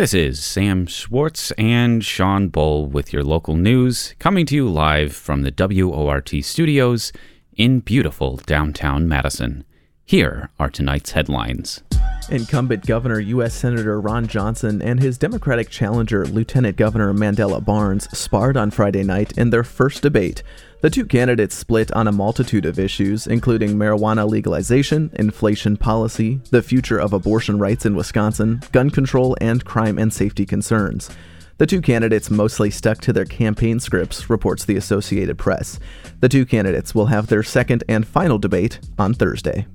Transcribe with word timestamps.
This 0.00 0.14
is 0.14 0.42
Sam 0.42 0.86
Schwartz 0.86 1.50
and 1.58 2.02
Sean 2.02 2.48
Bull 2.48 2.86
with 2.86 3.12
your 3.12 3.22
local 3.22 3.54
news, 3.54 4.14
coming 4.18 4.46
to 4.46 4.54
you 4.54 4.66
live 4.66 5.14
from 5.14 5.42
the 5.42 5.52
WORT 5.52 6.42
studios 6.42 7.12
in 7.52 7.80
beautiful 7.80 8.38
downtown 8.38 9.06
Madison. 9.06 9.62
Here 10.06 10.48
are 10.58 10.70
tonight's 10.70 11.10
headlines. 11.10 11.82
Incumbent 12.28 12.86
Governor 12.86 13.20
U.S. 13.20 13.54
Senator 13.54 14.00
Ron 14.00 14.26
Johnson 14.26 14.82
and 14.82 15.00
his 15.00 15.18
Democratic 15.18 15.70
challenger, 15.70 16.26
Lieutenant 16.26 16.76
Governor 16.76 17.12
Mandela 17.12 17.64
Barnes, 17.64 18.08
sparred 18.16 18.56
on 18.56 18.70
Friday 18.70 19.02
night 19.02 19.36
in 19.38 19.50
their 19.50 19.64
first 19.64 20.02
debate. 20.02 20.42
The 20.82 20.90
two 20.90 21.04
candidates 21.04 21.54
split 21.54 21.92
on 21.92 22.06
a 22.06 22.12
multitude 22.12 22.64
of 22.66 22.78
issues, 22.78 23.26
including 23.26 23.76
marijuana 23.76 24.28
legalization, 24.28 25.10
inflation 25.14 25.76
policy, 25.76 26.40
the 26.50 26.62
future 26.62 26.98
of 26.98 27.12
abortion 27.12 27.58
rights 27.58 27.84
in 27.84 27.96
Wisconsin, 27.96 28.62
gun 28.72 28.90
control, 28.90 29.36
and 29.40 29.64
crime 29.64 29.98
and 29.98 30.12
safety 30.12 30.46
concerns. 30.46 31.10
The 31.58 31.66
two 31.66 31.82
candidates 31.82 32.30
mostly 32.30 32.70
stuck 32.70 33.02
to 33.02 33.12
their 33.12 33.26
campaign 33.26 33.80
scripts, 33.80 34.30
reports 34.30 34.64
the 34.64 34.76
Associated 34.76 35.36
Press. 35.36 35.78
The 36.20 36.28
two 36.30 36.46
candidates 36.46 36.94
will 36.94 37.06
have 37.06 37.26
their 37.26 37.42
second 37.42 37.84
and 37.86 38.06
final 38.06 38.38
debate 38.38 38.80
on 38.98 39.12
Thursday. 39.12 39.66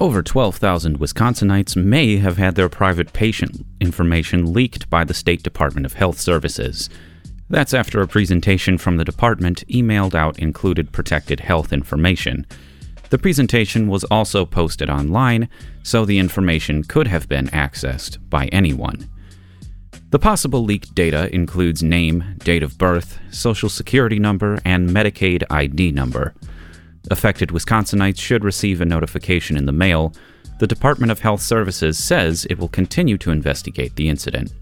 Over 0.00 0.24
12,000 0.24 0.98
Wisconsinites 0.98 1.76
may 1.76 2.16
have 2.16 2.36
had 2.36 2.56
their 2.56 2.68
private 2.68 3.12
patient 3.12 3.64
information 3.80 4.52
leaked 4.52 4.90
by 4.90 5.04
the 5.04 5.14
State 5.14 5.44
Department 5.44 5.86
of 5.86 5.92
Health 5.92 6.18
Services. 6.18 6.90
That's 7.48 7.72
after 7.72 8.00
a 8.00 8.08
presentation 8.08 8.76
from 8.76 8.96
the 8.96 9.04
department 9.04 9.64
emailed 9.68 10.16
out 10.16 10.36
included 10.38 10.90
protected 10.90 11.38
health 11.38 11.72
information. 11.72 12.44
The 13.10 13.18
presentation 13.18 13.86
was 13.86 14.02
also 14.04 14.44
posted 14.44 14.90
online, 14.90 15.48
so 15.84 16.04
the 16.04 16.18
information 16.18 16.82
could 16.82 17.06
have 17.06 17.28
been 17.28 17.46
accessed 17.48 18.18
by 18.28 18.46
anyone. 18.46 19.08
The 20.10 20.18
possible 20.18 20.64
leaked 20.64 20.94
data 20.96 21.32
includes 21.32 21.84
name, 21.84 22.36
date 22.38 22.64
of 22.64 22.78
birth, 22.78 23.20
social 23.30 23.68
security 23.68 24.18
number, 24.18 24.58
and 24.64 24.90
Medicaid 24.90 25.44
ID 25.50 25.92
number. 25.92 26.34
Affected 27.10 27.50
Wisconsinites 27.50 28.18
should 28.18 28.44
receive 28.44 28.80
a 28.80 28.84
notification 28.84 29.56
in 29.56 29.66
the 29.66 29.72
mail. 29.72 30.14
The 30.58 30.66
Department 30.66 31.12
of 31.12 31.20
Health 31.20 31.42
Services 31.42 31.98
says 31.98 32.46
it 32.48 32.58
will 32.58 32.68
continue 32.68 33.18
to 33.18 33.30
investigate 33.30 33.96
the 33.96 34.08
incident. 34.08 34.52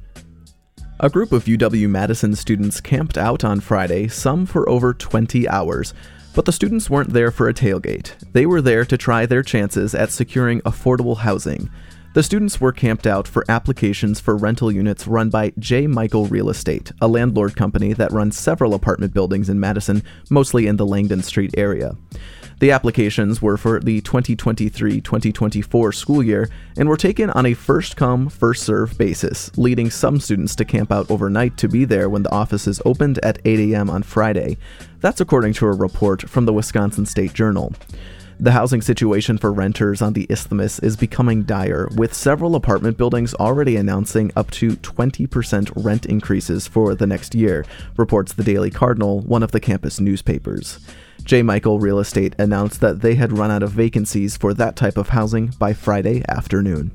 A 1.00 1.10
group 1.10 1.32
of 1.32 1.44
UW 1.44 1.88
Madison 1.88 2.34
students 2.34 2.80
camped 2.80 3.18
out 3.18 3.44
on 3.44 3.60
Friday, 3.60 4.08
some 4.08 4.46
for 4.46 4.68
over 4.68 4.94
20 4.94 5.48
hours. 5.48 5.94
But 6.34 6.46
the 6.46 6.52
students 6.52 6.88
weren't 6.88 7.12
there 7.12 7.30
for 7.30 7.48
a 7.48 7.54
tailgate. 7.54 8.14
They 8.32 8.46
were 8.46 8.62
there 8.62 8.84
to 8.86 8.96
try 8.96 9.26
their 9.26 9.42
chances 9.42 9.94
at 9.94 10.10
securing 10.10 10.60
affordable 10.62 11.18
housing. 11.18 11.70
The 12.14 12.22
students 12.22 12.60
were 12.60 12.72
camped 12.72 13.06
out 13.06 13.26
for 13.26 13.42
applications 13.48 14.20
for 14.20 14.36
rental 14.36 14.70
units 14.70 15.06
run 15.06 15.30
by 15.30 15.54
J. 15.58 15.86
Michael 15.86 16.26
Real 16.26 16.50
Estate, 16.50 16.92
a 17.00 17.08
landlord 17.08 17.56
company 17.56 17.94
that 17.94 18.12
runs 18.12 18.36
several 18.36 18.74
apartment 18.74 19.14
buildings 19.14 19.48
in 19.48 19.58
Madison, 19.58 20.02
mostly 20.28 20.66
in 20.66 20.76
the 20.76 20.84
Langdon 20.84 21.22
Street 21.22 21.54
area. 21.56 21.96
The 22.60 22.70
applications 22.70 23.40
were 23.40 23.56
for 23.56 23.80
the 23.80 24.02
2023 24.02 25.00
2024 25.00 25.92
school 25.92 26.22
year 26.22 26.50
and 26.76 26.86
were 26.86 26.98
taken 26.98 27.30
on 27.30 27.46
a 27.46 27.54
first 27.54 27.96
come, 27.96 28.28
first 28.28 28.64
serve 28.64 28.98
basis, 28.98 29.50
leading 29.56 29.88
some 29.88 30.20
students 30.20 30.54
to 30.56 30.66
camp 30.66 30.92
out 30.92 31.10
overnight 31.10 31.56
to 31.56 31.68
be 31.68 31.86
there 31.86 32.10
when 32.10 32.24
the 32.24 32.30
offices 32.30 32.82
opened 32.84 33.20
at 33.22 33.38
8 33.46 33.72
a.m. 33.72 33.88
on 33.88 34.02
Friday. 34.02 34.58
That's 35.00 35.22
according 35.22 35.54
to 35.54 35.66
a 35.66 35.72
report 35.72 36.28
from 36.28 36.44
the 36.44 36.52
Wisconsin 36.52 37.06
State 37.06 37.32
Journal. 37.32 37.72
The 38.42 38.50
housing 38.50 38.82
situation 38.82 39.38
for 39.38 39.52
renters 39.52 40.02
on 40.02 40.14
the 40.14 40.26
isthmus 40.28 40.80
is 40.80 40.96
becoming 40.96 41.44
dire, 41.44 41.88
with 41.94 42.12
several 42.12 42.56
apartment 42.56 42.98
buildings 42.98 43.34
already 43.34 43.76
announcing 43.76 44.32
up 44.34 44.50
to 44.50 44.72
20% 44.78 45.70
rent 45.76 46.06
increases 46.06 46.66
for 46.66 46.96
the 46.96 47.06
next 47.06 47.36
year, 47.36 47.64
reports 47.96 48.32
the 48.32 48.42
Daily 48.42 48.68
Cardinal, 48.68 49.20
one 49.20 49.44
of 49.44 49.52
the 49.52 49.60
campus 49.60 50.00
newspapers. 50.00 50.80
J. 51.22 51.44
Michael 51.44 51.78
Real 51.78 52.00
Estate 52.00 52.34
announced 52.36 52.80
that 52.80 53.00
they 53.00 53.14
had 53.14 53.38
run 53.38 53.52
out 53.52 53.62
of 53.62 53.70
vacancies 53.70 54.36
for 54.36 54.52
that 54.54 54.74
type 54.74 54.96
of 54.96 55.10
housing 55.10 55.54
by 55.60 55.72
Friday 55.72 56.24
afternoon. 56.28 56.90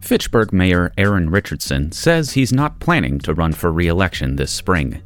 Fitchburg 0.00 0.54
Mayor 0.54 0.90
Aaron 0.96 1.28
Richardson 1.28 1.92
says 1.92 2.32
he's 2.32 2.50
not 2.50 2.80
planning 2.80 3.18
to 3.18 3.34
run 3.34 3.52
for 3.52 3.70
re 3.70 3.88
election 3.88 4.36
this 4.36 4.52
spring. 4.52 5.02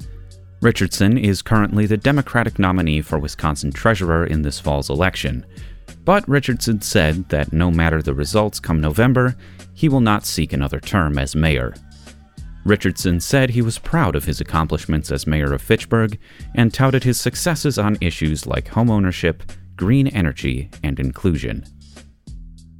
Richardson 0.62 1.18
is 1.18 1.42
currently 1.42 1.86
the 1.86 1.98
Democratic 1.98 2.58
nominee 2.58 3.02
for 3.02 3.18
Wisconsin 3.18 3.70
Treasurer 3.70 4.24
in 4.26 4.42
this 4.42 4.58
fall's 4.58 4.88
election. 4.88 5.44
But 6.04 6.26
Richardson 6.28 6.80
said 6.80 7.28
that 7.28 7.52
no 7.52 7.70
matter 7.70 8.00
the 8.00 8.14
results 8.14 8.58
come 8.58 8.80
November, 8.80 9.36
he 9.74 9.88
will 9.88 10.00
not 10.00 10.24
seek 10.24 10.52
another 10.52 10.80
term 10.80 11.18
as 11.18 11.36
mayor. 11.36 11.74
Richardson 12.64 13.20
said 13.20 13.50
he 13.50 13.62
was 13.62 13.78
proud 13.78 14.16
of 14.16 14.24
his 14.24 14.40
accomplishments 14.40 15.12
as 15.12 15.26
mayor 15.26 15.52
of 15.52 15.62
Fitchburg 15.62 16.18
and 16.54 16.72
touted 16.72 17.04
his 17.04 17.20
successes 17.20 17.78
on 17.78 17.98
issues 18.00 18.46
like 18.46 18.70
homeownership, 18.70 19.42
green 19.76 20.08
energy, 20.08 20.70
and 20.82 20.98
inclusion. 20.98 21.64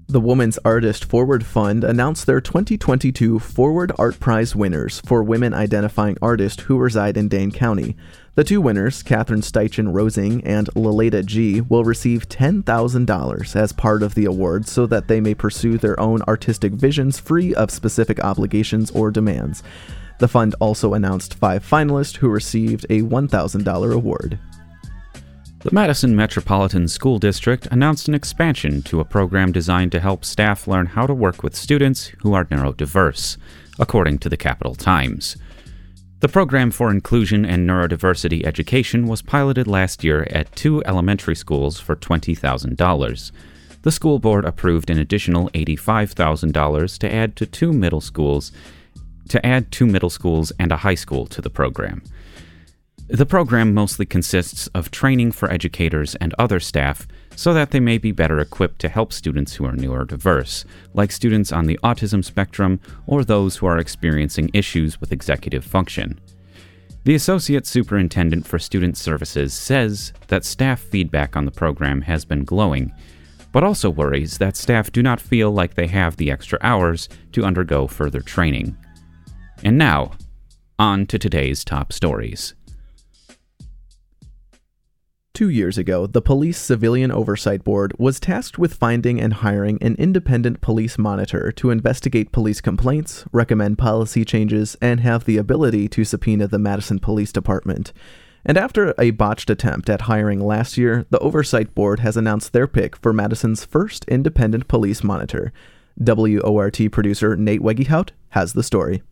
The 0.09 0.21
Women's 0.21 0.57
Artist 0.65 1.05
Forward 1.05 1.45
Fund 1.45 1.83
announced 1.83 2.27
their 2.27 2.41
2022 2.41 3.41
Forward 3.41 3.91
Art 3.99 4.21
Prize 4.21 4.55
winners 4.55 5.03
for 5.05 5.25
women 5.25 5.53
identifying 5.53 6.17
artists 6.23 6.63
who 6.63 6.79
reside 6.79 7.17
in 7.17 7.27
Dane 7.27 7.51
County. 7.51 7.97
The 8.37 8.45
two 8.45 8.61
winners, 8.61 9.03
Catherine 9.03 9.41
Steichen 9.41 9.93
Rosing 9.93 10.45
and 10.45 10.69
Lilada 10.77 11.27
Gee, 11.27 11.61
will 11.61 11.83
receive 11.83 12.29
$10,000 12.29 13.57
as 13.57 13.73
part 13.73 14.05
of 14.05 14.15
the 14.15 14.27
award 14.27 14.69
so 14.69 14.87
that 14.87 15.09
they 15.09 15.21
may 15.21 15.35
pursue 15.35 15.77
their 15.77 15.99
own 15.99 16.23
artistic 16.29 16.75
visions 16.75 17.19
free 17.19 17.53
of 17.53 17.73
specific 17.73 18.23
obligations 18.23 18.93
or 18.93 19.11
demands. 19.11 19.65
The 20.21 20.29
fund 20.29 20.55
also 20.61 20.95
announced 20.95 21.35
five 21.35 21.69
finalists 21.69 22.19
who 22.19 22.29
received 22.29 22.85
a 22.85 23.03
$1,000 23.03 23.93
award. 23.93 24.39
The 25.67 25.75
Madison 25.75 26.15
Metropolitan 26.15 26.87
School 26.87 27.19
District 27.19 27.67
announced 27.73 28.07
an 28.07 28.15
expansion 28.15 28.83
to 28.83 29.01
a 29.01 29.05
program 29.05 29.51
designed 29.51 29.91
to 29.91 29.99
help 29.99 30.25
staff 30.25 30.69
learn 30.69 30.87
how 30.87 31.09
to 31.09 31.13
work 31.13 31.43
with 31.43 31.57
students 31.57 32.13
who 32.21 32.35
are 32.35 32.45
neurodiverse, 32.45 33.37
according 33.77 34.19
to 34.19 34.29
the 34.29 34.37
Capital 34.37 34.77
Times. 34.77 35.37
The 36.21 36.29
program 36.29 36.71
for 36.71 36.93
inclusion 36.93 37.45
and 37.45 37.69
neurodiversity 37.69 38.47
education 38.47 39.09
was 39.09 39.23
piloted 39.23 39.67
last 39.67 40.05
year 40.05 40.29
at 40.31 40.55
two 40.55 40.85
elementary 40.85 41.35
schools 41.35 41.81
for 41.81 41.97
$20,000. 41.97 43.33
The 43.83 43.91
school 43.91 44.21
board 44.21 44.45
approved 44.45 44.89
an 44.89 45.01
additional 45.01 45.51
$85,000 45.51 46.99
to 46.99 47.13
add 47.13 47.35
to 47.35 47.45
two 47.45 47.73
middle 47.73 48.01
schools 48.01 48.53
to 49.31 49.45
add 49.45 49.73
two 49.73 49.87
middle 49.87 50.11
schools 50.11 50.53
and 50.61 50.71
a 50.71 50.77
high 50.77 50.95
school 50.95 51.27
to 51.27 51.43
the 51.43 51.51
program. 51.51 52.05
The 53.09 53.27
program 53.27 53.73
mostly 53.73 54.05
consists 54.05 54.67
of 54.69 54.91
training 54.91 55.31
for 55.31 55.49
educators 55.49 56.17
and 56.17 56.35
other 56.41 56.59
staff 56.59 57.07
so 57.37 57.55
that 57.55 57.71
they 57.71 57.79
may 57.79 57.99
be 57.99 58.11
better 58.11 58.41
equipped 58.41 58.81
to 58.81 58.89
help 58.89 59.13
students 59.13 59.55
who 59.55 59.65
are 59.65 59.75
neurodiverse, 59.75 60.65
like 60.93 61.13
students 61.13 61.53
on 61.53 61.67
the 61.67 61.79
autism 61.85 62.25
spectrum 62.25 62.81
or 63.07 63.23
those 63.23 63.57
who 63.57 63.67
are 63.67 63.79
experiencing 63.79 64.51
issues 64.53 65.01
with 65.01 65.13
executive 65.13 65.65
function. 65.65 66.19
The 67.05 67.15
Associate 67.15 67.65
Superintendent 67.65 68.45
for 68.45 68.59
Student 68.59 68.97
Services 68.97 69.55
says 69.55 70.13
that 70.27 70.45
staff 70.45 70.81
feedback 70.81 71.37
on 71.37 71.45
the 71.45 71.53
program 71.53 72.01
has 72.03 72.25
been 72.25 72.43
glowing, 72.43 72.93
but 73.53 73.63
also 73.63 73.89
worries 73.89 74.39
that 74.39 74.57
staff 74.57 74.91
do 74.91 75.01
not 75.01 75.21
feel 75.21 75.53
like 75.53 75.75
they 75.75 75.87
have 75.87 76.17
the 76.17 76.33
extra 76.33 76.59
hours 76.61 77.09
to 77.31 77.45
undergo 77.45 77.87
further 77.87 78.21
training. 78.21 78.77
And 79.63 79.79
now, 79.79 80.15
on 80.81 81.07
to 81.07 81.21
today's 81.21 81.65
top 81.65 81.93
stories. 81.93 82.56
Two 85.37 85.51
years 85.51 85.77
ago, 85.77 86.07
the 86.07 86.23
Police 86.23 86.57
Civilian 86.57 87.13
Oversight 87.13 87.63
Board 87.63 87.93
was 87.99 88.19
tasked 88.19 88.59
with 88.59 88.73
finding 88.73 89.21
and 89.21 89.35
hiring 89.35 89.77
an 89.83 89.95
independent 89.97 90.63
police 90.63 90.97
monitor 90.97 91.53
to 91.53 91.69
investigate 91.69 92.33
police 92.33 92.63
complaints, 92.63 93.27
recommend 93.33 93.77
policy 93.77 94.25
changes, 94.25 94.79
and 94.81 95.01
have 95.01 95.27
the 95.27 95.37
ability 95.37 95.89
to 95.89 96.07
subpoena 96.07 96.49
the 96.49 96.59
Madison 96.59 96.99
Police 96.99 97.33
Department. 97.33 97.93
And 98.47 98.57
after 98.57 98.95
a 98.99 99.11
botched 99.11 99.51
attempt 99.51 99.91
at 99.91 100.09
hiring 100.09 100.41
last 100.41 100.79
year, 100.79 101.05
the 101.11 101.19
Oversight 101.19 101.75
Board 101.75 102.01
has 102.01 102.17
announced 102.17 102.55
their 102.55 102.67
pick 102.67 102.97
for 102.97 103.13
Madison's 103.13 103.63
first 103.63 104.07
independent 104.07 104.69
police 104.69 105.05
monitor. 105.05 105.53
WORT 105.99 106.81
producer 106.91 107.37
Nate 107.37 107.61
Wegehout 107.61 108.09
has 108.31 108.55
the 108.55 108.63
story. 108.63 109.03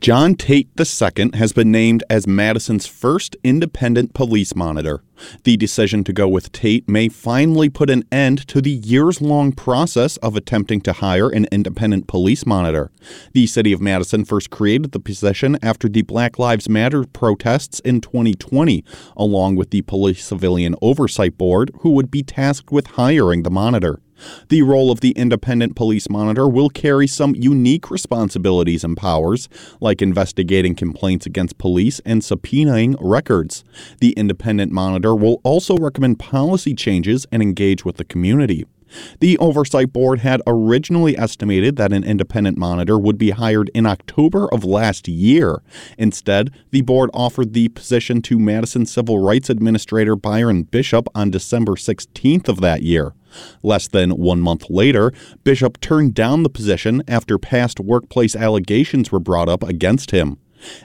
John 0.00 0.34
Tate 0.34 0.70
II 0.78 1.30
has 1.34 1.52
been 1.52 1.70
named 1.70 2.04
as 2.08 2.26
Madison's 2.26 2.86
first 2.86 3.36
independent 3.44 4.14
police 4.14 4.56
monitor. 4.56 5.02
The 5.44 5.58
decision 5.58 6.04
to 6.04 6.14
go 6.14 6.26
with 6.26 6.52
Tate 6.52 6.88
may 6.88 7.10
finally 7.10 7.68
put 7.68 7.90
an 7.90 8.04
end 8.10 8.48
to 8.48 8.62
the 8.62 8.70
years 8.70 9.20
long 9.20 9.52
process 9.52 10.16
of 10.18 10.36
attempting 10.36 10.80
to 10.82 10.94
hire 10.94 11.28
an 11.28 11.46
independent 11.52 12.06
police 12.06 12.46
monitor. 12.46 12.90
The 13.34 13.46
city 13.46 13.74
of 13.74 13.82
Madison 13.82 14.24
first 14.24 14.48
created 14.48 14.92
the 14.92 15.00
position 15.00 15.58
after 15.62 15.86
the 15.86 16.00
Black 16.00 16.38
Lives 16.38 16.66
Matter 16.66 17.04
protests 17.04 17.80
in 17.80 18.00
2020, 18.00 18.82
along 19.18 19.56
with 19.56 19.68
the 19.68 19.82
Police 19.82 20.24
Civilian 20.24 20.76
Oversight 20.80 21.36
Board, 21.36 21.72
who 21.80 21.90
would 21.90 22.10
be 22.10 22.22
tasked 22.22 22.72
with 22.72 22.86
hiring 22.86 23.42
the 23.42 23.50
monitor. 23.50 24.00
The 24.48 24.62
role 24.62 24.90
of 24.90 25.00
the 25.00 25.12
independent 25.12 25.76
police 25.76 26.08
monitor 26.10 26.48
will 26.48 26.70
carry 26.70 27.06
some 27.06 27.34
unique 27.34 27.90
responsibilities 27.90 28.84
and 28.84 28.96
powers, 28.96 29.48
like 29.80 30.02
investigating 30.02 30.74
complaints 30.74 31.26
against 31.26 31.58
police 31.58 32.00
and 32.04 32.22
subpoenaing 32.22 32.96
records. 33.00 33.64
The 34.00 34.12
independent 34.12 34.72
monitor 34.72 35.14
will 35.14 35.40
also 35.44 35.76
recommend 35.76 36.18
policy 36.18 36.74
changes 36.74 37.26
and 37.32 37.42
engage 37.42 37.84
with 37.84 37.96
the 37.96 38.04
community. 38.04 38.66
The 39.20 39.38
Oversight 39.38 39.92
Board 39.92 40.20
had 40.20 40.42
originally 40.46 41.16
estimated 41.16 41.76
that 41.76 41.92
an 41.92 42.04
independent 42.04 42.58
monitor 42.58 42.98
would 42.98 43.18
be 43.18 43.30
hired 43.30 43.70
in 43.74 43.86
October 43.86 44.48
of 44.52 44.64
last 44.64 45.08
year. 45.08 45.62
Instead, 45.98 46.50
the 46.70 46.82
board 46.82 47.10
offered 47.12 47.52
the 47.52 47.68
position 47.68 48.22
to 48.22 48.38
Madison 48.38 48.86
Civil 48.86 49.18
Rights 49.18 49.50
Administrator 49.50 50.16
Byron 50.16 50.62
Bishop 50.62 51.08
on 51.14 51.30
December 51.30 51.72
16th 51.72 52.48
of 52.48 52.60
that 52.60 52.82
year. 52.82 53.12
Less 53.62 53.86
than 53.88 54.10
one 54.10 54.40
month 54.40 54.68
later, 54.68 55.12
Bishop 55.44 55.80
turned 55.80 56.14
down 56.14 56.42
the 56.42 56.50
position 56.50 57.02
after 57.06 57.38
past 57.38 57.78
workplace 57.78 58.34
allegations 58.34 59.12
were 59.12 59.20
brought 59.20 59.48
up 59.48 59.62
against 59.62 60.10
him. 60.10 60.38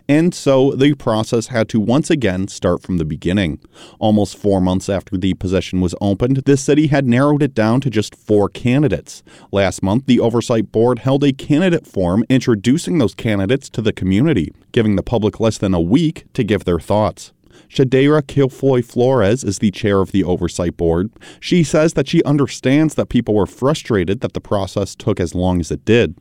And 0.08 0.34
so 0.34 0.72
the 0.72 0.94
process 0.94 1.48
had 1.48 1.70
to 1.70 1.80
once 1.80 2.10
again 2.10 2.48
start 2.48 2.82
from 2.82 2.98
the 2.98 3.06
beginning. 3.06 3.60
Almost 4.00 4.38
four 4.38 4.62
months 4.62 4.90
after 4.90 5.18
the 5.18 5.34
position 5.34 5.82
was 5.82 5.96
opened, 6.02 6.38
the 6.38 6.58
city 6.58 6.88
had 6.88 7.06
narrowed 7.06 7.44
it 7.44 7.54
down 7.54 7.82
to 7.82 7.90
just 7.90 8.16
four 8.16 8.50
candidates. 8.50 9.24
Last 9.52 9.84
month, 9.84 10.06
the 10.06 10.20
Oversight 10.20 10.72
Board 10.72 11.00
held 11.00 11.24
a 11.24 11.34
candidate 11.34 11.88
forum 11.88 12.24
introducing 12.30 12.98
those 12.98 13.16
candidates 13.16 13.70
to 13.72 13.82
the 13.82 13.94
community, 13.94 14.54
giving 14.72 14.96
the 14.96 15.04
public 15.04 15.40
less 15.40 15.58
than 15.58 15.74
a 15.74 15.82
week 15.82 16.26
to 16.34 16.44
give 16.44 16.66
their 16.66 16.80
thoughts. 16.80 17.32
Shadayra 17.70 18.22
Kilfoy 18.22 18.86
Flores 18.86 19.44
is 19.44 19.60
the 19.60 19.72
chair 19.72 20.00
of 20.00 20.12
the 20.12 20.24
Oversight 20.24 20.78
Board. 20.78 21.12
She 21.40 21.64
says 21.64 21.94
that 21.94 22.08
she 22.08 22.24
understands 22.24 22.96
that 22.96 23.10
people 23.10 23.34
were 23.34 23.48
frustrated 23.48 24.22
that 24.22 24.34
the 24.34 24.42
process 24.42 24.96
took 24.96 25.20
as 25.20 25.36
long 25.36 25.60
as 25.60 25.72
it 25.72 25.84
did. 25.84 26.16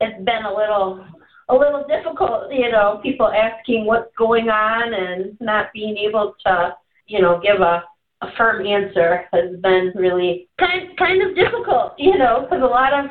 It's 0.00 0.24
been 0.24 0.44
a 0.44 0.54
little 0.54 1.04
a 1.48 1.54
little 1.54 1.84
difficult, 1.88 2.52
you 2.52 2.70
know, 2.70 3.00
people 3.02 3.28
asking 3.28 3.86
what's 3.86 4.14
going 4.16 4.48
on 4.48 4.94
and 4.94 5.36
not 5.40 5.72
being 5.72 5.96
able 5.96 6.34
to, 6.46 6.76
you 7.06 7.20
know, 7.20 7.40
give 7.42 7.60
a, 7.60 7.84
a 8.22 8.26
firm 8.36 8.66
answer 8.66 9.24
has 9.32 9.56
been 9.60 9.92
really 9.94 10.48
kind 10.58 10.96
kind 10.96 11.22
of 11.22 11.34
difficult, 11.34 11.94
you 11.98 12.16
know, 12.16 12.42
because 12.42 12.62
a 12.62 12.66
lot 12.66 12.92
of 12.92 13.10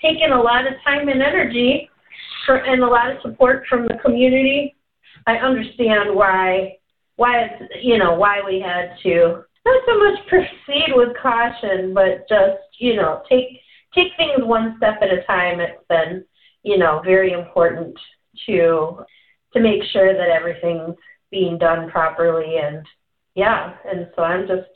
taken 0.00 0.32
a 0.32 0.40
lot 0.40 0.66
of 0.66 0.74
time 0.84 1.08
and 1.08 1.22
energy 1.22 1.88
for, 2.44 2.56
and 2.56 2.82
a 2.82 2.86
lot 2.86 3.10
of 3.10 3.22
support 3.22 3.64
from 3.68 3.86
the 3.86 3.98
community. 4.04 4.74
I 5.26 5.36
understand 5.36 6.14
why 6.14 6.78
why 7.16 7.42
it's 7.42 7.72
you 7.82 7.98
know 7.98 8.14
why 8.14 8.40
we 8.44 8.60
had 8.60 8.96
to 9.04 9.44
not 9.64 9.82
so 9.86 9.98
much 9.98 10.26
proceed 10.26 10.92
with 10.94 11.16
caution, 11.22 11.94
but 11.94 12.28
just 12.28 12.58
you 12.78 12.96
know 12.96 13.22
take 13.28 13.60
take 13.94 14.12
things 14.16 14.40
one 14.40 14.74
step 14.78 14.98
at 15.02 15.12
a 15.12 15.22
time. 15.24 15.60
It's 15.60 15.82
been 15.88 16.24
you 16.62 16.78
know, 16.78 17.00
very 17.04 17.32
important 17.32 17.96
to 18.46 19.04
to 19.52 19.60
make 19.60 19.82
sure 19.92 20.14
that 20.14 20.30
everything's 20.30 20.96
being 21.30 21.58
done 21.58 21.90
properly 21.90 22.56
and 22.58 22.86
yeah, 23.34 23.74
and 23.90 24.08
so 24.14 24.22
I'm 24.22 24.46
just 24.46 24.68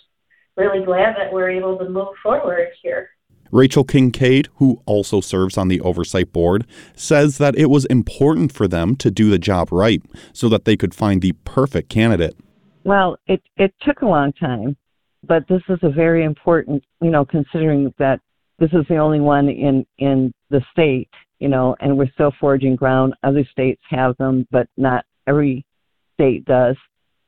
really 0.56 0.84
glad 0.84 1.14
that 1.16 1.32
we're 1.32 1.50
able 1.50 1.78
to 1.78 1.88
move 1.88 2.08
forward 2.22 2.68
here. 2.82 3.10
Rachel 3.52 3.84
Kincaid, 3.84 4.48
who 4.56 4.82
also 4.86 5.20
serves 5.20 5.56
on 5.56 5.68
the 5.68 5.80
oversight 5.80 6.32
board, 6.32 6.66
says 6.94 7.38
that 7.38 7.56
it 7.56 7.70
was 7.70 7.84
important 7.86 8.52
for 8.52 8.66
them 8.66 8.96
to 8.96 9.10
do 9.10 9.30
the 9.30 9.38
job 9.38 9.70
right 9.70 10.02
so 10.32 10.48
that 10.48 10.64
they 10.64 10.76
could 10.76 10.94
find 10.94 11.22
the 11.22 11.32
perfect 11.44 11.88
candidate. 11.88 12.36
Well, 12.84 13.18
it 13.26 13.42
it 13.56 13.74
took 13.82 14.02
a 14.02 14.06
long 14.06 14.32
time, 14.32 14.76
but 15.22 15.46
this 15.48 15.62
is 15.68 15.78
a 15.82 15.90
very 15.90 16.24
important, 16.24 16.84
you 17.00 17.10
know, 17.10 17.24
considering 17.24 17.92
that 17.98 18.20
this 18.58 18.70
is 18.72 18.86
the 18.88 18.96
only 18.96 19.20
one 19.20 19.48
in 19.48 19.86
in 19.98 20.32
the 20.50 20.62
state 20.72 21.08
you 21.38 21.48
know, 21.48 21.76
and 21.80 21.96
we're 21.96 22.10
still 22.14 22.32
forging 22.40 22.76
ground. 22.76 23.14
Other 23.22 23.44
states 23.50 23.80
have 23.90 24.16
them, 24.16 24.46
but 24.50 24.68
not 24.76 25.04
every 25.26 25.64
state 26.14 26.44
does. 26.44 26.76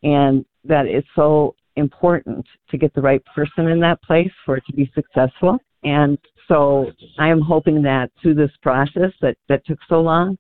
And 0.03 0.45
that 0.65 0.87
it's 0.87 1.09
so 1.15 1.55
important 1.77 2.47
to 2.71 2.79
get 2.79 2.95
the 2.95 3.01
right 3.01 3.23
person 3.35 3.69
in 3.69 3.81
that 3.81 4.03
place 4.03 4.31
for 4.45 4.57
it 4.57 4.65
to 4.67 4.73
be 4.73 4.91
successful. 4.95 5.59
And 5.85 6.19
so 6.49 6.91
I 7.19 7.29
am 7.29 7.41
hoping 7.41 7.83
that 7.83 8.11
through 8.21 8.35
this 8.35 8.51
process 8.63 9.13
that, 9.21 9.37
that 9.49 9.65
took 9.67 9.79
so 9.89 10.01
long, 10.01 10.39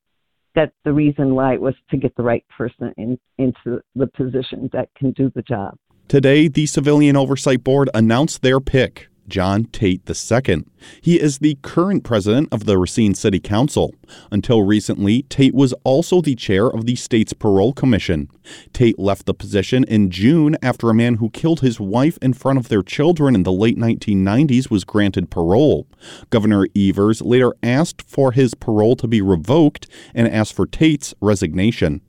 that 0.54 0.72
the 0.84 0.92
reason 0.92 1.34
why 1.34 1.54
it 1.54 1.60
was 1.60 1.74
to 1.90 1.96
get 1.96 2.16
the 2.16 2.22
right 2.22 2.44
person 2.56 2.92
in, 2.96 3.18
into 3.36 3.80
the 3.94 4.06
position 4.06 4.68
that 4.72 4.88
can 4.96 5.12
do 5.12 5.30
the 5.34 5.42
job. 5.42 5.76
Today, 6.08 6.48
the 6.48 6.66
Civilian 6.66 7.16
Oversight 7.16 7.62
Board 7.62 7.90
announced 7.92 8.40
their 8.42 8.60
pick. 8.60 9.07
John 9.28 9.64
Tate 9.66 10.02
II. 10.08 10.64
He 11.00 11.20
is 11.20 11.38
the 11.38 11.58
current 11.62 12.04
president 12.04 12.48
of 12.52 12.64
the 12.64 12.78
Racine 12.78 13.14
City 13.14 13.40
Council. 13.40 13.94
Until 14.30 14.62
recently, 14.62 15.22
Tate 15.22 15.54
was 15.54 15.72
also 15.84 16.20
the 16.20 16.34
chair 16.34 16.66
of 16.66 16.86
the 16.86 16.96
state's 16.96 17.32
parole 17.32 17.72
commission. 17.72 18.28
Tate 18.72 18.98
left 18.98 19.26
the 19.26 19.34
position 19.34 19.84
in 19.84 20.10
June 20.10 20.56
after 20.62 20.88
a 20.90 20.94
man 20.94 21.16
who 21.16 21.30
killed 21.30 21.60
his 21.60 21.78
wife 21.78 22.18
in 22.22 22.32
front 22.32 22.58
of 22.58 22.68
their 22.68 22.82
children 22.82 23.34
in 23.34 23.42
the 23.42 23.52
late 23.52 23.76
1990s 23.76 24.70
was 24.70 24.84
granted 24.84 25.30
parole. 25.30 25.86
Governor 26.30 26.66
Evers 26.76 27.20
later 27.22 27.54
asked 27.62 28.02
for 28.02 28.32
his 28.32 28.54
parole 28.54 28.96
to 28.96 29.06
be 29.06 29.20
revoked 29.20 29.86
and 30.14 30.28
asked 30.28 30.54
for 30.54 30.66
Tate's 30.66 31.14
resignation. 31.20 32.00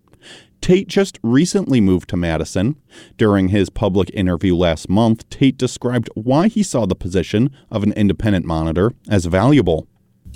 Tate 0.62 0.88
just 0.88 1.20
recently 1.24 1.82
moved 1.82 2.10
to 2.10 2.18
Madison. 2.18 2.76
During 3.18 3.50
his 3.50 3.70
public 3.70 4.10
interview 4.14 4.56
last 4.56 4.90
month, 4.90 5.30
Tate 5.30 5.58
described 5.58 6.10
why 6.16 6.48
he 6.48 6.64
saw 6.64 6.86
the 6.86 6.96
position 6.96 7.50
of 7.72 7.84
an 7.84 7.94
independent 7.94 8.46
monitor 8.46 8.94
as 9.10 9.26
valuable. 9.26 9.88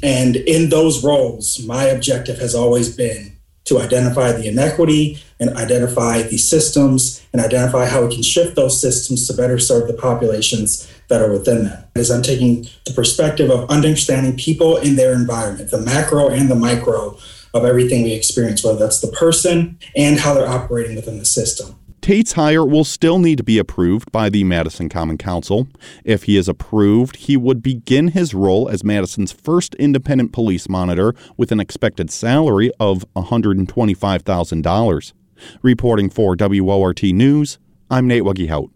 And 0.01 0.35
in 0.35 0.69
those 0.69 1.03
roles, 1.03 1.63
my 1.65 1.85
objective 1.85 2.39
has 2.39 2.55
always 2.55 2.95
been 2.95 3.37
to 3.65 3.79
identify 3.79 4.31
the 4.31 4.47
inequity 4.47 5.19
and 5.39 5.55
identify 5.55 6.21
the 6.21 6.37
systems 6.37 7.25
and 7.31 7.41
identify 7.41 7.85
how 7.85 8.05
we 8.05 8.13
can 8.13 8.23
shift 8.23 8.55
those 8.55 8.79
systems 8.79 9.27
to 9.27 9.33
better 9.33 9.57
serve 9.57 9.87
the 9.87 9.93
populations 9.93 10.89
that 11.07 11.21
are 11.21 11.31
within 11.31 11.65
them. 11.65 11.83
As 11.95 12.11
I'm 12.11 12.23
taking 12.23 12.67
the 12.85 12.93
perspective 12.93 13.49
of 13.49 13.69
understanding 13.69 14.35
people 14.35 14.77
in 14.77 14.95
their 14.95 15.13
environment, 15.13 15.71
the 15.71 15.79
macro 15.79 16.27
and 16.29 16.49
the 16.49 16.55
micro 16.55 17.17
of 17.53 17.65
everything 17.65 18.03
we 18.03 18.13
experience, 18.13 18.63
whether 18.63 18.79
that's 18.79 19.01
the 19.01 19.07
person 19.07 19.77
and 19.95 20.19
how 20.19 20.33
they're 20.33 20.47
operating 20.47 20.95
within 20.95 21.19
the 21.19 21.25
system. 21.25 21.75
Tate's 22.01 22.33
hire 22.33 22.65
will 22.65 22.83
still 22.83 23.17
need 23.17 23.37
to 23.37 23.45
be 23.45 23.57
approved 23.57 24.11
by 24.11 24.29
the 24.29 24.43
Madison 24.43 24.89
Common 24.89 25.17
Council. 25.17 25.69
If 26.03 26.23
he 26.23 26.35
is 26.35 26.49
approved, 26.49 27.15
he 27.15 27.37
would 27.37 27.63
begin 27.63 28.09
his 28.09 28.33
role 28.33 28.67
as 28.67 28.83
Madison's 28.83 29.31
first 29.31 29.73
independent 29.75 30.33
police 30.33 30.67
monitor 30.67 31.15
with 31.37 31.53
an 31.53 31.61
expected 31.61 32.11
salary 32.11 32.71
of 32.77 33.05
$125,000. 33.15 35.13
Reporting 35.61 36.09
for 36.09 36.35
WORT 36.37 37.03
News, 37.03 37.57
I'm 37.89 38.07
Nate 38.07 38.23
Wegehout. 38.23 38.69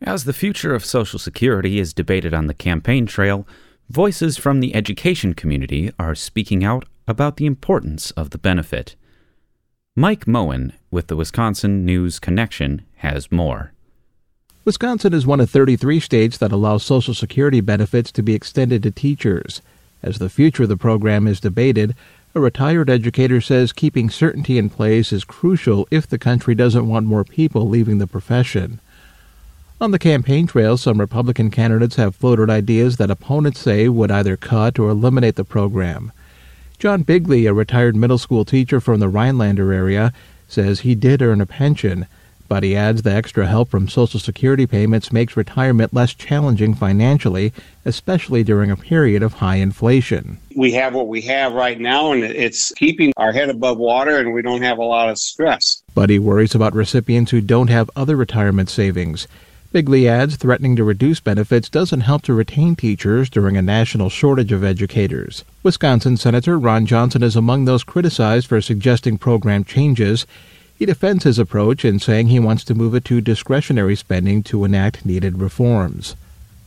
As 0.00 0.24
the 0.24 0.32
future 0.32 0.74
of 0.74 0.86
Social 0.86 1.18
Security 1.18 1.78
is 1.78 1.92
debated 1.92 2.32
on 2.32 2.46
the 2.46 2.54
campaign 2.54 3.04
trail, 3.04 3.46
voices 3.90 4.38
from 4.38 4.60
the 4.60 4.74
education 4.74 5.34
community 5.34 5.92
are 5.98 6.14
speaking 6.14 6.64
out 6.64 6.86
about 7.10 7.36
the 7.36 7.46
importance 7.46 8.10
of 8.12 8.30
the 8.30 8.38
benefit. 8.38 8.96
Mike 9.96 10.26
Moen 10.26 10.72
with 10.90 11.08
the 11.08 11.16
Wisconsin 11.16 11.84
News 11.84 12.18
Connection 12.18 12.86
has 12.96 13.30
more. 13.30 13.72
Wisconsin 14.64 15.12
is 15.12 15.26
one 15.26 15.40
of 15.40 15.50
33 15.50 16.00
states 16.00 16.38
that 16.38 16.52
allow 16.52 16.78
Social 16.78 17.12
Security 17.12 17.60
benefits 17.60 18.12
to 18.12 18.22
be 18.22 18.34
extended 18.34 18.82
to 18.82 18.90
teachers. 18.90 19.60
As 20.02 20.18
the 20.18 20.30
future 20.30 20.62
of 20.62 20.68
the 20.68 20.76
program 20.76 21.26
is 21.26 21.40
debated, 21.40 21.94
a 22.34 22.40
retired 22.40 22.88
educator 22.88 23.40
says 23.40 23.72
keeping 23.72 24.08
certainty 24.08 24.56
in 24.56 24.70
place 24.70 25.12
is 25.12 25.24
crucial 25.24 25.88
if 25.90 26.06
the 26.06 26.18
country 26.18 26.54
doesn't 26.54 26.88
want 26.88 27.06
more 27.06 27.24
people 27.24 27.68
leaving 27.68 27.98
the 27.98 28.06
profession. 28.06 28.80
On 29.80 29.90
the 29.90 29.98
campaign 29.98 30.46
trail, 30.46 30.76
some 30.76 31.00
Republican 31.00 31.50
candidates 31.50 31.96
have 31.96 32.14
floated 32.14 32.50
ideas 32.50 32.98
that 32.98 33.10
opponents 33.10 33.60
say 33.60 33.88
would 33.88 34.10
either 34.10 34.36
cut 34.36 34.78
or 34.78 34.90
eliminate 34.90 35.36
the 35.36 35.44
program. 35.44 36.12
John 36.80 37.02
Bigley, 37.02 37.44
a 37.44 37.52
retired 37.52 37.94
middle 37.94 38.16
school 38.16 38.46
teacher 38.46 38.80
from 38.80 39.00
the 39.00 39.08
Rhinelander 39.10 39.70
area, 39.70 40.14
says 40.48 40.80
he 40.80 40.94
did 40.94 41.20
earn 41.20 41.42
a 41.42 41.46
pension, 41.46 42.06
but 42.48 42.62
he 42.62 42.74
adds 42.74 43.02
the 43.02 43.12
extra 43.12 43.46
help 43.46 43.68
from 43.68 43.86
Social 43.86 44.18
Security 44.18 44.66
payments 44.66 45.12
makes 45.12 45.36
retirement 45.36 45.92
less 45.92 46.14
challenging 46.14 46.72
financially, 46.72 47.52
especially 47.84 48.42
during 48.42 48.70
a 48.70 48.78
period 48.78 49.22
of 49.22 49.34
high 49.34 49.56
inflation. 49.56 50.38
We 50.56 50.72
have 50.72 50.94
what 50.94 51.08
we 51.08 51.20
have 51.20 51.52
right 51.52 51.78
now, 51.78 52.12
and 52.12 52.24
it's 52.24 52.72
keeping 52.72 53.12
our 53.18 53.30
head 53.30 53.50
above 53.50 53.76
water, 53.76 54.16
and 54.16 54.32
we 54.32 54.40
don't 54.40 54.62
have 54.62 54.78
a 54.78 54.82
lot 54.82 55.10
of 55.10 55.18
stress. 55.18 55.82
But 55.94 56.08
he 56.08 56.18
worries 56.18 56.54
about 56.54 56.74
recipients 56.74 57.30
who 57.30 57.42
don't 57.42 57.68
have 57.68 57.90
other 57.94 58.16
retirement 58.16 58.70
savings. 58.70 59.28
Bigley 59.72 60.08
adds 60.08 60.34
threatening 60.34 60.74
to 60.74 60.82
reduce 60.82 61.20
benefits 61.20 61.68
doesn't 61.68 62.00
help 62.00 62.22
to 62.22 62.34
retain 62.34 62.74
teachers 62.74 63.30
during 63.30 63.56
a 63.56 63.62
national 63.62 64.10
shortage 64.10 64.50
of 64.50 64.64
educators. 64.64 65.44
Wisconsin 65.62 66.16
Senator 66.16 66.58
Ron 66.58 66.86
Johnson 66.86 67.22
is 67.22 67.36
among 67.36 67.66
those 67.66 67.84
criticized 67.84 68.48
for 68.48 68.60
suggesting 68.60 69.16
program 69.16 69.62
changes. 69.62 70.26
He 70.76 70.86
defends 70.86 71.22
his 71.22 71.38
approach 71.38 71.84
in 71.84 72.00
saying 72.00 72.26
he 72.26 72.40
wants 72.40 72.64
to 72.64 72.74
move 72.74 72.96
it 72.96 73.04
to 73.04 73.20
discretionary 73.20 73.94
spending 73.94 74.42
to 74.44 74.64
enact 74.64 75.06
needed 75.06 75.38
reforms. 75.38 76.16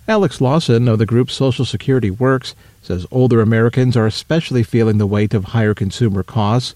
Alex 0.08 0.40
Lawson 0.40 0.88
of 0.88 0.98
the 0.98 1.06
group 1.06 1.30
Social 1.30 1.66
Security 1.66 2.10
Works 2.10 2.56
says 2.82 3.06
older 3.12 3.42
Americans 3.42 3.98
are 3.98 4.08
especially 4.08 4.64
feeling 4.64 4.98
the 4.98 5.06
weight 5.06 5.34
of 5.34 5.46
higher 5.46 5.74
consumer 5.74 6.24
costs. 6.24 6.74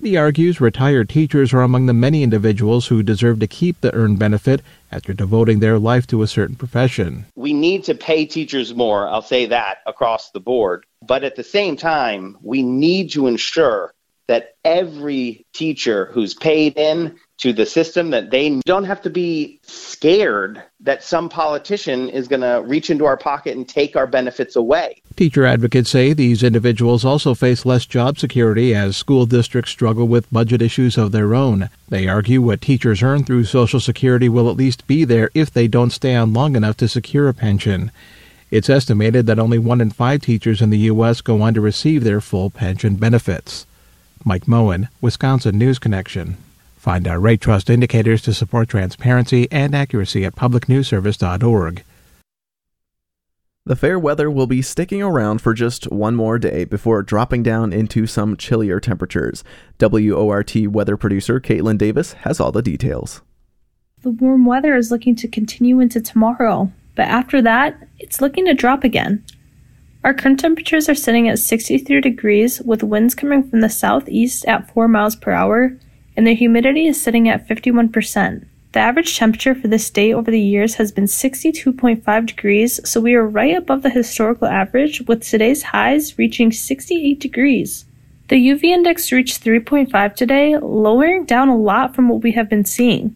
He 0.00 0.16
argues 0.16 0.60
retired 0.60 1.08
teachers 1.10 1.52
are 1.52 1.62
among 1.62 1.86
the 1.86 1.92
many 1.92 2.22
individuals 2.22 2.86
who 2.86 3.02
deserve 3.02 3.38
to 3.40 3.46
keep 3.46 3.80
the 3.80 3.94
earned 3.94 4.18
benefit 4.18 4.62
after 4.92 5.12
devoting 5.12 5.58
their 5.58 5.78
life 5.78 6.06
to 6.08 6.22
a 6.22 6.26
certain 6.26 6.54
profession. 6.54 7.26
We 7.34 7.52
need 7.52 7.84
to 7.84 7.94
pay 7.94 8.26
teachers 8.26 8.74
more, 8.74 9.08
I'll 9.08 9.22
say 9.22 9.46
that 9.46 9.78
across 9.86 10.30
the 10.30 10.40
board. 10.40 10.84
But 11.00 11.24
at 11.24 11.36
the 11.36 11.44
same 11.44 11.76
time, 11.76 12.36
we 12.42 12.62
need 12.62 13.10
to 13.12 13.26
ensure 13.26 13.94
that 14.28 14.54
every 14.64 15.44
teacher 15.52 16.10
who's 16.12 16.34
paid 16.34 16.78
in 16.78 17.18
to 17.42 17.52
the 17.52 17.66
system 17.66 18.10
that 18.10 18.30
they 18.30 18.60
don't 18.64 18.84
have 18.84 19.02
to 19.02 19.10
be 19.10 19.58
scared 19.62 20.62
that 20.78 21.02
some 21.02 21.28
politician 21.28 22.08
is 22.08 22.28
going 22.28 22.40
to 22.40 22.62
reach 22.64 22.88
into 22.88 23.04
our 23.04 23.16
pocket 23.16 23.56
and 23.56 23.68
take 23.68 23.96
our 23.96 24.06
benefits 24.06 24.54
away. 24.54 25.02
Teacher 25.16 25.44
advocates 25.44 25.90
say 25.90 26.12
these 26.12 26.44
individuals 26.44 27.04
also 27.04 27.34
face 27.34 27.66
less 27.66 27.84
job 27.84 28.16
security 28.16 28.72
as 28.76 28.96
school 28.96 29.26
districts 29.26 29.72
struggle 29.72 30.06
with 30.06 30.30
budget 30.30 30.62
issues 30.62 30.96
of 30.96 31.10
their 31.10 31.34
own. 31.34 31.68
They 31.88 32.06
argue 32.06 32.40
what 32.40 32.60
teachers 32.60 33.02
earn 33.02 33.24
through 33.24 33.46
Social 33.46 33.80
Security 33.80 34.28
will 34.28 34.48
at 34.48 34.56
least 34.56 34.86
be 34.86 35.04
there 35.04 35.28
if 35.34 35.50
they 35.50 35.66
don't 35.66 35.90
stay 35.90 36.14
on 36.14 36.32
long 36.32 36.54
enough 36.54 36.76
to 36.76 36.86
secure 36.86 37.28
a 37.28 37.34
pension. 37.34 37.90
It's 38.52 38.70
estimated 38.70 39.26
that 39.26 39.40
only 39.40 39.58
one 39.58 39.80
in 39.80 39.90
five 39.90 40.20
teachers 40.20 40.62
in 40.62 40.70
the 40.70 40.78
U.S. 40.78 41.20
go 41.20 41.42
on 41.42 41.54
to 41.54 41.60
receive 41.60 42.04
their 42.04 42.20
full 42.20 42.50
pension 42.50 42.94
benefits. 42.94 43.66
Mike 44.24 44.46
Moen, 44.46 44.88
Wisconsin 45.00 45.58
News 45.58 45.80
Connection. 45.80 46.36
Find 46.82 47.06
our 47.06 47.20
rate 47.20 47.40
trust 47.40 47.70
indicators 47.70 48.22
to 48.22 48.34
support 48.34 48.68
transparency 48.68 49.46
and 49.52 49.72
accuracy 49.72 50.24
at 50.24 50.34
publicnewsservice.org. 50.34 51.84
The 53.64 53.76
fair 53.76 54.00
weather 54.00 54.28
will 54.28 54.48
be 54.48 54.62
sticking 54.62 55.00
around 55.00 55.40
for 55.40 55.54
just 55.54 55.84
one 55.92 56.16
more 56.16 56.40
day 56.40 56.64
before 56.64 57.04
dropping 57.04 57.44
down 57.44 57.72
into 57.72 58.08
some 58.08 58.36
chillier 58.36 58.80
temperatures. 58.80 59.44
WORT 59.80 60.56
weather 60.56 60.96
producer 60.96 61.38
Caitlin 61.38 61.78
Davis 61.78 62.14
has 62.14 62.40
all 62.40 62.50
the 62.50 62.62
details. 62.62 63.22
The 64.00 64.10
warm 64.10 64.44
weather 64.44 64.74
is 64.74 64.90
looking 64.90 65.14
to 65.14 65.28
continue 65.28 65.78
into 65.78 66.00
tomorrow, 66.00 66.72
but 66.96 67.06
after 67.06 67.40
that, 67.42 67.76
it's 68.00 68.20
looking 68.20 68.46
to 68.46 68.54
drop 68.54 68.82
again. 68.82 69.24
Our 70.02 70.14
current 70.14 70.40
temperatures 70.40 70.88
are 70.88 70.96
sitting 70.96 71.28
at 71.28 71.38
63 71.38 72.00
degrees 72.00 72.60
with 72.60 72.82
winds 72.82 73.14
coming 73.14 73.48
from 73.48 73.60
the 73.60 73.70
southeast 73.70 74.44
at 74.46 74.68
4 74.74 74.88
miles 74.88 75.14
per 75.14 75.30
hour 75.30 75.78
and 76.16 76.26
the 76.26 76.34
humidity 76.34 76.86
is 76.86 77.00
sitting 77.00 77.28
at 77.28 77.46
51%. 77.48 78.44
The 78.72 78.80
average 78.80 79.18
temperature 79.18 79.54
for 79.54 79.68
this 79.68 79.90
day 79.90 80.12
over 80.12 80.30
the 80.30 80.40
years 80.40 80.76
has 80.76 80.92
been 80.92 81.04
62.5 81.04 82.26
degrees, 82.26 82.80
so 82.88 83.00
we 83.00 83.14
are 83.14 83.26
right 83.26 83.56
above 83.56 83.82
the 83.82 83.90
historical 83.90 84.48
average, 84.48 85.02
with 85.02 85.22
today's 85.22 85.62
highs 85.62 86.18
reaching 86.18 86.50
68 86.50 87.20
degrees. 87.20 87.84
The 88.28 88.48
UV 88.48 88.64
index 88.64 89.12
reached 89.12 89.44
3.5 89.44 90.14
today, 90.14 90.56
lowering 90.56 91.26
down 91.26 91.48
a 91.48 91.56
lot 91.56 91.94
from 91.94 92.08
what 92.08 92.22
we 92.22 92.32
have 92.32 92.48
been 92.48 92.64
seeing. 92.64 93.14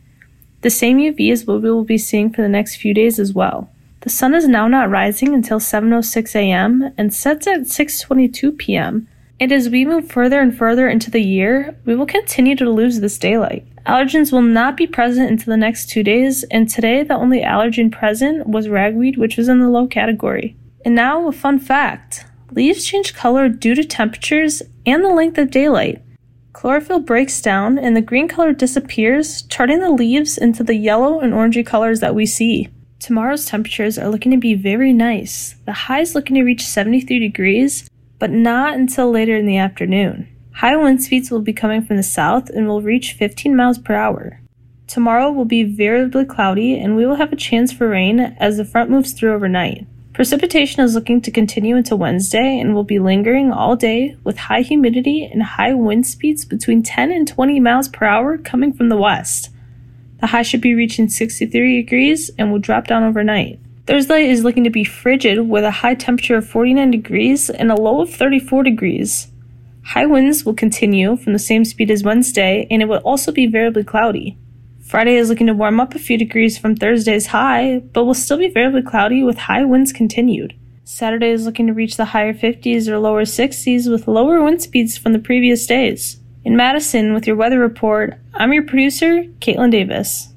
The 0.61 0.69
same 0.69 0.99
UV 0.99 1.33
is 1.33 1.47
what 1.47 1.63
we 1.63 1.71
will 1.71 1.85
be 1.85 1.97
seeing 1.97 2.31
for 2.31 2.43
the 2.43 2.51
next 2.51 2.77
few 2.77 2.93
days 2.93 3.19
as 3.19 3.33
well. 3.33 3.71
The 4.01 4.11
sun 4.11 4.35
is 4.35 4.47
now 4.47 4.69
not 4.69 4.91
rising 4.91 5.33
until 5.33 5.59
7:06 5.59 6.35
a.m. 6.37 6.93
and 6.99 7.15
sets 7.15 7.47
at 7.47 7.61
6:22 7.63 8.59
p.m. 8.59 9.09
And 9.39 9.53
as 9.53 9.69
we 9.69 9.85
move 9.85 10.11
further 10.11 10.41
and 10.41 10.57
further 10.57 10.89
into 10.89 11.11
the 11.11 11.21
year, 11.21 11.77
we 11.85 11.95
will 11.95 12.07
continue 12.07 12.57
to 12.57 12.71
lose 12.71 13.01
this 13.01 13.19
daylight. 13.19 13.67
Allergens 13.85 14.33
will 14.33 14.43
not 14.43 14.77
be 14.77 14.87
present 14.87 15.31
until 15.31 15.53
the 15.53 15.59
next 15.59 15.91
two 15.91 16.03
days, 16.03 16.43
and 16.45 16.69
today 16.69 17.03
the 17.03 17.15
only 17.15 17.43
allergen 17.43 17.93
present 17.93 18.47
was 18.47 18.69
ragweed, 18.69 19.19
which 19.19 19.37
was 19.37 19.49
in 19.49 19.61
the 19.61 19.69
low 19.69 19.87
category. 19.87 20.57
And 20.85 20.95
now, 20.95 21.29
a 21.29 21.33
fun 21.33 21.59
fact 21.59 22.25
leaves 22.51 22.85
change 22.85 23.15
color 23.15 23.49
due 23.49 23.75
to 23.75 23.85
temperatures 23.85 24.63
and 24.87 25.05
the 25.05 25.11
length 25.11 25.39
of 25.39 25.51
daylight. 25.51 26.03
Chlorophyll 26.53 27.01
breaks 27.01 27.43
down 27.43 27.79
and 27.79 27.95
the 27.95 28.01
green 28.01 28.29
color 28.29 28.55
disappears, 28.55 29.43
turning 29.43 29.81
the 29.81 29.91
leaves 29.91 30.39
into 30.39 30.65
the 30.65 30.75
yellow 30.75 31.21
and 31.21 31.35
orangey 31.35 31.67
colors 31.67 32.01
that 32.01 32.15
we 32.15 32.25
see. 32.25 32.71
Tomorrow's 32.99 33.45
temperatures 33.45 33.99
are 33.99 34.09
looking 34.09 34.33
to 34.33 34.39
be 34.39 34.55
very 34.55 34.93
nice. 34.93 35.57
The 35.67 35.73
high 35.73 36.01
is 36.01 36.15
looking 36.15 36.37
to 36.37 36.43
reach 36.43 36.65
73 36.65 37.19
degrees, 37.19 37.91
but 38.19 38.31
not 38.31 38.75
until 38.75 39.11
later 39.11 39.37
in 39.37 39.47
the 39.47 39.57
afternoon. 39.57 40.29
High 40.55 40.77
wind 40.77 41.03
speeds 41.03 41.31
will 41.31 41.43
be 41.43 41.53
coming 41.53 41.85
from 41.85 41.97
the 41.97 42.03
south 42.03 42.49
and 42.51 42.67
will 42.67 42.81
reach 42.81 43.13
15 43.13 43.55
miles 43.55 43.79
per 43.79 43.95
hour. 43.95 44.41
Tomorrow 44.87 45.33
will 45.33 45.45
be 45.45 45.65
variably 45.65 46.25
cloudy 46.25 46.79
and 46.79 46.97
we 46.97 47.05
will 47.05 47.17
have 47.17 47.33
a 47.33 47.37
chance 47.37 47.73
for 47.73 47.89
rain 47.89 48.21
as 48.39 48.57
the 48.57 48.65
front 48.65 48.89
moves 48.89 49.13
through 49.13 49.35
overnight. 49.35 49.87
Precipitation 50.15 50.83
is 50.83 50.95
looking 50.95 51.21
to 51.21 51.31
continue 51.31 51.77
into 51.77 51.95
Wednesday 51.95 52.59
and 52.59 52.75
will 52.75 52.85
be 52.85 52.99
lingering 52.99 53.53
all 53.53 53.77
day 53.77 54.17
with 54.25 54.39
high 54.39 54.63
humidity 54.63 55.29
and 55.31 55.43
high 55.43 55.75
wind 55.75 56.07
speeds 56.07 56.47
between 56.47 56.83
10 56.83 57.13
and 57.13 57.29
20 57.29 57.61
miles 57.61 57.89
per 57.89 58.07
hour 58.07 58.39
coming 58.39 58.73
from 58.73 58.89
the 58.89 58.97
west. 58.97 59.51
The 60.21 60.29
high 60.29 60.41
should 60.41 60.63
be 60.63 60.75
reaching 60.75 61.11
63 61.11 61.83
degrees 61.83 62.31
and 62.39 62.51
will 62.51 62.61
drop 62.61 62.87
down 62.87 63.03
overnight. 63.03 63.61
Thursday 63.87 64.29
is 64.29 64.43
looking 64.43 64.65
to 64.65 64.71
be 64.71 64.83
frigid 64.83 65.49
with 65.49 65.63
a 65.63 65.71
high 65.71 65.95
temperature 65.95 66.37
of 66.37 66.49
49 66.49 66.91
degrees 66.91 67.49
and 67.49 67.71
a 67.71 67.77
low 67.77 68.01
of 68.01 68.13
34 68.13 68.65
degrees. 68.65 69.29
High 69.85 70.07
winds 70.07 70.45
will 70.45 70.55
continue 70.55 71.17
from 71.17 71.33
the 71.33 71.39
same 71.39 71.65
speed 71.65 71.93
as 71.93 72.03
Wednesday 72.03 72.67
and 72.69 72.83
it 72.83 72.87
will 72.87 72.99
also 72.99 73.31
be 73.31 73.47
variably 73.47 73.85
cloudy. 73.85 74.37
Friday 74.81 75.15
is 75.15 75.29
looking 75.29 75.47
to 75.47 75.55
warm 75.55 75.79
up 75.79 75.95
a 75.95 76.01
few 76.01 76.19
degrees 76.19 76.59
from 76.59 76.75
Thursday's 76.75 77.29
high, 77.29 77.81
but 77.93 78.05
will 78.05 78.15
still 78.15 78.39
be 78.39 78.49
variably 78.49 78.83
cloudy 78.83 79.23
with 79.23 79.39
high 79.39 79.65
winds 79.65 79.93
continued. 79.93 80.55
Saturday 80.83 81.31
is 81.31 81.47
looking 81.47 81.69
to 81.69 81.73
reach 81.73 81.97
the 81.97 82.07
higher 82.07 82.35
50s 82.35 82.89
or 82.89 82.99
lower 82.99 83.23
60s 83.23 83.89
with 83.89 84.09
lower 84.09 84.43
wind 84.43 84.63
speeds 84.63 84.97
from 84.97 85.13
the 85.13 85.21
previous 85.21 85.65
days. 85.65 86.19
In 86.45 86.57
Madison, 86.57 87.15
with 87.15 87.27
your 87.27 87.37
weather 87.37 87.61
report, 87.61 88.19
I'm 88.35 88.53
your 88.53 88.65
producer, 88.65 89.25
Caitlin 89.41 89.71
Davis. 89.71 90.33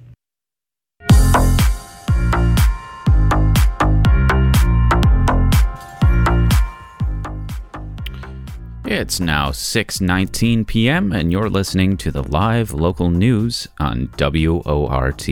It's 8.91 9.19
now 9.19 9.51
6:19 9.51 10.65
p.m. 10.65 11.11
and 11.11 11.31
you're 11.31 11.47
listening 11.47 11.95
to 11.97 12.09
the 12.09 12.23
live 12.23 12.73
local 12.73 13.11
news 13.11 13.67
on 13.79 14.09
WORT. 14.17 15.29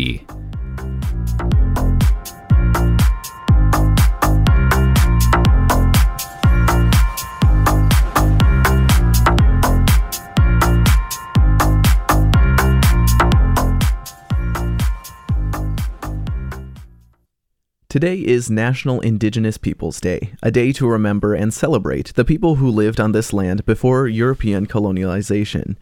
Today 17.98 18.20
is 18.20 18.52
National 18.52 19.00
Indigenous 19.02 19.58
Peoples 19.58 20.00
Day, 20.00 20.34
a 20.44 20.52
day 20.52 20.72
to 20.74 20.88
remember 20.88 21.34
and 21.34 21.52
celebrate 21.52 22.14
the 22.14 22.24
people 22.24 22.54
who 22.58 22.70
lived 22.70 23.00
on 23.00 23.12
this 23.12 23.34
land 23.34 23.66
before 23.66 24.08
European 24.08 24.68
colonialization. 24.68 25.78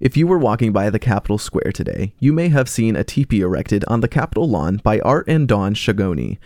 If 0.00 0.16
you 0.16 0.26
were 0.26 0.36
walking 0.36 0.72
by 0.72 0.90
the 0.90 0.98
Capitol 0.98 1.38
Square 1.38 1.70
today, 1.70 2.12
you 2.18 2.32
may 2.32 2.48
have 2.48 2.68
seen 2.68 2.96
a 2.96 3.04
teepee 3.04 3.42
erected 3.42 3.84
on 3.86 4.00
the 4.00 4.08
Capitol 4.08 4.48
lawn 4.48 4.80
by 4.82 4.98
Art 4.98 5.28
and 5.28 5.46
Dawn 5.46 5.74
Shegonee. 5.74 6.38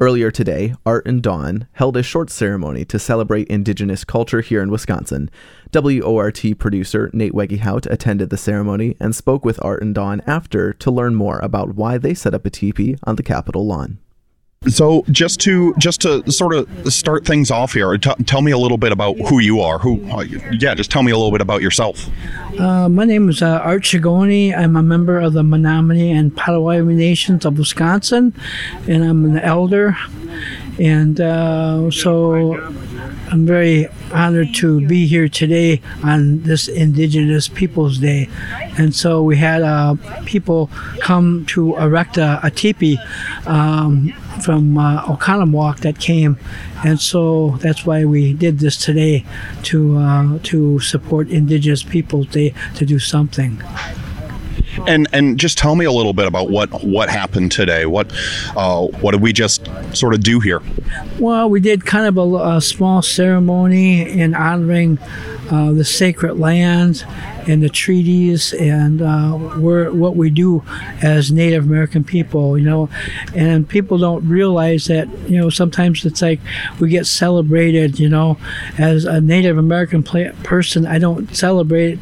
Earlier 0.00 0.32
today, 0.32 0.74
Art 0.84 1.06
and 1.06 1.22
Dawn 1.22 1.68
held 1.74 1.96
a 1.96 2.02
short 2.02 2.28
ceremony 2.28 2.84
to 2.86 2.98
celebrate 2.98 3.46
Indigenous 3.46 4.02
culture 4.02 4.40
here 4.40 4.60
in 4.64 4.72
Wisconsin. 4.72 5.30
WORT 5.72 6.58
producer 6.58 7.08
Nate 7.12 7.34
Wegehout 7.34 7.88
attended 7.88 8.30
the 8.30 8.36
ceremony 8.36 8.96
and 8.98 9.14
spoke 9.14 9.44
with 9.44 9.64
Art 9.64 9.80
and 9.80 9.94
Dawn 9.94 10.22
after 10.26 10.72
to 10.72 10.90
learn 10.90 11.14
more 11.14 11.38
about 11.38 11.76
why 11.76 11.98
they 11.98 12.14
set 12.14 12.34
up 12.34 12.44
a 12.44 12.50
teepee 12.50 12.96
on 13.04 13.14
the 13.14 13.22
Capitol 13.22 13.64
lawn. 13.64 14.00
So 14.68 15.04
just 15.10 15.40
to 15.40 15.74
just 15.78 16.02
to 16.02 16.30
sort 16.30 16.54
of 16.54 16.92
start 16.92 17.24
things 17.24 17.50
off 17.50 17.72
here, 17.72 17.96
t- 17.98 18.14
tell 18.26 18.42
me 18.42 18.52
a 18.52 18.58
little 18.58 18.78
bit 18.78 18.92
about 18.92 19.18
who 19.18 19.40
you 19.40 19.60
are. 19.60 19.78
Who, 19.78 20.08
uh, 20.10 20.20
yeah, 20.20 20.74
just 20.74 20.90
tell 20.90 21.02
me 21.02 21.10
a 21.10 21.16
little 21.16 21.32
bit 21.32 21.40
about 21.40 21.62
yourself. 21.62 22.08
Uh, 22.58 22.88
my 22.88 23.04
name 23.04 23.28
is 23.28 23.42
uh, 23.42 23.60
Art 23.64 23.82
Shegonee. 23.82 24.56
I'm 24.56 24.76
a 24.76 24.82
member 24.82 25.18
of 25.18 25.32
the 25.32 25.42
Menominee 25.42 26.12
and 26.12 26.36
Potawatomi 26.36 26.94
Nations 26.94 27.44
of 27.44 27.58
Wisconsin, 27.58 28.34
and 28.86 29.04
I'm 29.04 29.24
an 29.24 29.38
elder. 29.38 29.96
And 30.78 31.20
uh, 31.20 31.90
so 31.90 32.54
I'm 33.32 33.46
very 33.46 33.88
honored 34.12 34.54
to 34.56 34.86
be 34.86 35.06
here 35.06 35.28
today 35.28 35.80
on 36.02 36.42
this 36.42 36.68
Indigenous 36.68 37.48
Peoples 37.48 37.98
Day. 37.98 38.28
And 38.78 38.94
so 38.94 39.22
we 39.22 39.36
had 39.38 39.62
uh, 39.62 39.96
people 40.24 40.70
come 41.00 41.46
to 41.46 41.76
erect 41.76 42.16
a, 42.16 42.40
a 42.42 42.50
teepee 42.50 42.98
um, 43.46 44.12
from 44.40 44.78
uh, 44.78 45.04
Oconomowoc 45.04 45.80
that 45.80 45.98
came. 45.98 46.38
And 46.84 47.00
so 47.00 47.56
that's 47.60 47.84
why 47.86 48.04
we 48.04 48.32
did 48.32 48.58
this 48.58 48.76
today 48.76 49.24
to, 49.64 49.98
uh, 49.98 50.38
to 50.44 50.80
support 50.80 51.28
Indigenous 51.28 51.82
Peoples 51.82 52.26
Day 52.28 52.54
to 52.76 52.86
do 52.86 52.98
something. 52.98 53.62
And 54.86 55.06
and 55.12 55.38
just 55.38 55.58
tell 55.58 55.76
me 55.76 55.84
a 55.84 55.92
little 55.92 56.14
bit 56.14 56.26
about 56.26 56.50
what 56.50 56.82
what 56.82 57.10
happened 57.10 57.52
today. 57.52 57.84
What 57.84 58.10
uh, 58.56 58.86
what 58.86 59.12
did 59.12 59.20
we 59.20 59.32
just 59.32 59.68
sort 59.94 60.14
of 60.14 60.22
do 60.22 60.40
here? 60.40 60.62
Well, 61.18 61.50
we 61.50 61.60
did 61.60 61.84
kind 61.84 62.06
of 62.06 62.16
a, 62.16 62.56
a 62.56 62.60
small 62.60 63.02
ceremony 63.02 64.08
in 64.08 64.34
honoring 64.34 64.98
uh, 65.50 65.72
the 65.72 65.84
sacred 65.84 66.38
land 66.38 67.04
and 67.48 67.62
the 67.62 67.68
treaties 67.68 68.52
and 68.52 69.02
uh, 69.02 69.32
what 69.32 70.16
we 70.16 70.30
do 70.30 70.62
as 71.02 71.32
Native 71.32 71.64
American 71.64 72.04
people, 72.04 72.56
you 72.58 72.64
know. 72.64 72.88
And 73.34 73.68
people 73.68 73.98
don't 73.98 74.26
realize 74.28 74.86
that, 74.86 75.08
you 75.28 75.38
know, 75.38 75.50
sometimes 75.50 76.04
it's 76.04 76.22
like 76.22 76.40
we 76.80 76.88
get 76.88 77.06
celebrated, 77.06 77.98
you 77.98 78.08
know. 78.08 78.38
As 78.78 79.04
a 79.04 79.20
Native 79.20 79.58
American 79.58 80.02
person, 80.02 80.86
I 80.86 80.98
don't 80.98 81.34
celebrate 81.34 81.98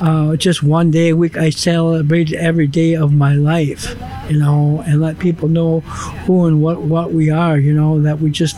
uh, 0.00 0.36
just 0.36 0.62
one 0.62 0.90
day 0.90 1.10
a 1.10 1.16
week. 1.16 1.36
I 1.36 1.50
celebrate 1.50 2.32
every 2.32 2.66
day 2.66 2.94
of 2.94 3.12
my 3.12 3.34
life, 3.34 3.94
you 4.30 4.38
know, 4.38 4.82
and 4.86 5.00
let 5.00 5.18
people 5.18 5.48
know 5.48 5.80
who 5.80 6.46
and 6.46 6.62
what, 6.62 6.82
what 6.82 7.12
we 7.12 7.30
are, 7.30 7.58
you 7.58 7.72
know, 7.72 8.00
that 8.02 8.20
we 8.20 8.30
just 8.30 8.56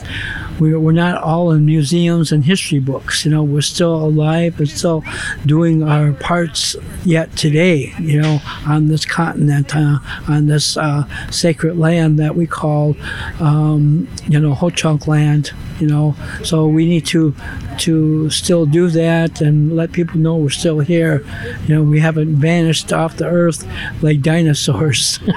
we're, 0.59 0.79
we're 0.81 0.93
not 0.93 1.23
all 1.23 1.53
in 1.53 1.65
museums 1.65 2.33
and 2.33 2.45
history 2.45 2.81
books. 2.81 3.25
You 3.25 3.31
know, 3.31 3.43
we're 3.43 3.61
still 3.61 3.95
alive 3.95 4.59
and 4.59 4.69
still 4.69 5.05
doing 5.47 5.83
our 5.83 6.13
parts 6.21 6.77
yet 7.05 7.35
today. 7.37 7.95
You 8.01 8.23
know, 8.23 8.41
on 8.67 8.89
this 8.89 9.05
continent, 9.05 9.75
uh, 9.75 9.99
on 10.29 10.47
this 10.47 10.77
uh, 10.77 11.05
sacred 11.31 11.79
land 11.79 12.19
that 12.19 12.35
we 12.35 12.47
call, 12.47 12.97
um, 13.41 14.09
you 14.29 14.39
know, 14.41 14.55
Ho 14.55 14.71
Chunk 14.71 15.07
land. 15.07 15.53
You 15.81 15.87
know, 15.87 16.17
so 16.43 16.67
we 16.67 16.87
need 16.87 17.07
to 17.07 17.35
to 17.79 18.29
still 18.31 18.67
do 18.67 18.89
that 18.89 19.41
and 19.41 19.77
let 19.77 19.93
people 19.93 20.19
know 20.19 20.37
we're 20.37 20.51
still 20.51 20.81
here. 20.81 21.25
You 21.67 21.77
know, 21.77 21.83
we 21.83 22.01
haven't 22.01 22.37
vanished 22.37 22.93
off 22.93 23.17
the 23.17 23.27
earth 23.27 23.67
like 24.03 24.21
dinosaurs. 24.21 25.21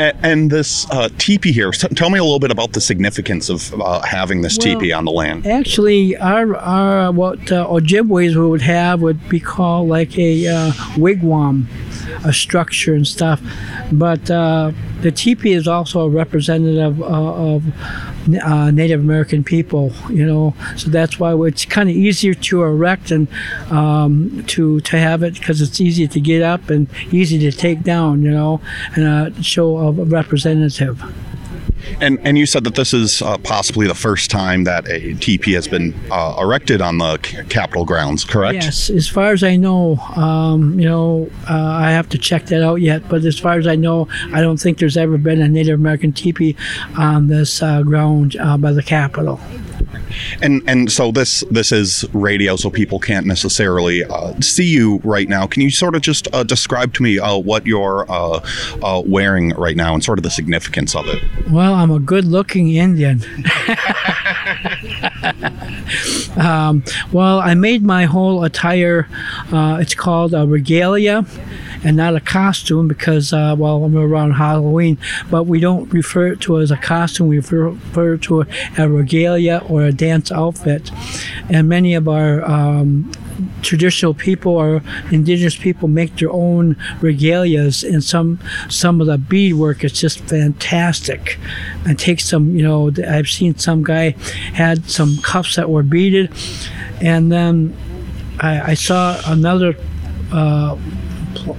and, 0.00 0.50
this 0.50 0.90
uh, 0.90 1.08
teepee 1.18 1.52
here, 1.52 1.70
t- 1.70 1.88
tell 1.88 2.10
me 2.10 2.18
a 2.18 2.22
little 2.22 2.38
bit 2.38 2.50
about 2.50 2.72
the 2.72 2.80
significance 2.80 3.48
of 3.48 3.72
uh, 3.80 4.00
having 4.00 4.40
this 4.40 4.58
well, 4.58 4.64
teepee 4.64 4.92
on 4.92 5.04
the 5.04 5.12
land. 5.12 5.46
Actually, 5.46 6.16
our, 6.16 6.56
our 6.56 7.12
what 7.12 7.52
uh, 7.52 7.66
Ojibways 7.66 8.34
would 8.48 8.62
have 8.62 9.00
would 9.02 9.28
be 9.28 9.38
called 9.38 9.88
like 9.88 10.18
a 10.18 10.46
uh, 10.46 10.72
wigwam, 10.96 11.66
a 12.24 12.32
structure 12.32 12.94
and 12.94 13.06
stuff. 13.06 13.40
But 13.92 14.30
uh, 14.30 14.72
the 15.00 15.10
teepee 15.10 15.52
is 15.52 15.66
also 15.66 16.00
a 16.00 16.08
representative 16.08 17.00
uh, 17.00 17.04
of 17.04 17.64
uh, 18.42 18.70
Native 18.70 19.00
American 19.00 19.42
people, 19.42 19.92
you 20.10 20.26
know. 20.26 20.54
So 20.76 20.90
that's 20.90 21.18
why 21.18 21.34
it's 21.46 21.64
kind 21.64 21.88
of 21.88 21.96
easier 21.96 22.34
to 22.34 22.62
erect 22.62 23.10
and 23.10 23.28
um, 23.70 24.44
to 24.48 24.80
to 24.80 24.98
have 24.98 25.22
it 25.22 25.34
because 25.34 25.60
it's 25.60 25.80
easy 25.80 26.06
to 26.08 26.20
get 26.20 26.42
up 26.42 26.70
and 26.70 26.88
easy 27.12 27.38
to 27.38 27.52
take 27.52 27.82
down, 27.82 28.22
you 28.22 28.30
know, 28.30 28.60
and 28.94 29.04
uh, 29.06 29.42
show 29.42 29.78
a 29.78 29.92
representative. 29.92 31.02
And 32.00 32.18
and 32.22 32.38
you 32.38 32.46
said 32.46 32.64
that 32.64 32.74
this 32.74 32.92
is 32.92 33.22
uh, 33.22 33.38
possibly 33.38 33.86
the 33.86 33.94
first 33.94 34.30
time 34.30 34.64
that 34.64 34.88
a 34.88 35.14
teepee 35.14 35.52
has 35.54 35.68
been 35.68 35.94
uh, 36.10 36.36
erected 36.38 36.80
on 36.80 36.98
the 36.98 37.18
c- 37.24 37.42
Capitol 37.48 37.84
grounds, 37.84 38.24
correct? 38.24 38.54
Yes, 38.54 38.90
as 38.90 39.08
far 39.08 39.32
as 39.32 39.42
I 39.42 39.56
know, 39.56 39.96
um, 40.16 40.78
you 40.78 40.88
know, 40.88 41.30
uh, 41.48 41.54
I 41.54 41.90
have 41.90 42.08
to 42.10 42.18
check 42.18 42.46
that 42.46 42.62
out 42.62 42.76
yet. 42.76 43.08
But 43.08 43.24
as 43.24 43.38
far 43.38 43.58
as 43.58 43.66
I 43.66 43.76
know, 43.76 44.08
I 44.32 44.40
don't 44.40 44.58
think 44.58 44.78
there's 44.78 44.96
ever 44.96 45.18
been 45.18 45.40
a 45.40 45.48
Native 45.48 45.78
American 45.78 46.12
teepee 46.12 46.56
on 46.96 47.28
this 47.28 47.62
uh, 47.62 47.82
ground 47.82 48.36
uh, 48.36 48.56
by 48.56 48.72
the 48.72 48.82
Capitol. 48.82 49.40
And 50.42 50.62
and 50.66 50.90
so 50.90 51.12
this 51.12 51.44
this 51.50 51.72
is 51.72 52.04
radio, 52.12 52.56
so 52.56 52.70
people 52.70 52.98
can't 52.98 53.26
necessarily 53.26 54.04
uh, 54.04 54.38
see 54.40 54.64
you 54.64 55.00
right 55.04 55.28
now. 55.28 55.46
Can 55.46 55.62
you 55.62 55.70
sort 55.70 55.94
of 55.94 56.02
just 56.02 56.28
uh, 56.32 56.42
describe 56.42 56.94
to 56.94 57.02
me 57.02 57.18
uh, 57.18 57.36
what 57.36 57.66
you're 57.66 58.10
uh, 58.10 58.40
uh, 58.82 59.02
wearing 59.04 59.50
right 59.50 59.76
now 59.76 59.94
and 59.94 60.04
sort 60.04 60.18
of 60.18 60.22
the 60.22 60.30
significance 60.30 60.94
of 60.94 61.06
it? 61.06 61.22
Well, 61.50 61.74
I'm 61.74 61.90
a 61.90 61.98
good-looking 61.98 62.70
Indian. 62.70 63.20
um, 66.36 66.84
well, 67.12 67.40
I 67.40 67.54
made 67.54 67.82
my 67.82 68.04
whole 68.04 68.44
attire. 68.44 69.08
Uh, 69.52 69.78
it's 69.80 69.94
called 69.94 70.34
a 70.34 70.46
regalia 70.46 71.24
and 71.84 71.96
not 71.96 72.14
a 72.14 72.20
costume 72.20 72.88
because, 72.88 73.32
uh, 73.32 73.54
well, 73.56 73.84
I'm 73.84 73.96
around 73.96 74.32
Halloween, 74.32 74.98
but 75.30 75.44
we 75.44 75.60
don't 75.60 75.92
refer 75.92 76.34
to 76.34 76.56
it 76.56 76.62
as 76.62 76.70
a 76.70 76.76
costume. 76.76 77.28
We 77.28 77.38
refer 77.38 78.16
to 78.16 78.40
it 78.42 78.48
as 78.72 78.78
a 78.78 78.88
regalia 78.88 79.62
or 79.68 79.82
a 79.82 79.92
dance 79.92 80.30
outfit. 80.30 80.90
And 81.48 81.68
many 81.68 81.94
of 81.94 82.08
our 82.08 82.42
um, 82.44 83.10
traditional 83.62 84.14
people 84.14 84.52
or 84.52 84.82
indigenous 85.10 85.56
people 85.56 85.88
make 85.88 86.16
their 86.16 86.30
own 86.30 86.74
regalias 87.00 87.88
and 87.88 88.02
some 88.02 88.38
some 88.68 89.00
of 89.00 89.06
the 89.06 89.18
beadwork 89.18 89.84
is 89.84 89.92
just 89.92 90.20
fantastic 90.20 91.38
and 91.86 91.98
take 91.98 92.20
some 92.20 92.56
you 92.56 92.62
know 92.62 92.90
i've 93.08 93.28
seen 93.28 93.56
some 93.56 93.82
guy 93.82 94.10
had 94.54 94.88
some 94.90 95.16
cuffs 95.18 95.56
that 95.56 95.70
were 95.70 95.82
beaded 95.82 96.30
and 97.00 97.30
then 97.32 97.74
i, 98.40 98.72
I 98.72 98.74
saw 98.74 99.20
another 99.26 99.74
uh, 100.32 100.76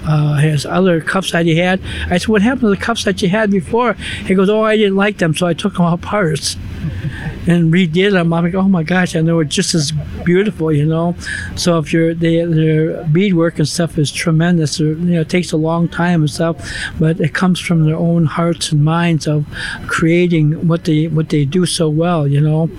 uh, 0.05 0.35
his 0.37 0.65
other 0.65 1.01
cuffs 1.01 1.31
that 1.31 1.45
he 1.45 1.55
had. 1.57 1.79
I 2.09 2.17
said, 2.17 2.27
"What 2.27 2.41
happened 2.41 2.61
to 2.61 2.69
the 2.69 2.77
cuffs 2.77 3.03
that 3.03 3.21
you 3.21 3.29
had 3.29 3.51
before?" 3.51 3.93
He 4.25 4.35
goes, 4.35 4.49
"Oh, 4.49 4.61
I 4.61 4.77
didn't 4.77 4.95
like 4.95 5.17
them, 5.17 5.35
so 5.35 5.47
I 5.47 5.53
took 5.53 5.73
them 5.73 5.85
apart 5.85 6.55
and 7.47 7.73
redid 7.73 8.11
them." 8.11 8.33
I'm 8.33 8.45
like, 8.45 8.55
"Oh 8.55 8.67
my 8.67 8.83
gosh!" 8.83 9.15
And 9.15 9.27
they 9.27 9.33
were 9.33 9.45
just 9.45 9.73
as 9.73 9.91
beautiful, 10.23 10.71
you 10.71 10.85
know. 10.85 11.15
So 11.55 11.79
if 11.79 11.91
they, 11.91 12.45
their 12.45 13.03
beadwork 13.05 13.59
and 13.59 13.67
stuff 13.67 13.97
is 13.97 14.11
tremendous. 14.11 14.79
You 14.79 14.95
know, 14.95 15.21
it 15.21 15.29
takes 15.29 15.51
a 15.51 15.57
long 15.57 15.87
time 15.87 16.21
and 16.21 16.29
stuff, 16.29 16.55
but 16.99 17.19
it 17.19 17.33
comes 17.33 17.59
from 17.59 17.85
their 17.85 17.97
own 17.97 18.25
hearts 18.25 18.71
and 18.71 18.83
minds 18.83 19.27
of 19.27 19.45
creating 19.87 20.67
what 20.67 20.85
they 20.85 21.07
what 21.07 21.29
they 21.29 21.45
do 21.45 21.65
so 21.65 21.89
well, 21.89 22.27
you 22.27 22.41
know. 22.41 22.69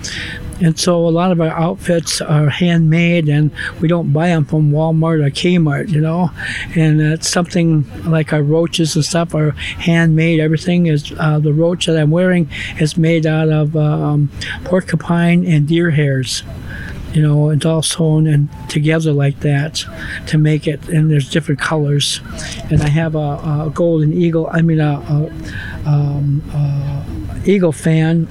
And 0.61 0.79
so 0.79 1.07
a 1.07 1.09
lot 1.09 1.31
of 1.31 1.41
our 1.41 1.49
outfits 1.49 2.21
are 2.21 2.49
handmade, 2.49 3.27
and 3.27 3.51
we 3.81 3.87
don't 3.87 4.13
buy 4.13 4.27
them 4.27 4.45
from 4.45 4.71
Walmart 4.71 5.25
or 5.25 5.29
Kmart, 5.29 5.89
you 5.89 5.99
know. 5.99 6.31
And 6.75 7.01
it's 7.01 7.29
something 7.29 7.85
like 8.09 8.33
our 8.33 8.43
roaches 8.43 8.95
and 8.95 9.03
stuff 9.03 9.33
are 9.33 9.51
handmade. 9.51 10.39
Everything 10.39 10.85
is 10.87 11.13
uh, 11.19 11.39
the 11.39 11.53
roach 11.53 11.87
that 11.87 11.97
I'm 11.97 12.11
wearing 12.11 12.49
is 12.79 12.97
made 12.97 13.25
out 13.25 13.49
of 13.49 13.75
um, 13.75 14.29
porcupine 14.63 15.45
and 15.45 15.67
deer 15.67 15.91
hairs 15.91 16.43
you 17.13 17.21
know, 17.21 17.51
it's 17.51 17.65
all 17.65 17.83
sewn 17.83 18.25
and 18.25 18.49
together 18.69 19.13
like 19.13 19.41
that 19.41 19.85
to 20.27 20.37
make 20.37 20.67
it. 20.67 20.89
And 20.89 21.11
there's 21.11 21.29
different 21.29 21.61
colors. 21.61 22.21
And 22.71 22.81
I 22.81 22.89
have 22.89 23.15
a, 23.15 23.19
a 23.19 23.71
golden 23.73 24.13
eagle. 24.13 24.49
I 24.51 24.61
mean, 24.61 24.79
a, 24.79 24.93
a, 24.93 25.87
um, 25.87 26.41
a 26.53 27.22
eagle 27.45 27.71
fan. 27.71 28.27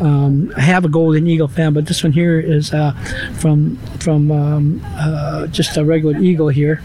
Um, 0.00 0.52
I 0.56 0.60
have 0.60 0.84
a 0.84 0.88
golden 0.88 1.26
eagle 1.26 1.48
fan, 1.48 1.72
but 1.72 1.86
this 1.86 2.02
one 2.02 2.12
here 2.12 2.38
is 2.40 2.72
uh, 2.72 2.92
from 3.38 3.76
from 3.98 4.30
um, 4.30 4.80
uh, 4.96 5.46
just 5.48 5.76
a 5.76 5.84
regular 5.84 6.18
eagle 6.18 6.48
here. 6.48 6.82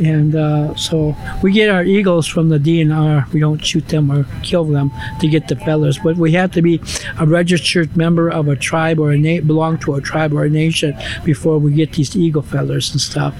And 0.00 0.34
uh, 0.34 0.74
so 0.74 1.16
we 1.42 1.52
get 1.52 1.70
our 1.70 1.84
eagles 1.84 2.26
from 2.26 2.48
the 2.48 2.58
DNR. 2.58 3.32
We 3.32 3.38
don't 3.38 3.64
shoot 3.64 3.86
them 3.88 4.10
or 4.10 4.26
kill 4.42 4.64
them 4.64 4.90
to 5.20 5.28
get 5.28 5.46
the 5.46 5.56
feathers, 5.56 5.98
but 6.02 6.16
we 6.16 6.32
have 6.32 6.50
to 6.52 6.62
be 6.62 6.80
a 7.20 7.26
registered 7.26 7.96
member 7.96 8.28
of 8.28 8.48
a 8.48 8.56
tribe 8.56 8.98
or 8.98 9.12
a 9.12 9.18
na- 9.18 9.40
belong 9.40 9.78
to 9.78 9.94
a 9.94 10.00
tribe 10.00 10.32
or 10.32 10.44
a 10.44 10.50
nation 10.50 10.96
before 11.24 11.58
we 11.58 11.72
get 11.72 11.92
these 11.92 12.16
eagle 12.16 12.42
feathers 12.42 12.90
and 12.90 13.00
stuff. 13.00 13.36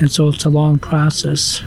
And 0.00 0.10
so 0.10 0.28
it's 0.28 0.44
a 0.44 0.50
long 0.50 0.78
process. 0.80 1.62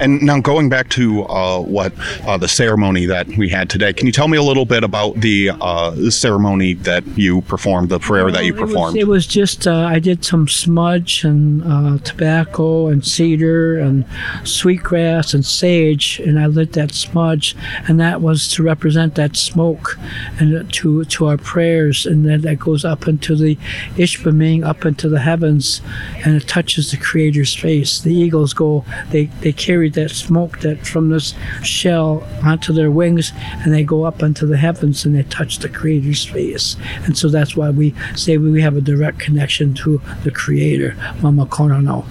And 0.00 0.22
now 0.22 0.40
going 0.40 0.68
back 0.68 0.88
to 0.90 1.24
uh, 1.24 1.60
what 1.60 1.92
uh, 2.26 2.36
the 2.36 2.48
ceremony 2.48 3.06
that 3.06 3.26
we 3.28 3.48
had 3.48 3.70
today, 3.70 3.92
can 3.92 4.06
you 4.06 4.12
tell 4.12 4.28
me 4.28 4.36
a 4.36 4.42
little 4.42 4.64
bit 4.64 4.84
about 4.84 5.20
the 5.20 5.50
uh, 5.60 6.10
ceremony 6.10 6.74
that 6.74 7.06
you 7.16 7.42
performed, 7.42 7.88
the 7.88 7.98
prayer 7.98 8.30
that 8.30 8.44
you 8.44 8.54
performed? 8.54 8.96
It 8.96 9.06
was, 9.06 9.24
it 9.24 9.26
was 9.26 9.26
just 9.26 9.66
uh, 9.66 9.86
I 9.86 9.98
did 9.98 10.24
some 10.24 10.48
smudge 10.48 11.24
and 11.24 11.62
uh, 11.64 11.98
tobacco 12.04 12.88
and 12.88 13.04
cedar 13.04 13.78
and 13.78 14.04
sweetgrass 14.44 15.34
and 15.34 15.44
sage, 15.44 16.20
and 16.20 16.38
I 16.38 16.46
lit 16.46 16.72
that 16.72 16.92
smudge, 16.92 17.56
and 17.88 17.98
that 18.00 18.20
was 18.20 18.48
to 18.52 18.62
represent 18.62 19.14
that 19.14 19.36
smoke 19.36 19.98
and 20.38 20.72
to 20.74 21.04
to 21.04 21.26
our 21.26 21.38
prayers, 21.38 22.06
and 22.06 22.26
then 22.26 22.42
that 22.42 22.58
goes 22.58 22.84
up 22.84 23.08
into 23.08 23.34
the 23.36 23.56
Ishpeming, 23.96 24.64
up 24.64 24.84
into 24.84 25.08
the 25.08 25.20
heavens, 25.20 25.80
and 26.24 26.36
it 26.36 26.46
touches 26.48 26.90
the 26.90 26.96
Creator's 26.96 27.54
face. 27.54 28.00
The 28.00 28.14
eagles 28.14 28.52
go, 28.52 28.84
they 29.10 29.26
they 29.40 29.52
carry 29.52 29.75
that 29.84 30.10
smoke 30.10 30.60
that 30.60 30.86
from 30.86 31.10
this 31.10 31.34
shell 31.62 32.26
onto 32.42 32.72
their 32.72 32.90
wings 32.90 33.32
and 33.62 33.72
they 33.72 33.84
go 33.84 34.04
up 34.04 34.22
into 34.22 34.46
the 34.46 34.56
heavens 34.56 35.04
and 35.04 35.14
they 35.14 35.22
touch 35.24 35.58
the 35.58 35.68
creator's 35.68 36.24
face 36.24 36.76
and 37.04 37.16
so 37.16 37.28
that's 37.28 37.56
why 37.56 37.70
we 37.70 37.94
say 38.14 38.38
we 38.38 38.62
have 38.62 38.76
a 38.76 38.80
direct 38.80 39.18
connection 39.18 39.74
to 39.74 40.00
the 40.24 40.30
creator 40.30 40.96
mama 41.20 41.46
konono 41.46 42.04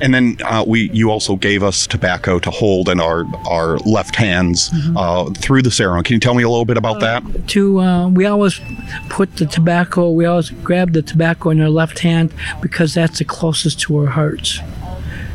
and 0.00 0.12
then 0.12 0.36
uh, 0.44 0.64
we 0.66 0.90
you 0.90 1.10
also 1.10 1.36
gave 1.36 1.62
us 1.62 1.86
tobacco 1.86 2.38
to 2.38 2.50
hold 2.50 2.88
in 2.88 3.00
our 3.00 3.24
our 3.46 3.78
left 3.78 4.16
hands 4.16 4.70
mm-hmm. 4.70 4.96
uh, 4.96 5.30
through 5.34 5.62
the 5.62 5.70
ceremony. 5.70 6.02
Can 6.02 6.14
you 6.14 6.20
tell 6.20 6.34
me 6.34 6.42
a 6.42 6.48
little 6.48 6.64
bit 6.64 6.76
about 6.76 6.96
uh, 6.96 7.20
that? 7.20 7.48
To 7.48 7.80
uh, 7.80 8.08
we 8.08 8.26
always 8.26 8.60
put 9.08 9.36
the 9.36 9.46
tobacco. 9.46 10.10
We 10.10 10.26
always 10.26 10.50
grab 10.50 10.92
the 10.92 11.02
tobacco 11.02 11.50
in 11.50 11.60
our 11.60 11.70
left 11.70 12.00
hand 12.00 12.32
because 12.60 12.94
that's 12.94 13.18
the 13.18 13.24
closest 13.24 13.80
to 13.80 13.98
our 13.98 14.06
hearts 14.06 14.60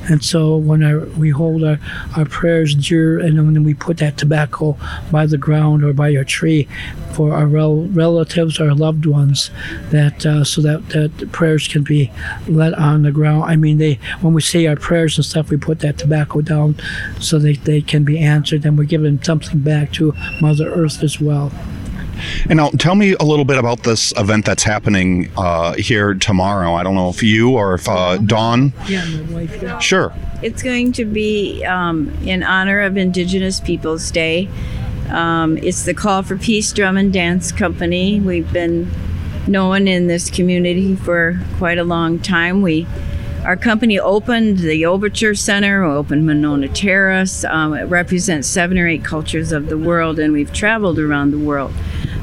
And 0.09 0.23
so 0.23 0.57
when 0.57 1.17
we 1.17 1.29
hold 1.29 1.63
our, 1.63 1.79
our 2.17 2.25
prayers 2.25 2.75
dear, 2.75 3.19
and 3.19 3.37
when 3.37 3.63
we 3.63 3.73
put 3.73 3.97
that 3.97 4.17
tobacco 4.17 4.77
by 5.11 5.25
the 5.25 5.37
ground 5.37 5.83
or 5.83 5.93
by 5.93 6.09
a 6.09 6.25
tree 6.25 6.67
for 7.13 7.33
our 7.33 7.45
rel- 7.45 7.87
relatives, 7.87 8.59
our 8.59 8.73
loved 8.73 9.05
ones, 9.05 9.49
that 9.91 10.25
uh, 10.25 10.43
so 10.43 10.61
that, 10.61 10.89
that 10.89 11.31
prayers 11.31 11.67
can 11.67 11.83
be 11.83 12.11
let 12.47 12.73
on 12.73 13.03
the 13.03 13.11
ground. 13.11 13.43
I 13.45 13.55
mean, 13.55 13.77
they 13.77 13.99
when 14.21 14.33
we 14.33 14.41
say 14.41 14.67
our 14.67 14.75
prayers 14.75 15.17
and 15.17 15.25
stuff, 15.25 15.49
we 15.49 15.57
put 15.57 15.79
that 15.79 15.97
tobacco 15.97 16.41
down 16.41 16.75
so 17.19 17.39
that 17.39 17.63
they 17.63 17.81
can 17.81 18.03
be 18.03 18.19
answered, 18.19 18.65
and 18.65 18.77
we're 18.77 18.83
giving 18.85 19.21
something 19.21 19.59
back 19.59 19.91
to 19.93 20.13
Mother 20.41 20.69
Earth 20.73 21.03
as 21.03 21.19
well. 21.21 21.51
And 22.49 22.57
now, 22.57 22.69
tell 22.69 22.95
me 22.95 23.15
a 23.19 23.23
little 23.23 23.45
bit 23.45 23.57
about 23.57 23.83
this 23.83 24.13
event 24.17 24.45
that's 24.45 24.63
happening 24.63 25.29
uh, 25.37 25.73
here 25.73 26.13
tomorrow. 26.13 26.73
I 26.73 26.83
don't 26.83 26.95
know 26.95 27.09
if 27.09 27.23
you 27.23 27.51
or 27.51 27.75
if 27.75 27.87
uh, 27.87 28.17
Dawn. 28.17 28.73
Yeah, 28.87 29.05
my 29.05 29.33
wife. 29.33 29.61
Yeah. 29.61 29.79
Sure. 29.79 30.13
It's 30.41 30.61
going 30.61 30.91
to 30.93 31.05
be 31.05 31.63
um, 31.65 32.09
in 32.25 32.43
honor 32.43 32.81
of 32.81 32.97
Indigenous 32.97 33.59
Peoples 33.59 34.11
Day. 34.11 34.49
Um, 35.09 35.57
it's 35.57 35.83
the 35.83 35.93
Call 35.93 36.23
for 36.23 36.37
Peace 36.37 36.71
Drum 36.73 36.97
and 36.97 37.11
Dance 37.13 37.51
Company. 37.51 38.19
We've 38.19 38.51
been 38.51 38.89
known 39.47 39.87
in 39.87 40.07
this 40.07 40.29
community 40.29 40.95
for 40.95 41.39
quite 41.57 41.77
a 41.77 41.83
long 41.83 42.19
time. 42.19 42.61
We 42.61 42.87
our 43.45 43.57
company 43.57 43.99
opened 43.99 44.59
the 44.59 44.85
Overture 44.85 45.35
Center, 45.35 45.83
opened 45.83 46.25
Monona 46.25 46.69
Terrace. 46.69 47.43
Um, 47.43 47.73
it 47.73 47.83
represents 47.83 48.47
seven 48.47 48.77
or 48.77 48.87
eight 48.87 49.03
cultures 49.03 49.51
of 49.51 49.67
the 49.67 49.77
world, 49.77 50.17
and 50.17 50.31
we've 50.31 50.53
traveled 50.53 50.97
around 50.97 51.31
the 51.31 51.39
world. 51.39 51.73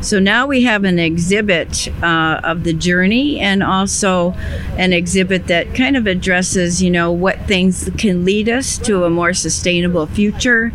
So 0.02 0.18
now 0.18 0.46
we 0.46 0.62
have 0.62 0.84
an 0.84 0.98
exhibit 0.98 1.88
uh, 2.02 2.40
of 2.42 2.64
the 2.64 2.72
journey 2.72 3.38
and 3.38 3.62
also 3.62 4.32
an 4.78 4.92
exhibit 4.92 5.46
that 5.48 5.74
kind 5.74 5.96
of 5.96 6.06
addresses, 6.06 6.82
you 6.82 6.90
know, 6.90 7.12
what 7.12 7.38
things 7.42 7.90
can 7.98 8.24
lead 8.24 8.48
us 8.48 8.78
to 8.78 9.04
a 9.04 9.10
more 9.10 9.34
sustainable 9.34 10.06
future. 10.06 10.72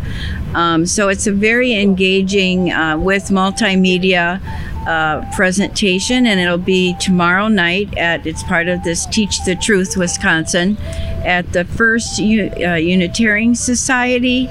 Um, 0.54 0.86
so 0.86 1.10
it's 1.10 1.28
a 1.28 1.32
very 1.32 1.74
engaging 1.74 2.72
uh, 2.72 2.98
with 2.98 3.26
multimedia 3.26 4.42
uh, 4.86 5.26
presentation, 5.36 6.28
and 6.28 6.40
it'll 6.40 6.58
be 6.58 6.96
tomorrow 7.00 7.48
night 7.48 7.98
at 7.98 8.26
it's 8.28 8.44
part 8.44 8.68
of 8.68 8.84
this 8.84 9.06
Teach 9.08 9.44
the 9.44 9.56
Truth 9.56 9.98
Wisconsin 9.98 10.78
at 11.26 11.52
the 11.54 11.66
First 11.66 12.20
uh, 12.20 12.24
Unitarian 12.24 13.56
Society 13.56 14.48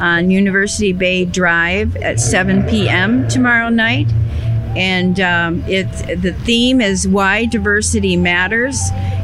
on 0.00 0.30
University 0.30 0.92
Bay 0.92 1.24
Drive 1.24 1.96
at 1.96 2.20
7 2.20 2.66
p.m. 2.68 3.26
tomorrow 3.28 3.70
night. 3.70 4.08
And 4.76 5.20
um, 5.20 5.64
it's 5.66 6.02
the 6.02 6.32
theme 6.44 6.80
is 6.80 7.06
why 7.06 7.46
diversity 7.46 8.16
matters 8.16 8.78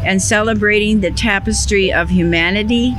and 0.04 0.20
celebrating 0.20 1.00
the 1.00 1.11
tapestry 1.11 1.92
of 1.92 2.11
humanity, 2.11 2.94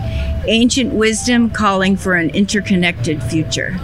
ancient 0.47 0.93
wisdom 0.93 1.49
calling 1.49 1.97
for 1.97 2.15
an 2.15 2.29
interconnected 2.31 3.21
future. 3.23 3.77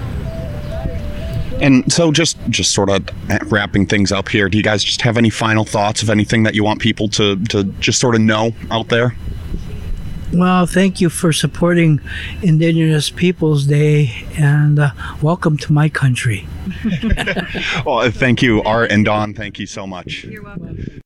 And 1.61 1.91
so, 1.91 2.11
just 2.11 2.37
just 2.49 2.71
sort 2.71 2.89
of 2.89 3.07
wrapping 3.51 3.85
things 3.85 4.11
up 4.11 4.29
here. 4.29 4.49
Do 4.49 4.57
you 4.57 4.63
guys 4.63 4.83
just 4.83 5.01
have 5.01 5.15
any 5.15 5.29
final 5.29 5.63
thoughts 5.63 6.01
of 6.01 6.09
anything 6.09 6.41
that 6.43 6.55
you 6.55 6.63
want 6.63 6.81
people 6.81 7.07
to 7.09 7.35
to 7.45 7.65
just 7.79 7.99
sort 7.99 8.15
of 8.15 8.21
know 8.21 8.53
out 8.71 8.89
there? 8.89 9.15
Well, 10.33 10.65
thank 10.65 11.01
you 11.01 11.09
for 11.09 11.33
supporting 11.33 11.99
Indigenous 12.41 13.09
Peoples 13.09 13.65
Day 13.65 14.25
and 14.37 14.79
uh, 14.79 14.91
welcome 15.21 15.57
to 15.57 15.73
my 15.73 15.89
country. 15.89 16.47
well, 17.85 18.09
thank 18.11 18.41
you, 18.41 18.63
Art 18.63 18.91
and 18.91 19.03
Dawn. 19.03 19.33
Thank 19.33 19.59
you 19.59 19.65
so 19.65 19.85
much. 19.85 20.23
You're 20.23 20.43
welcome. 20.43 21.01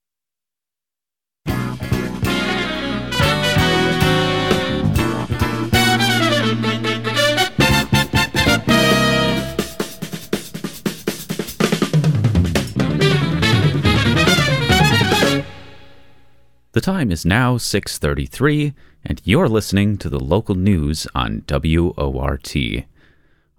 The 16.73 16.81
time 16.81 17.09
is 17.09 17.25
now 17.25 17.55
6:33 17.55 18.73
and 19.05 19.21
you're 19.23 19.47
listening 19.47 19.97
to 19.97 20.09
the 20.09 20.19
local 20.19 20.55
news 20.55 21.07
on 21.13 21.43
WORT. 21.47 22.55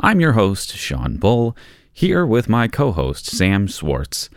I'm 0.00 0.20
your 0.20 0.32
host, 0.32 0.76
Sean 0.76 1.16
Bull, 1.16 1.56
here 1.92 2.26
with 2.26 2.48
my 2.48 2.68
co-host 2.68 3.26
Sam 3.26 3.66
Schwartz. 3.66 4.28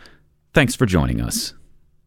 Thanks 0.54 0.74
for 0.74 0.86
joining 0.86 1.20
us. 1.20 1.54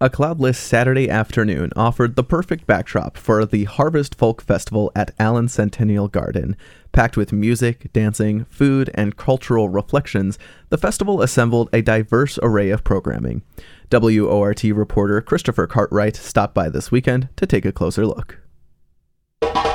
A 0.01 0.09
cloudless 0.09 0.57
Saturday 0.57 1.09
afternoon 1.09 1.71
offered 1.75 2.15
the 2.15 2.23
perfect 2.23 2.67
backdrop 2.67 3.15
for 3.15 3.45
the 3.45 3.65
Harvest 3.65 4.15
Folk 4.15 4.41
Festival 4.41 4.91
at 4.95 5.13
Allen 5.19 5.47
Centennial 5.47 6.07
Garden. 6.09 6.57
Packed 6.91 7.15
with 7.15 7.31
music, 7.31 7.93
dancing, 7.93 8.45
food, 8.45 8.89
and 8.95 9.15
cultural 9.15 9.69
reflections, 9.69 10.37
the 10.69 10.77
festival 10.77 11.21
assembled 11.21 11.69
a 11.71 11.81
diverse 11.81 12.37
array 12.43 12.69
of 12.69 12.83
programming. 12.83 13.43
WORT 13.91 14.63
reporter 14.63 15.21
Christopher 15.21 15.67
Cartwright 15.67 16.15
stopped 16.15 16.53
by 16.53 16.67
this 16.67 16.91
weekend 16.91 17.29
to 17.37 17.45
take 17.45 17.63
a 17.63 17.71
closer 17.71 18.05
look. 18.05 18.42
My 19.51 19.72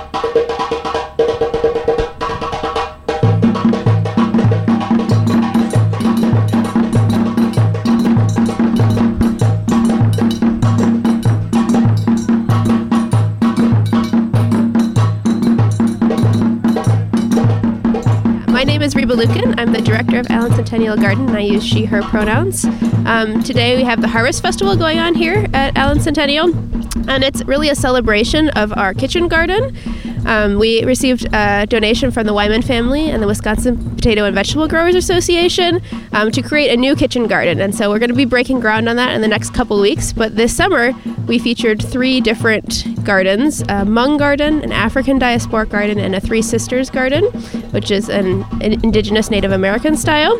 name 18.68 18.82
is 18.82 18.94
Reba 18.94 19.14
Luiken. 19.14 19.58
I'm 19.58 19.72
the 19.72 19.80
director 19.80 20.18
of 20.18 20.26
Allen 20.28 20.52
Centennial 20.52 20.94
Garden, 20.94 21.26
and 21.26 21.38
I 21.38 21.40
use 21.40 21.64
she, 21.64 21.86
her 21.86 22.02
pronouns. 22.02 22.66
Um, 23.06 23.42
today 23.42 23.78
we 23.78 23.82
have 23.82 24.02
the 24.02 24.08
Harvest 24.08 24.42
Festival 24.42 24.76
going 24.76 24.98
on 24.98 25.14
here 25.14 25.46
at 25.54 25.74
Allen 25.78 26.00
Centennial, 26.00 26.54
and 27.08 27.24
it's 27.24 27.42
really 27.44 27.70
a 27.70 27.74
celebration 27.74 28.50
of 28.50 28.76
our 28.76 28.92
kitchen 28.92 29.26
garden. 29.26 29.74
Um, 30.28 30.58
we 30.58 30.84
received 30.84 31.26
a 31.34 31.66
donation 31.66 32.10
from 32.10 32.26
the 32.26 32.34
Wyman 32.34 32.60
family 32.60 33.10
and 33.10 33.22
the 33.22 33.26
Wisconsin 33.26 33.78
Potato 33.94 34.26
and 34.26 34.34
Vegetable 34.34 34.68
Growers 34.68 34.94
Association 34.94 35.80
um, 36.12 36.30
to 36.32 36.42
create 36.42 36.70
a 36.70 36.76
new 36.76 36.94
kitchen 36.94 37.26
garden. 37.26 37.62
And 37.62 37.74
so 37.74 37.88
we're 37.88 37.98
going 37.98 38.10
to 38.10 38.14
be 38.16 38.26
breaking 38.26 38.60
ground 38.60 38.90
on 38.90 38.96
that 38.96 39.14
in 39.14 39.22
the 39.22 39.28
next 39.28 39.54
couple 39.54 39.80
weeks. 39.80 40.12
But 40.12 40.36
this 40.36 40.54
summer, 40.54 40.92
we 41.26 41.38
featured 41.38 41.82
three 41.82 42.20
different 42.20 42.84
gardens 43.04 43.62
a 43.62 43.86
Hmong 43.86 44.18
garden, 44.18 44.62
an 44.62 44.70
African 44.70 45.18
diasporic 45.18 45.70
garden, 45.70 45.98
and 45.98 46.14
a 46.14 46.20
Three 46.20 46.42
Sisters 46.42 46.90
garden, 46.90 47.24
which 47.72 47.90
is 47.90 48.10
an, 48.10 48.42
an 48.60 48.84
indigenous 48.84 49.30
Native 49.30 49.52
American 49.52 49.96
style. 49.96 50.38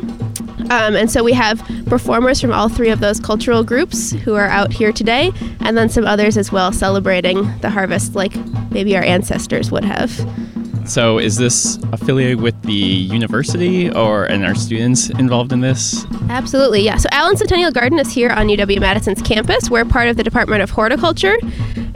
Um, 0.70 0.96
and 0.96 1.10
so 1.10 1.22
we 1.24 1.32
have 1.32 1.62
performers 1.86 2.40
from 2.40 2.52
all 2.52 2.68
three 2.68 2.90
of 2.90 3.00
those 3.00 3.20
cultural 3.20 3.64
groups 3.64 4.12
who 4.12 4.34
are 4.34 4.48
out 4.48 4.72
here 4.72 4.92
today, 4.92 5.32
and 5.60 5.76
then 5.76 5.88
some 5.88 6.04
others 6.06 6.36
as 6.36 6.52
well 6.52 6.72
celebrating 6.72 7.58
the 7.60 7.70
harvest 7.70 8.14
like 8.14 8.34
maybe 8.70 8.96
our 8.96 9.02
ancestors 9.02 9.70
would 9.70 9.84
have. 9.84 10.10
So, 10.88 11.18
is 11.18 11.36
this 11.36 11.76
affiliated 11.92 12.40
with 12.40 12.60
the 12.62 12.72
university, 12.72 13.90
or 13.90 14.24
and 14.24 14.42
are 14.42 14.54
students 14.54 15.10
involved 15.10 15.52
in 15.52 15.60
this? 15.60 16.06
Absolutely, 16.30 16.80
yeah. 16.80 16.96
So, 16.96 17.10
Allen 17.12 17.36
Centennial 17.36 17.70
Garden 17.70 17.98
is 17.98 18.10
here 18.10 18.30
on 18.30 18.46
UW 18.46 18.80
Madison's 18.80 19.20
campus. 19.20 19.68
We're 19.68 19.84
part 19.84 20.08
of 20.08 20.16
the 20.16 20.22
Department 20.22 20.62
of 20.62 20.70
Horticulture, 20.70 21.36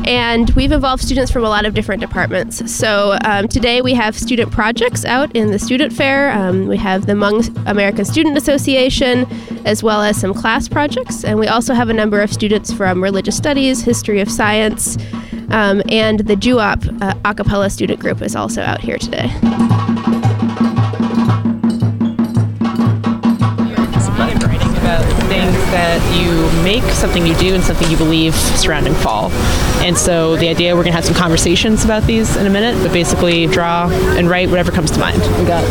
and 0.04 0.50
we've 0.50 0.72
involved 0.72 1.02
students 1.02 1.30
from 1.30 1.44
a 1.44 1.48
lot 1.48 1.64
of 1.64 1.74
different 1.74 2.00
departments. 2.00 2.72
So, 2.72 3.18
um, 3.24 3.48
today 3.48 3.82
we 3.82 3.94
have 3.94 4.16
student 4.16 4.50
projects 4.50 5.04
out 5.04 5.34
in 5.34 5.50
the 5.50 5.58
student 5.58 5.92
fair. 5.92 6.30
Um, 6.32 6.66
we 6.66 6.76
have 6.76 7.06
the 7.06 7.12
Hmong 7.12 7.64
American 7.66 8.04
Student 8.04 8.36
Association, 8.36 9.26
as 9.64 9.82
well 9.82 10.02
as 10.02 10.20
some 10.20 10.34
class 10.34 10.68
projects, 10.68 11.24
and 11.24 11.38
we 11.38 11.46
also 11.46 11.74
have 11.74 11.88
a 11.88 11.94
number 11.94 12.20
of 12.20 12.32
students 12.32 12.72
from 12.72 13.02
religious 13.02 13.36
studies, 13.36 13.82
history 13.82 14.20
of 14.20 14.30
science. 14.30 14.96
Um, 15.50 15.82
and 15.88 16.20
the 16.20 16.36
JUOP 16.36 17.02
uh, 17.02 17.14
a 17.24 17.34
cappella 17.34 17.68
student 17.70 18.00
group 18.00 18.22
is 18.22 18.34
also 18.34 18.62
out 18.62 18.80
here 18.80 18.98
today. 18.98 19.30
things 25.32 25.54
that 25.70 26.00
you 26.20 26.62
make, 26.62 26.82
something 26.92 27.26
you 27.26 27.34
do, 27.36 27.54
and 27.54 27.64
something 27.64 27.90
you 27.90 27.96
believe 27.96 28.34
surrounding 28.34 28.92
fall. 28.94 29.30
And 29.82 29.98
so 29.98 30.36
the 30.36 30.48
idea 30.48 30.74
we're 30.74 30.82
going 30.82 30.92
to 30.92 30.96
have 30.96 31.04
some 31.04 31.14
conversations 31.14 31.84
about 31.84 32.04
these 32.04 32.36
in 32.36 32.46
a 32.46 32.50
minute, 32.50 32.80
but 32.82 32.92
basically 32.92 33.46
draw 33.48 33.88
and 33.90 34.30
write 34.30 34.48
whatever 34.48 34.70
comes 34.70 34.90
to 34.92 35.00
mind. 35.00 35.20
We 35.38 35.44
got 35.44 35.64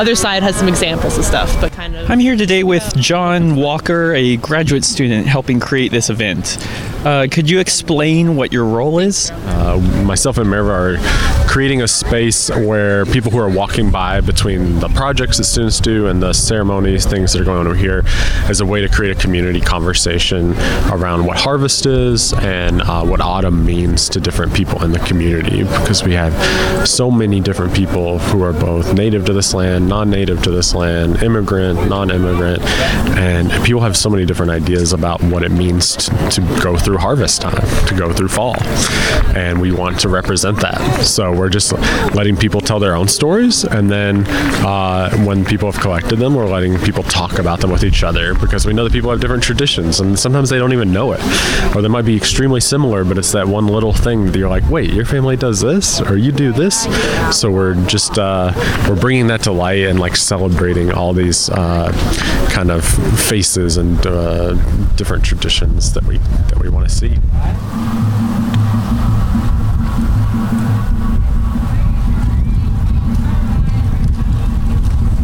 other 0.00 0.14
side 0.14 0.42
has 0.42 0.56
some 0.56 0.68
examples 0.68 1.18
of 1.18 1.24
stuff, 1.24 1.54
but 1.60 1.69
kind 1.80 1.96
of. 1.96 2.10
I'm 2.10 2.18
here 2.18 2.36
today 2.36 2.62
with 2.62 2.94
John 2.96 3.56
Walker, 3.56 4.12
a 4.12 4.36
graduate 4.36 4.84
student 4.84 5.26
helping 5.26 5.60
create 5.60 5.90
this 5.90 6.10
event. 6.10 6.58
Uh, 7.06 7.26
could 7.30 7.48
you 7.48 7.58
explain 7.58 8.36
what 8.36 8.52
your 8.52 8.66
role 8.66 8.98
is? 8.98 9.30
Uh, 9.30 9.78
myself 10.04 10.36
and 10.36 10.46
Mirva 10.46 10.98
are 10.98 11.48
creating 11.48 11.80
a 11.80 11.88
space 11.88 12.50
where 12.50 13.06
people 13.06 13.30
who 13.30 13.38
are 13.38 13.48
walking 13.48 13.90
by 13.90 14.20
between 14.20 14.78
the 14.80 14.88
projects 14.90 15.38
that 15.38 15.44
students 15.44 15.80
do 15.80 16.08
and 16.08 16.22
the 16.22 16.34
ceremonies, 16.34 17.06
things 17.06 17.32
that 17.32 17.40
are 17.40 17.44
going 17.44 17.60
on 17.60 17.66
over 17.66 17.74
here, 17.74 18.02
as 18.50 18.60
a 18.60 18.66
way 18.66 18.82
to 18.82 18.88
create 18.88 19.16
a 19.16 19.18
community 19.18 19.60
conversation 19.60 20.52
around 20.92 21.24
what 21.24 21.38
harvest 21.38 21.86
is 21.86 22.34
and 22.34 22.82
uh, 22.82 23.02
what 23.02 23.22
autumn 23.22 23.64
means 23.64 24.10
to 24.10 24.20
different 24.20 24.52
people 24.52 24.84
in 24.84 24.92
the 24.92 24.98
community. 25.00 25.62
Because 25.62 26.04
we 26.04 26.12
have 26.12 26.86
so 26.86 27.10
many 27.10 27.40
different 27.40 27.74
people 27.74 28.18
who 28.18 28.42
are 28.42 28.52
both 28.52 28.92
native 28.92 29.24
to 29.24 29.32
this 29.32 29.54
land, 29.54 29.88
non 29.88 30.10
native 30.10 30.42
to 30.42 30.50
this 30.50 30.74
land, 30.74 31.22
immigrant, 31.70 31.90
non 31.90 32.10
immigrant, 32.10 32.62
and 33.16 33.50
people 33.64 33.80
have 33.80 33.96
so 33.96 34.10
many 34.10 34.24
different 34.24 34.50
ideas 34.50 34.92
about 34.92 35.22
what 35.22 35.42
it 35.42 35.50
means 35.50 35.96
to, 35.96 36.10
to 36.30 36.40
go 36.62 36.76
through 36.76 36.98
harvest 36.98 37.42
time, 37.42 37.86
to 37.86 37.94
go 37.94 38.12
through 38.12 38.28
fall. 38.28 38.56
And 39.34 39.60
we 39.60 39.72
want 39.72 40.00
to 40.00 40.08
represent 40.08 40.58
that. 40.60 41.04
So 41.04 41.32
we're 41.32 41.48
just 41.48 41.72
letting 42.14 42.36
people 42.36 42.60
tell 42.60 42.78
their 42.78 42.94
own 42.94 43.08
stories, 43.08 43.64
and 43.64 43.90
then 43.90 44.26
uh, 44.64 45.10
when 45.24 45.44
people 45.44 45.70
have 45.70 45.80
collected 45.80 46.16
them, 46.16 46.34
we're 46.34 46.48
letting 46.48 46.78
people 46.78 47.02
talk 47.02 47.38
about 47.38 47.60
them 47.60 47.70
with 47.70 47.84
each 47.84 48.02
other 48.02 48.34
because 48.34 48.66
we 48.66 48.72
know 48.72 48.84
that 48.84 48.92
people 48.92 49.10
have 49.10 49.20
different 49.20 49.42
traditions, 49.42 50.00
and 50.00 50.18
sometimes 50.18 50.50
they 50.50 50.58
don't 50.58 50.72
even 50.72 50.92
know 50.92 51.12
it, 51.12 51.20
or 51.74 51.82
they 51.82 51.88
might 51.88 52.04
be 52.04 52.16
extremely 52.16 52.60
similar, 52.60 53.04
but 53.04 53.18
it's 53.18 53.32
that 53.32 53.46
one 53.46 53.66
little 53.66 53.92
thing 53.92 54.26
that 54.26 54.38
you're 54.38 54.48
like, 54.48 54.68
wait, 54.68 54.92
your 54.92 55.04
family 55.04 55.36
does 55.36 55.60
this, 55.60 56.00
or 56.00 56.16
you 56.16 56.32
do 56.32 56.52
this. 56.52 56.86
So 57.36 57.50
we're 57.50 57.74
just 57.86 58.18
uh, 58.18 58.52
we're 58.88 59.00
bringing 59.00 59.28
that 59.28 59.42
to 59.42 59.52
light 59.52 59.84
and 59.84 60.00
like 60.00 60.16
celebrating 60.16 60.92
all 60.92 61.12
these 61.12 61.50
uh, 61.50 61.59
kind 62.50 62.70
of 62.70 62.84
faces 62.84 63.76
and 63.76 64.06
uh, 64.06 64.54
different 64.96 65.24
traditions 65.24 65.92
that 65.92 66.04
we 66.04 66.18
that 66.18 66.58
we 66.58 66.68
want 66.68 66.88
to 66.88 66.94
see. 66.94 67.14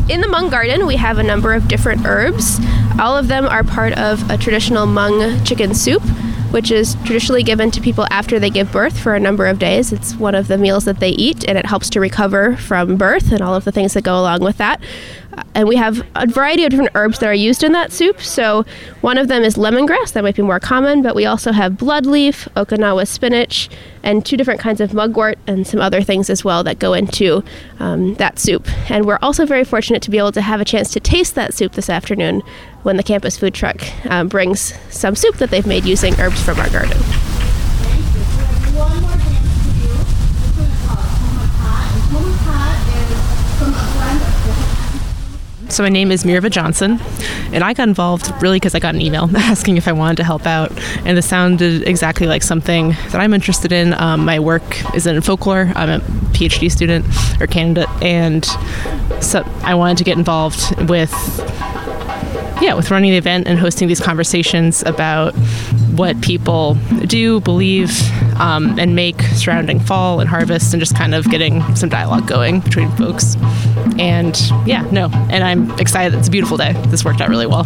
In 0.09 0.20
the 0.20 0.29
Hmong 0.29 0.51
garden, 0.51 0.87
we 0.87 0.96
have 0.96 1.18
a 1.18 1.22
number 1.22 1.53
of 1.53 1.66
different 1.66 2.07
herbs. 2.07 2.61
All 2.99 3.16
of 3.16 3.27
them 3.27 3.44
are 3.44 3.64
part 3.64 3.92
of 3.99 4.31
a 4.31 4.38
traditional 4.38 4.87
Hmong 4.87 5.44
chicken 5.44 5.75
soup, 5.75 6.03
which 6.50 6.70
is 6.70 6.94
traditionally 7.04 7.42
given 7.42 7.70
to 7.70 7.80
people 7.80 8.06
after 8.11 8.38
they 8.38 8.50
give 8.50 8.70
birth 8.72 8.98
for 8.98 9.14
a 9.14 9.20
number 9.20 9.46
of 9.46 9.59
days. 9.59 9.92
It's 9.92 10.14
one 10.16 10.35
of 10.35 10.48
the 10.48 10.59
meals 10.59 10.85
that 10.85 11.00
they 11.00 11.11
eat, 11.11 11.44
and 11.48 11.59
it 11.59 11.66
helps 11.66 11.90
to 11.90 12.00
recover 12.00 12.56
from 12.56 12.96
birth 12.96 13.32
and 13.32 13.40
all 13.40 13.54
of 13.54 13.64
the 13.64 13.72
things 13.72 13.94
that 13.94 14.02
go 14.04 14.18
along 14.18 14.40
with 14.40 14.56
that. 14.59 14.80
Uh, 15.37 15.42
And 15.54 15.68
we 15.68 15.76
have 15.76 16.06
a 16.14 16.26
variety 16.26 16.64
of 16.64 16.70
different 16.70 16.92
herbs 16.94 17.18
that 17.18 17.28
are 17.28 17.35
used 17.35 17.62
in 17.62 17.72
that 17.72 17.92
soup. 17.92 18.20
So, 18.20 18.64
one 19.00 19.18
of 19.18 19.28
them 19.28 19.42
is 19.42 19.56
lemongrass, 19.56 20.12
that 20.12 20.22
might 20.22 20.37
be 20.37 20.42
more 20.42 20.61
common, 20.61 21.02
but 21.02 21.14
we 21.14 21.26
also 21.26 21.52
have 21.52 21.72
bloodleaf, 21.72 22.48
Okinawa 22.54 23.06
spinach, 23.06 23.68
and 24.02 24.24
two 24.24 24.37
different 24.37 24.61
kinds 24.61 24.80
of 24.80 24.94
mugwort 24.94 25.38
and 25.46 25.66
some 25.66 25.80
other 25.80 26.00
things 26.02 26.30
as 26.30 26.44
well 26.44 26.62
that 26.64 26.78
go 26.78 26.94
into 26.94 27.42
um, 27.80 28.14
that 28.14 28.38
soup. 28.38 28.68
And 28.90 29.04
we're 29.04 29.18
also 29.20 29.44
very 29.46 29.64
fortunate 29.64 30.00
to 30.02 30.11
be 30.11 30.18
able 30.18 30.32
to 30.32 30.42
have 30.42 30.61
a 30.61 30.64
chance 30.64 30.92
to 30.92 31.00
taste 31.00 31.35
that 31.35 31.52
soup 31.54 31.72
this 31.72 31.90
afternoon 31.90 32.42
when 32.87 32.96
the 32.96 33.03
campus 33.03 33.37
food 33.37 33.53
truck 33.53 33.83
um, 34.07 34.29
brings 34.29 34.72
some 34.90 35.16
soup 35.16 35.35
that 35.38 35.51
they've 35.51 35.66
made 35.66 35.85
using 35.85 36.14
herbs 36.20 36.40
from 36.40 36.57
our 36.61 36.70
garden. 36.70 36.96
So 45.68 45.83
my 45.83 45.88
name 45.88 46.12
is 46.12 46.22
Mirva 46.22 46.49
Johnson, 46.49 47.01
and 47.53 47.64
I 47.64 47.75
got 47.75 47.88
involved 47.88 48.33
really 48.40 48.59
because 48.59 48.77
I 48.77 48.79
got 48.79 48.94
an 48.94 49.03
email 49.03 49.29
asking 49.37 49.79
if 49.79 49.88
I 49.88 49.92
wanted 49.92 50.18
to 50.18 50.25
help 50.25 50.46
out, 50.46 50.70
and 51.05 51.18
this 51.18 51.29
sounded 51.29 51.88
exactly 51.88 52.29
like 52.29 52.44
something 52.44 52.90
that 52.90 53.16
I'm 53.16 53.35
interested 53.35 53.72
in. 53.72 53.94
Um, 53.94 54.25
my 54.25 54.38
work 54.38 54.62
is 54.94 55.09
in 55.09 55.20
folklore. 55.22 55.72
I'm 55.75 55.90
a 55.90 55.99
PhD 56.37 56.70
student 56.70 57.05
or 57.40 57.49
candidate, 57.49 57.90
and 58.01 58.44
so 59.20 59.42
I 59.64 59.75
wanted 59.75 59.99
to 59.99 60.05
get 60.05 60.16
involved 60.16 60.88
with 60.88 61.12
yeah, 62.61 62.75
with 62.75 62.90
running 62.90 63.11
the 63.11 63.16
event 63.16 63.47
and 63.47 63.59
hosting 63.59 63.88
these 63.88 64.01
conversations 64.01 64.83
about 64.85 65.35
what 65.95 66.21
people 66.21 66.75
do, 67.07 67.40
believe, 67.40 67.90
um, 68.38 68.79
and 68.79 68.95
make 68.95 69.21
surrounding 69.23 69.81
fall 69.81 70.21
and 70.21 70.29
harvest, 70.29 70.73
and 70.73 70.81
just 70.81 70.97
kind 70.97 71.14
of 71.14 71.29
getting 71.31 71.62
some 71.75 71.88
dialogue 71.88 72.27
going 72.27 72.61
between 72.61 72.90
folks. 72.92 73.37
And 73.99 74.38
yeah, 74.66 74.87
no, 74.92 75.09
and 75.31 75.45
I'm 75.45 75.71
excited. 75.79 76.16
It's 76.19 76.29
a 76.29 76.31
beautiful 76.31 76.57
day. 76.57 76.73
This 76.88 77.05
worked 77.05 77.21
out 77.21 77.29
really 77.29 77.47
well. 77.47 77.64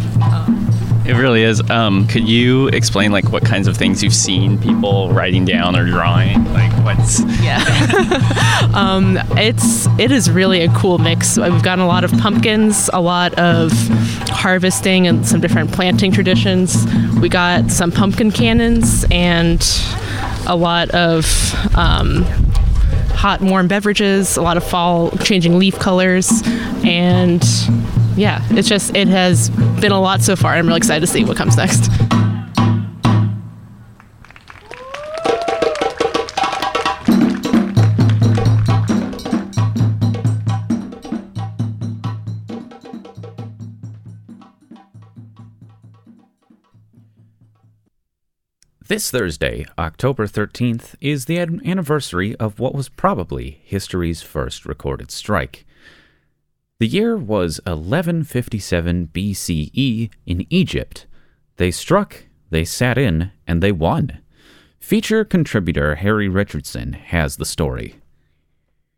It 1.11 1.15
really 1.15 1.43
is. 1.43 1.59
Um, 1.69 2.07
could 2.07 2.25
you 2.25 2.69
explain 2.69 3.11
like 3.11 3.33
what 3.33 3.43
kinds 3.43 3.67
of 3.67 3.75
things 3.75 4.01
you've 4.01 4.13
seen 4.13 4.57
people 4.57 5.11
writing 5.11 5.43
down 5.43 5.75
or 5.75 5.85
drawing? 5.85 6.41
Like 6.53 6.71
what's 6.85 7.19
yeah. 7.41 7.61
um, 8.73 9.19
it's 9.31 9.87
it 9.99 10.09
is 10.09 10.31
really 10.31 10.61
a 10.61 10.69
cool 10.69 10.99
mix. 10.99 11.35
We've 11.37 11.61
gotten 11.63 11.83
a 11.83 11.87
lot 11.87 12.05
of 12.05 12.13
pumpkins, 12.13 12.89
a 12.93 13.01
lot 13.01 13.33
of 13.33 13.73
harvesting, 14.29 15.05
and 15.05 15.27
some 15.27 15.41
different 15.41 15.73
planting 15.73 16.13
traditions. 16.13 16.85
We 17.19 17.27
got 17.27 17.69
some 17.71 17.91
pumpkin 17.91 18.31
cannons 18.31 19.03
and 19.11 19.61
a 20.47 20.55
lot 20.55 20.91
of 20.91 21.25
um, 21.75 22.23
hot 23.15 23.41
warm 23.41 23.67
beverages, 23.67 24.37
a 24.37 24.41
lot 24.41 24.55
of 24.55 24.63
fall 24.63 25.11
changing 25.17 25.59
leaf 25.59 25.77
colors, 25.77 26.41
and 26.85 27.43
yeah, 28.15 28.45
it's 28.51 28.67
just 28.67 28.95
it 28.95 29.07
has 29.07 29.49
been 29.79 29.91
a 29.91 29.99
lot 29.99 30.21
so 30.21 30.35
far. 30.35 30.53
I'm 30.53 30.67
really 30.67 30.77
excited 30.77 31.01
to 31.01 31.07
see 31.07 31.23
what 31.23 31.37
comes 31.37 31.57
next. 31.57 31.89
This 48.91 49.09
Thursday, 49.09 49.65
October 49.79 50.27
13th, 50.27 50.95
is 50.99 51.23
the 51.23 51.39
anniversary 51.39 52.35
of 52.35 52.59
what 52.59 52.75
was 52.75 52.89
probably 52.89 53.61
history's 53.63 54.21
first 54.21 54.65
recorded 54.65 55.11
strike. 55.11 55.65
The 56.81 56.87
year 56.87 57.15
was 57.15 57.59
1157 57.67 59.11
BCE 59.13 60.09
in 60.25 60.47
Egypt. 60.49 61.05
They 61.57 61.69
struck, 61.69 62.23
they 62.49 62.65
sat 62.65 62.97
in, 62.97 63.31
and 63.45 63.61
they 63.61 63.71
won. 63.71 64.17
Feature 64.79 65.23
contributor 65.23 65.97
Harry 65.97 66.27
Richardson 66.27 66.93
has 66.93 67.35
the 67.35 67.45
story. 67.45 67.97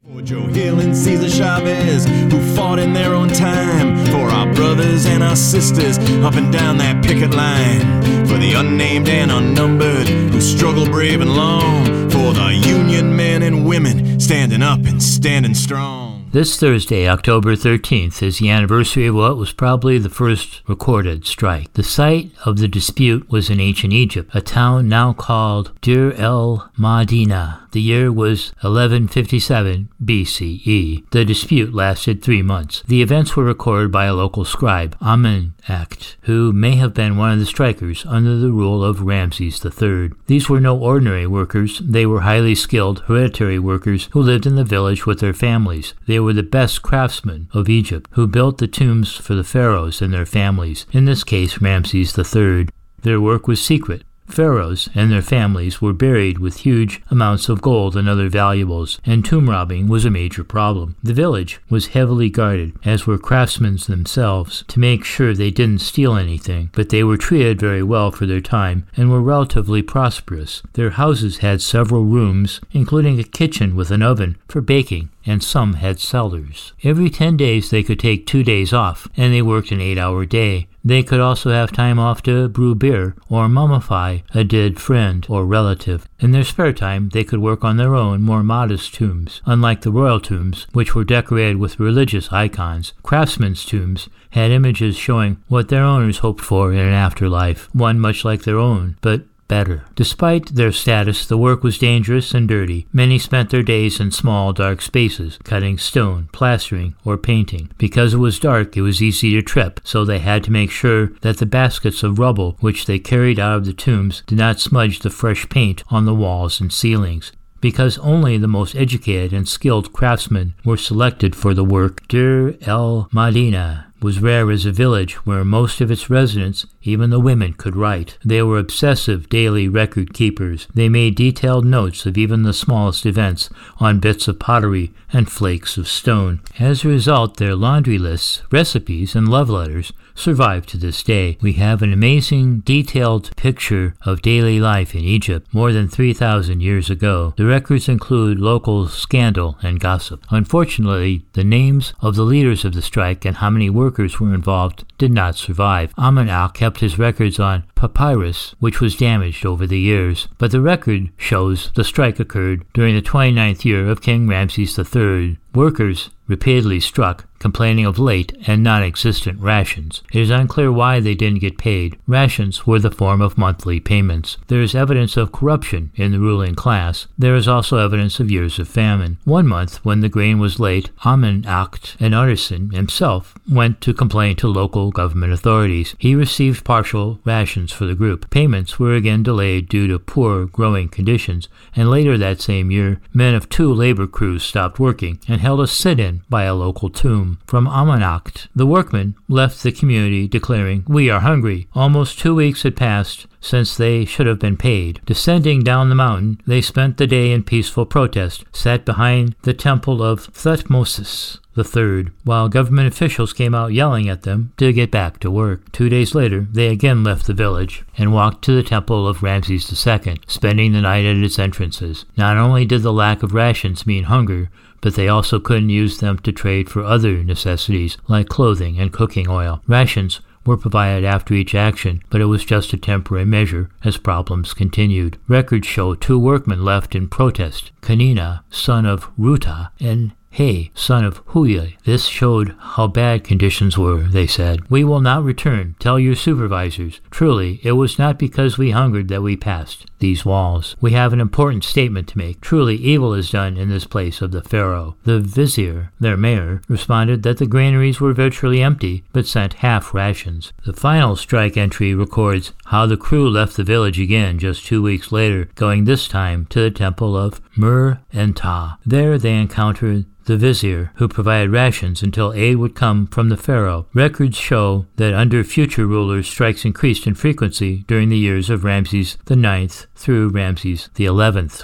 For 0.08 0.22
Joe 0.22 0.44
Hill 0.44 0.80
and 0.80 0.96
Cesar 0.96 1.30
Chavez, 1.30 2.06
who 2.06 2.56
fought 2.56 2.80
in 2.80 2.94
their 2.94 3.14
own 3.14 3.28
time. 3.28 4.06
For 4.06 4.30
our 4.30 4.54
brothers 4.54 5.06
and 5.06 5.22
our 5.22 5.36
sisters 5.36 5.98
up 6.24 6.36
and 6.36 6.54
down 6.54 6.78
that 6.78 7.04
picket 7.04 7.34
line. 7.34 7.82
For 8.26 8.38
the 8.38 8.54
unnamed 8.56 9.10
and 9.10 9.30
unnumbered, 9.30 10.08
who 10.08 10.40
struggle 10.40 10.86
brave 10.86 11.20
and 11.20 11.36
long. 11.36 11.84
For 12.10 12.32
the 12.32 12.54
Union 12.66 13.14
men 13.14 13.44
and 13.44 13.68
women 13.68 14.22
standing 14.22 14.62
up 14.62 14.86
and 14.86 15.04
standing 15.04 15.54
strong. 15.54 16.13
This 16.34 16.60
Thursday, 16.60 17.08
October 17.08 17.56
13th, 17.56 18.24
is 18.24 18.40
the 18.40 18.50
anniversary 18.50 19.06
of 19.06 19.14
what 19.14 19.38
was 19.38 19.54
probably 19.54 20.00
the 20.00 20.10
first 20.10 20.64
recorded 20.68 21.28
strike. 21.28 21.72
The 21.74 21.84
site 21.84 22.32
of 22.44 22.58
the 22.58 22.68
dispute 22.68 23.30
was 23.30 23.52
in 23.52 23.60
ancient 23.60 23.94
Egypt, 23.94 24.32
a 24.34 24.42
town 24.42 24.90
now 24.90 25.14
called 25.14 25.80
Deir 25.82 26.12
el-Medina. 26.14 27.60
The 27.74 27.82
year 27.82 28.12
was 28.12 28.50
1157 28.62 29.90
BCE. 30.04 31.10
The 31.10 31.26
dispute 31.26 31.74
lasted 31.74 32.22
three 32.22 32.44
months. 32.44 32.84
The 32.88 33.02
events 33.02 33.36
were 33.36 33.44
recorded 33.44 33.92
by 33.92 34.06
a 34.06 34.14
local 34.14 34.46
scribe, 34.46 34.96
Amen 35.02 35.56
Act, 35.68 36.18
who 36.22 36.54
may 36.54 36.76
have 36.76 36.94
been 36.94 37.18
one 37.18 37.32
of 37.32 37.40
the 37.40 37.48
strikers 37.48 38.06
under 38.06 38.38
the 38.38 38.52
rule 38.52 38.84
of 38.84 39.02
Ramses 39.02 39.64
III. 39.66 40.12
These 40.28 40.50
were 40.50 40.60
no 40.60 40.78
ordinary 40.78 41.26
workers, 41.26 41.80
they 41.84 42.06
were 42.06 42.22
highly 42.22 42.54
skilled 42.54 43.00
hereditary 43.08 43.58
workers 43.58 44.08
who 44.12 44.22
lived 44.22 44.46
in 44.46 44.56
the 44.56 44.64
village 44.64 45.08
with 45.08 45.20
their 45.20 45.34
families. 45.34 45.96
They 46.06 46.20
were 46.24 46.34
the 46.34 46.44
best 46.44 46.82
craftsmen 46.82 47.50
of 47.54 47.70
Egypt, 47.70 48.10
who 48.14 48.28
built 48.28 48.58
the 48.58 48.68
tombs 48.68 49.16
for 49.16 49.36
the 49.36 49.44
pharaohs 49.44 50.02
and 50.02 50.14
their 50.14 50.26
families, 50.26 50.86
in 50.92 51.06
this 51.06 51.24
case 51.24 51.62
Ramses 51.62 52.18
III. 52.18 52.68
Their 53.02 53.22
work 53.22 53.48
was 53.48 53.62
secret. 53.62 54.04
Pharaohs 54.28 54.90
and 54.96 55.12
their 55.12 55.22
families 55.22 55.82
were 55.82 55.94
buried 55.94 56.40
with 56.40 56.58
huge 56.58 57.02
amounts 57.12 57.50
of 57.50 57.62
gold 57.62 57.96
and 57.96 58.08
other 58.08 58.30
valuables, 58.30 59.00
and 59.06 59.24
tomb 59.24 59.50
robbing 59.50 59.88
was 59.88 60.06
a 60.06 60.10
major 60.10 60.44
problem. 60.44 60.96
The 61.04 61.14
village 61.14 61.60
was 61.70 61.88
heavily 61.88 62.30
guarded, 62.30 62.74
as 62.84 63.06
were 63.06 63.18
craftsmen 63.18 63.78
themselves, 63.88 64.64
to 64.70 64.80
make 64.80 65.04
sure 65.04 65.34
they 65.34 65.52
didn't 65.52 65.82
steal 65.82 66.16
anything, 66.16 66.70
but 66.74 66.90
they 66.90 67.04
were 67.04 67.18
treated 67.18 67.60
very 67.60 67.84
well 67.84 68.12
for 68.12 68.26
their 68.26 68.42
time 68.42 68.88
and 68.96 69.12
were 69.12 69.22
relatively 69.22 69.82
prosperous. 69.82 70.64
Their 70.74 70.92
houses 70.92 71.40
had 71.40 71.62
several 71.62 72.06
rooms, 72.06 72.60
including 72.72 73.20
a 73.20 73.24
kitchen 73.24 73.76
with 73.76 73.92
an 73.92 74.02
oven 74.02 74.38
for 74.48 74.62
baking 74.62 75.10
and 75.26 75.44
some 75.44 75.74
had 75.76 76.00
cellars. 76.00 76.74
Every 76.84 77.10
10 77.10 77.38
days 77.38 77.70
they 77.70 77.84
could 77.84 78.00
take 78.00 78.26
two 78.26 78.44
days 78.44 78.74
off, 78.74 79.08
and 79.16 79.34
they 79.34 79.42
worked 79.42 79.72
an 79.72 79.82
eight 79.82 79.98
hour 79.98 80.26
day. 80.26 80.68
They 80.86 81.02
could 81.02 81.22
also 81.22 81.52
have 81.52 81.72
time 81.72 81.98
off 81.98 82.22
to 82.24 82.50
brew 82.50 82.76
beer 82.76 83.16
or 83.30 83.48
mummify 83.48 84.24
a 84.36 84.44
dead 84.44 84.80
friend 84.80 85.26
or 85.30 85.46
relative. 85.46 86.10
In 86.20 86.32
their 86.32 86.44
spare 86.44 86.74
time, 86.74 87.10
they 87.10 87.24
could 87.24 87.40
work 87.40 87.64
on 87.64 87.78
their 87.78 87.96
own, 87.96 88.22
more 88.22 88.44
modest 88.44 88.94
tombs. 88.94 89.42
Unlike 89.46 89.82
the 89.82 89.92
royal 89.92 90.20
tombs, 90.20 90.68
which 90.74 90.94
were 90.94 91.06
decorated 91.06 91.58
with 91.58 91.80
religious 91.80 92.34
icons, 92.34 92.94
craftsmen's 93.02 93.66
tombs 93.66 94.10
had 94.32 94.52
images 94.52 94.98
showing 94.98 95.38
what 95.48 95.70
their 95.70 95.84
owners 95.84 96.18
hoped 96.18 96.42
for 96.42 96.74
in 96.74 96.80
an 96.80 96.94
afterlife, 96.94 97.74
one 97.74 98.00
much 98.00 98.26
like 98.26 98.44
their 98.44 98.58
own, 98.58 98.98
but 99.00 99.22
better. 99.48 99.86
Despite 99.96 100.56
their 100.56 100.72
status, 100.72 101.26
the 101.26 101.38
work 101.38 101.64
was 101.64 101.78
dangerous 101.78 102.34
and 102.34 102.48
dirty. 102.48 102.88
Many 102.92 103.20
spent 103.20 103.50
their 103.50 103.64
days 103.64 104.00
in 104.00 104.12
small, 104.12 104.54
dark 104.54 104.82
spaces, 104.82 105.40
cutting 105.44 105.78
stone, 105.78 106.30
plastering, 106.32 106.96
or 107.06 107.18
painting. 107.18 107.72
Because 107.78 108.14
it 108.14 108.18
was 108.18 108.40
dark, 108.40 108.76
it 108.78 108.82
was 108.82 109.02
easy 109.02 109.32
to 109.32 109.42
trip, 109.42 109.80
so 109.84 110.04
they 110.04 110.20
had 110.20 110.44
to 110.46 110.52
make 110.52 110.72
sure 110.72 111.08
that 111.22 111.38
the 111.38 111.46
baskets 111.46 112.04
of 112.04 112.20
rubble 112.20 112.58
which 112.60 112.86
they 112.86 113.00
carried 113.00 113.40
out 113.40 113.58
of 113.58 113.66
the 113.66 113.74
tombs 113.74 114.24
did 114.28 114.38
not 114.38 114.60
smudge 114.60 115.00
the 115.00 115.10
fresh 115.10 115.48
paint 115.50 115.84
on 115.90 116.06
the 116.06 116.16
walls 116.16 116.60
and 116.60 116.72
ceilings 116.72 117.32
because 117.64 117.98
only 118.00 118.38
the 118.38 118.46
most 118.46 118.76
educated 118.76 119.32
and 119.32 119.48
skilled 119.48 119.94
craftsmen 119.94 120.54
were 120.66 120.76
selected 120.76 121.34
for 121.34 121.54
the 121.54 121.64
work. 121.64 122.06
Deir 122.10 122.58
el-Medina 122.64 123.93
was 124.04 124.20
rare 124.20 124.52
as 124.52 124.66
a 124.66 124.72
village 124.72 125.14
where 125.26 125.46
most 125.46 125.80
of 125.80 125.90
its 125.90 126.10
residents, 126.10 126.66
even 126.84 127.10
the 127.10 127.20
women, 127.20 127.54
could 127.54 127.76
write. 127.76 128.18
They 128.24 128.42
were 128.44 128.60
obsessive 128.60 129.30
daily 129.30 129.68
record 129.68 130.14
keepers. 130.14 130.68
They 130.74 130.90
made 130.90 131.16
detailed 131.16 131.66
notes 131.66 132.06
of 132.06 132.18
even 132.18 132.44
the 132.44 132.54
smallest 132.54 133.06
events 133.06 133.50
on 133.78 134.00
bits 134.00 134.28
of 134.28 134.40
pottery 134.40 134.92
and 135.12 135.32
flakes 135.32 135.78
of 135.78 135.88
stone. 135.88 136.42
As 136.60 136.84
a 136.84 136.90
result, 136.90 137.38
their 137.38 137.56
laundry 137.56 137.98
lists, 137.98 138.42
recipes, 138.52 139.16
and 139.16 139.30
love 139.30 139.50
letters 139.50 139.94
survive 140.16 140.66
to 140.68 140.78
this 140.78 141.04
day. 141.04 141.38
We 141.42 141.54
have 141.54 141.82
an 141.82 141.94
amazing, 141.94 142.60
detailed 142.60 143.36
picture 143.36 143.96
of 144.06 144.22
daily 144.22 144.60
life 144.60 144.96
in 144.96 145.02
Egypt 145.02 145.54
more 145.54 145.72
than 145.72 145.88
3,000 145.88 146.62
years 146.62 146.90
ago. 146.90 147.34
The 147.38 147.46
records 147.46 147.90
include 147.90 148.40
local 148.40 148.88
scandal 148.88 149.58
and 149.62 149.80
gossip. 149.80 150.26
Unfortunately, 150.30 151.26
the 151.34 151.44
names 151.44 151.94
of 152.02 152.16
the 152.16 152.24
leaders 152.24 152.66
of 152.66 152.74
the 152.74 152.82
strike 152.82 153.26
and 153.26 153.38
how 153.38 153.50
many 153.50 153.70
workers 153.70 154.20
were 154.20 154.34
involved 154.34 154.86
did 154.98 155.12
not 155.12 155.36
survive. 155.36 155.94
Amennakhte 155.96 156.54
kept 156.54 156.80
his 156.80 157.00
records 157.00 157.40
on 157.40 157.64
papyrus, 157.84 158.56
which 158.60 158.80
was 158.80 158.96
damaged 158.96 159.46
over 159.46 159.68
the 159.68 159.80
years, 159.80 160.30
but 160.38 160.52
the 160.52 160.62
record 160.62 161.10
shows 161.18 161.70
the 161.76 161.84
strike 161.84 162.18
occurred 162.18 162.64
during 162.74 162.96
the 162.96 163.02
29th 163.02 163.66
year 163.66 163.90
of 163.90 164.02
King 164.02 164.26
Ramses 164.26 164.80
III. 164.80 165.38
Workers 165.54 166.10
repeatedly 166.28 166.80
struck, 166.80 167.26
complaining 167.38 167.86
of 167.86 168.00
late 168.00 168.36
and 168.48 168.64
non 168.64 168.82
existent 168.82 169.40
rations. 169.40 170.02
It 170.14 170.22
is 170.22 170.30
unclear 170.30 170.72
why 170.72 171.00
they 171.00 171.14
didn't 171.14 171.42
get 171.42 171.58
paid. 171.58 171.98
Rations 172.08 172.66
were 172.66 172.80
the 172.80 172.90
form 172.90 173.22
of 173.22 173.38
monthly 173.38 173.80
payments. 173.80 174.38
There 174.48 174.62
is 174.62 174.74
evidence 174.74 175.18
of 175.18 175.34
corruption 175.34 175.92
in 175.96 176.12
the 176.12 176.20
ruling 176.20 176.56
class. 176.56 177.08
There 177.18 177.36
is 177.36 177.48
also 177.48 177.78
evidence 177.78 178.20
of 178.20 178.32
years 178.32 178.60
of 178.60 178.68
famine. 178.70 179.18
One 179.26 179.48
month, 179.48 179.84
when 179.84 180.00
the 180.00 180.10
grain 180.10 180.40
was 180.40 180.60
late, 180.60 180.90
Amennakhte, 181.04 182.00
an 182.00 182.14
artisan 182.14 182.72
himself, 182.72 183.36
went 183.52 183.82
to 183.82 183.94
complain 183.94 184.38
to 184.38 184.48
local 184.48 184.92
government 184.92 185.34
authorities. 185.34 185.96
He 186.00 186.16
received 186.16 186.64
partial 186.64 187.20
rations 187.26 187.73
for 187.74 187.86
the 187.86 187.96
group. 187.96 188.30
Payments 188.30 188.80
were 188.80 188.94
again 188.94 189.24
delayed 189.24 189.68
due 189.68 189.88
to 189.88 190.00
poor 190.00 190.46
growing 190.46 190.90
conditions, 190.90 191.50
and 191.76 191.90
later 191.90 192.18
that 192.18 192.42
same 192.42 192.72
year, 192.72 193.02
men 193.14 193.36
of 193.36 193.50
two 193.50 193.74
labor 193.74 194.08
crews 194.08 194.44
stopped 194.44 194.80
working 194.80 195.20
and 195.28 195.42
held 195.42 195.60
a 195.62 195.68
sit 195.68 196.00
in 196.00 196.22
by 196.30 196.44
a 196.44 196.56
local 196.56 196.90
tomb. 196.90 197.40
From 197.48 197.68
Amennakhte, 197.68 198.48
the 198.56 198.66
workmen 198.66 199.16
left 199.28 199.64
the 199.64 199.72
community 199.72 200.28
declaring, 200.28 200.84
We 200.88 201.10
are 201.10 201.22
hungry. 201.22 201.68
Almost 201.74 202.20
two 202.20 202.36
weeks 202.36 202.64
had 202.64 202.76
passed 202.76 203.28
since 203.44 203.76
they 203.76 204.06
should 204.06 204.26
have 204.26 204.40
been 204.40 204.58
paid. 204.58 205.02
Descending 205.06 205.62
down 205.62 205.90
the 205.90 205.96
mountain, 205.96 206.42
they 206.48 206.62
spent 206.62 206.98
the 206.98 207.06
day 207.06 207.32
in 207.32 207.44
peaceful 207.44 207.86
protest, 207.86 208.46
sat 208.54 208.86
behind 208.86 209.36
the 209.44 209.54
temple 209.54 210.02
of 210.02 210.32
Thutmose 210.34 211.40
the 211.56 211.64
third, 211.64 212.12
while 212.24 212.50
government 212.50 212.88
officials 212.88 213.34
came 213.34 213.54
out 213.54 213.74
yelling 213.74 214.10
at 214.10 214.24
them 214.24 214.54
to 214.58 214.74
get 214.74 214.90
back 214.90 215.20
to 215.20 215.30
work. 215.30 215.72
Two 215.72 215.90
days 215.90 216.16
later, 216.16 216.48
they 216.52 216.68
again 216.68 217.04
left 217.04 217.28
the 217.28 217.34
village 217.34 217.84
and 217.98 218.14
walked 218.14 218.44
to 218.46 218.56
the 218.56 218.64
temple 218.64 219.08
of 219.08 219.22
Ramses 219.22 219.88
II, 219.88 220.20
spending 220.28 220.72
the 220.72 220.82
night 220.82 221.06
at 221.06 221.18
its 221.18 221.38
entrances. 221.38 222.06
Not 222.18 222.38
only 222.38 222.66
did 222.66 222.82
the 222.82 222.94
lack 222.94 223.22
of 223.22 223.34
rations 223.34 223.86
mean 223.86 224.06
hunger, 224.06 224.50
but 224.82 224.96
they 224.96 225.08
also 225.08 225.40
couldn't 225.40 225.70
use 225.70 226.00
them 226.00 226.18
to 226.20 226.32
trade 226.32 226.70
for 226.70 226.84
other 226.84 227.24
necessities 227.24 227.98
like 228.08 228.28
clothing 228.28 228.80
and 228.80 228.92
cooking 228.92 229.30
oil. 229.30 229.62
Rations 229.68 230.20
were 230.46 230.58
provided 230.58 231.06
after 231.06 231.34
each 231.34 231.56
action, 231.56 232.02
but 232.10 232.22
it 232.22 232.26
was 232.26 232.46
just 232.46 232.74
a 232.74 232.78
temporary 232.78 233.26
measure 233.26 233.70
as 233.84 233.98
problems 233.98 234.54
continued. 234.54 235.18
Records 235.28 235.68
show 235.68 235.96
two 235.96 236.20
workmen 236.20 236.64
left 236.64 236.96
in 236.96 237.08
protest 237.08 237.72
Kanina, 237.82 238.44
son 238.50 238.86
of 238.86 239.10
Ruta, 239.18 239.72
and 239.80 240.14
Hey, 240.34 240.72
son 240.74 241.06
of 241.06 241.24
Huye. 241.28 241.78
This 241.84 242.06
showed 242.06 242.56
how 242.58 242.88
bad 242.88 243.24
conditions 243.24 243.78
were, 243.78 244.02
they 244.02 244.26
said. 244.26 244.68
We 244.68 244.84
will 244.84 245.00
not 245.00 245.24
return. 245.24 245.76
Tell 245.78 246.00
your 246.00 246.16
supervisors. 246.16 247.02
Truly, 247.12 247.60
it 247.62 247.74
was 247.74 248.00
not 248.00 248.18
because 248.18 248.58
we 248.58 248.72
hungered 248.72 249.10
that 249.10 249.22
we 249.22 249.38
passed 249.38 249.86
these 250.00 250.26
walls. 250.26 250.76
We 250.82 250.94
have 250.94 251.14
an 251.14 251.22
important 251.22 251.64
statement 251.64 252.08
to 252.10 252.18
make. 252.18 252.42
Truly, 252.42 252.78
evil 252.78 253.14
is 253.14 253.30
done 253.30 253.58
in 253.58 253.70
this 253.70 253.86
place 253.86 254.22
of 254.24 254.32
the 254.32 254.42
Pharaoh. 254.42 254.96
The 255.04 255.20
vizier, 255.20 255.92
their 256.00 256.18
mayor, 256.18 256.64
responded 256.68 257.22
that 257.22 257.38
the 257.38 257.46
granaries 257.46 258.02
were 258.02 258.12
virtually 258.12 258.60
empty, 258.60 259.04
but 259.14 259.28
sent 259.28 259.62
half 259.62 259.94
rations. 259.94 260.52
The 260.66 260.74
final 260.74 261.16
strike 261.16 261.58
entry 261.58 261.94
records 261.94 262.54
how 262.66 262.88
the 262.88 262.98
crew 262.98 263.30
left 263.30 263.56
the 263.56 263.64
village 263.64 264.00
again 264.00 264.40
just 264.40 264.66
two 264.66 264.82
weeks 264.82 265.12
later, 265.12 265.48
going 265.54 265.86
this 265.86 266.08
time 266.08 266.48
to 266.48 266.60
the 266.60 266.72
temple 266.72 267.16
of 267.16 267.40
Mer 267.56 268.02
and 268.12 268.36
Ta. 268.36 268.80
There 268.84 269.20
they 269.20 269.36
encountered 269.36 270.06
the 270.26 270.38
vizier, 270.38 270.92
who 270.96 271.08
provided 271.08 271.52
rations 271.52 272.02
until 272.02 272.34
aid 272.34 272.58
would 272.58 272.76
come 272.76 273.08
from 273.08 273.30
the 273.30 273.38
pharaoh. 273.38 273.88
Records 273.94 274.38
show 274.38 274.86
that 274.96 275.14
under 275.14 275.44
future 275.44 275.86
rulers, 275.86 276.28
strikes 276.28 276.66
increased 276.66 277.08
in 277.08 277.16
frequency 277.16 277.84
during 277.88 278.10
the 278.10 278.18
years 278.18 278.50
of 278.50 278.64
Ramses 278.64 279.18
IX 279.30 279.88
through 279.96 280.30
Ramses 280.30 280.90
XI, 280.98 281.08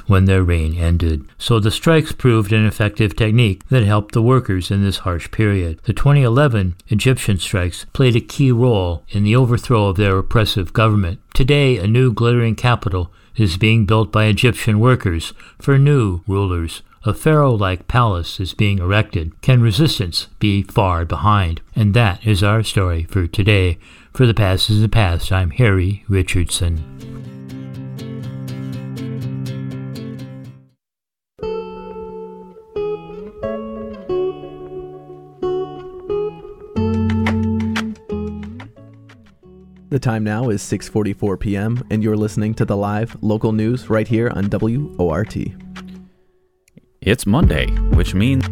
when 0.08 0.26
their 0.26 0.44
reign 0.44 0.78
ended. 0.78 1.26
So 1.38 1.60
the 1.60 1.72
strikes 1.72 2.12
proved 2.12 2.52
an 2.52 2.66
effective 2.66 3.16
technique 3.16 3.68
that 3.70 3.84
helped 3.84 4.14
the 4.14 4.22
workers 4.22 4.72
in 4.72 4.84
this 4.84 5.00
harsh 5.00 5.32
period. 5.32 5.80
The 5.84 5.94
2011 5.94 6.76
Egyptian 6.88 7.38
strikes 7.38 7.86
played 7.94 8.16
a 8.16 8.22
key 8.22 8.52
role 8.52 9.04
in 9.10 9.24
the 9.24 9.36
overthrow 9.36 9.88
of 9.88 9.98
their 9.98 10.18
oppressive 10.18 10.74
government. 10.74 11.20
Today, 11.34 11.78
a 11.78 11.88
new 11.88 12.12
glittering 12.12 12.56
capital 12.56 13.12
is 13.36 13.58
being 13.58 13.86
built 13.86 14.12
by 14.12 14.26
Egyptian 14.26 14.80
workers 14.80 15.34
for 15.60 15.78
new 15.78 16.22
rulers 16.28 16.82
a 17.06 17.14
pharaoh 17.14 17.54
like 17.54 17.88
palace 17.88 18.40
is 18.40 18.54
being 18.54 18.80
erected, 18.80 19.42
can 19.42 19.62
resistance 19.62 20.28
be 20.40 20.64
far 20.64 21.06
behind? 21.06 21.62
And 21.76 21.94
that 21.94 22.26
is 22.26 22.44
our 22.44 22.62
story 22.64 23.04
for 23.04 23.26
today. 23.26 23.78
For 24.14 24.26
the 24.26 24.34
past 24.34 24.70
is 24.70 24.82
the 24.82 24.90
past, 24.90 25.32
I'm 25.32 25.52
Harry 25.52 26.04
Richardson. 26.10 26.84
The 39.90 39.98
time 39.98 40.24
now 40.24 40.50
is 40.50 40.62
6:44 40.62 41.40
p.m. 41.40 41.84
and 41.90 42.04
you're 42.04 42.16
listening 42.16 42.54
to 42.56 42.66
the 42.66 42.78
live 42.78 43.18
local 43.22 43.52
news 43.52 43.90
right 43.90 44.08
here 44.08 44.32
on 44.36 44.50
WORT. 44.50 45.36
It's 47.02 47.26
Monday, 47.26 47.68
which 47.96 48.14
means. 48.14 48.44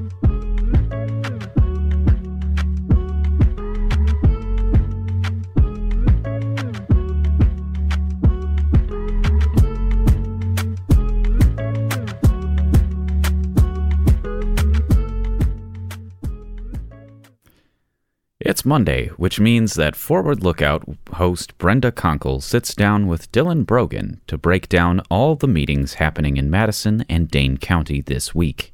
It's 18.58 18.66
Monday, 18.66 19.10
which 19.18 19.40
means 19.40 19.76
that 19.76 19.96
Forward 19.96 20.42
Lookout 20.42 20.84
host 21.14 21.56
Brenda 21.60 21.92
Konkel 21.92 22.42
sits 22.42 22.74
down 22.74 23.06
with 23.06 23.32
Dylan 23.32 23.68
Brogan 23.68 24.20
to 24.26 24.36
break 24.36 24.68
down 24.68 25.00
all 25.12 25.36
the 25.36 25.48
meetings 25.48 25.94
happening 26.02 26.38
in 26.38 26.50
Madison 26.50 27.06
and 27.08 27.30
Dane 27.30 27.58
County 27.58 28.02
this 28.02 28.34
week. 28.34 28.74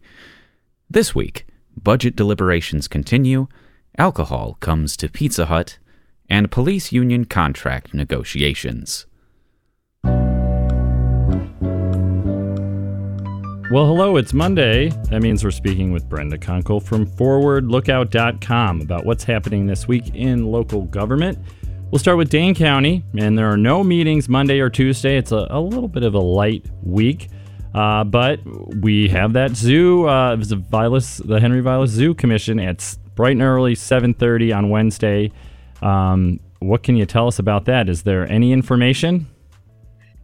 This 0.89 1.13
week, 1.13 1.45
budget 1.75 2.15
deliberations 2.15 2.87
continue, 2.87 3.47
alcohol 3.97 4.55
comes 4.61 4.95
to 4.95 5.09
Pizza 5.09 5.47
Hut, 5.47 5.79
and 6.29 6.49
police 6.49 6.93
union 6.93 7.25
contract 7.25 7.93
negotiations. 7.93 9.05
Well, 13.73 13.87
hello, 13.87 14.17
it's 14.17 14.35
Monday. 14.35 14.89
That 15.09 15.23
means 15.23 15.43
we're 15.43 15.49
speaking 15.49 15.91
with 15.91 16.07
Brenda 16.07 16.37
Konkel 16.37 16.79
from 16.79 17.07
ForwardLookout.com 17.07 18.81
about 18.81 19.03
what's 19.03 19.23
happening 19.23 19.65
this 19.65 19.87
week 19.87 20.13
in 20.13 20.45
local 20.45 20.83
government. 20.83 21.39
We'll 21.89 21.97
start 21.97 22.19
with 22.19 22.29
Dane 22.29 22.53
County, 22.53 23.03
and 23.17 23.35
there 23.35 23.49
are 23.51 23.57
no 23.57 23.83
meetings 23.83 24.29
Monday 24.29 24.59
or 24.59 24.69
Tuesday. 24.69 25.17
It's 25.17 25.31
a, 25.31 25.47
a 25.49 25.59
little 25.59 25.87
bit 25.87 26.03
of 26.03 26.13
a 26.13 26.19
light 26.19 26.67
week. 26.83 27.29
Uh, 27.73 28.03
but 28.03 28.41
we 28.79 29.07
have 29.07 29.33
that 29.33 29.55
zoo, 29.55 30.05
uh, 30.05 30.35
the 30.35 30.57
Vilas, 30.57 31.17
the 31.17 31.39
Henry 31.39 31.61
Vilas 31.61 31.89
Zoo 31.89 32.13
Commission 32.13 32.59
at 32.59 32.95
bright 33.15 33.31
and 33.31 33.41
early, 33.41 33.73
7:30 33.73 34.55
on 34.55 34.69
Wednesday. 34.69 35.31
Um, 35.81 36.39
what 36.59 36.83
can 36.83 36.95
you 36.95 37.07
tell 37.07 37.25
us 37.25 37.39
about 37.39 37.65
that? 37.65 37.89
Is 37.89 38.03
there 38.03 38.31
any 38.31 38.51
information? 38.51 39.25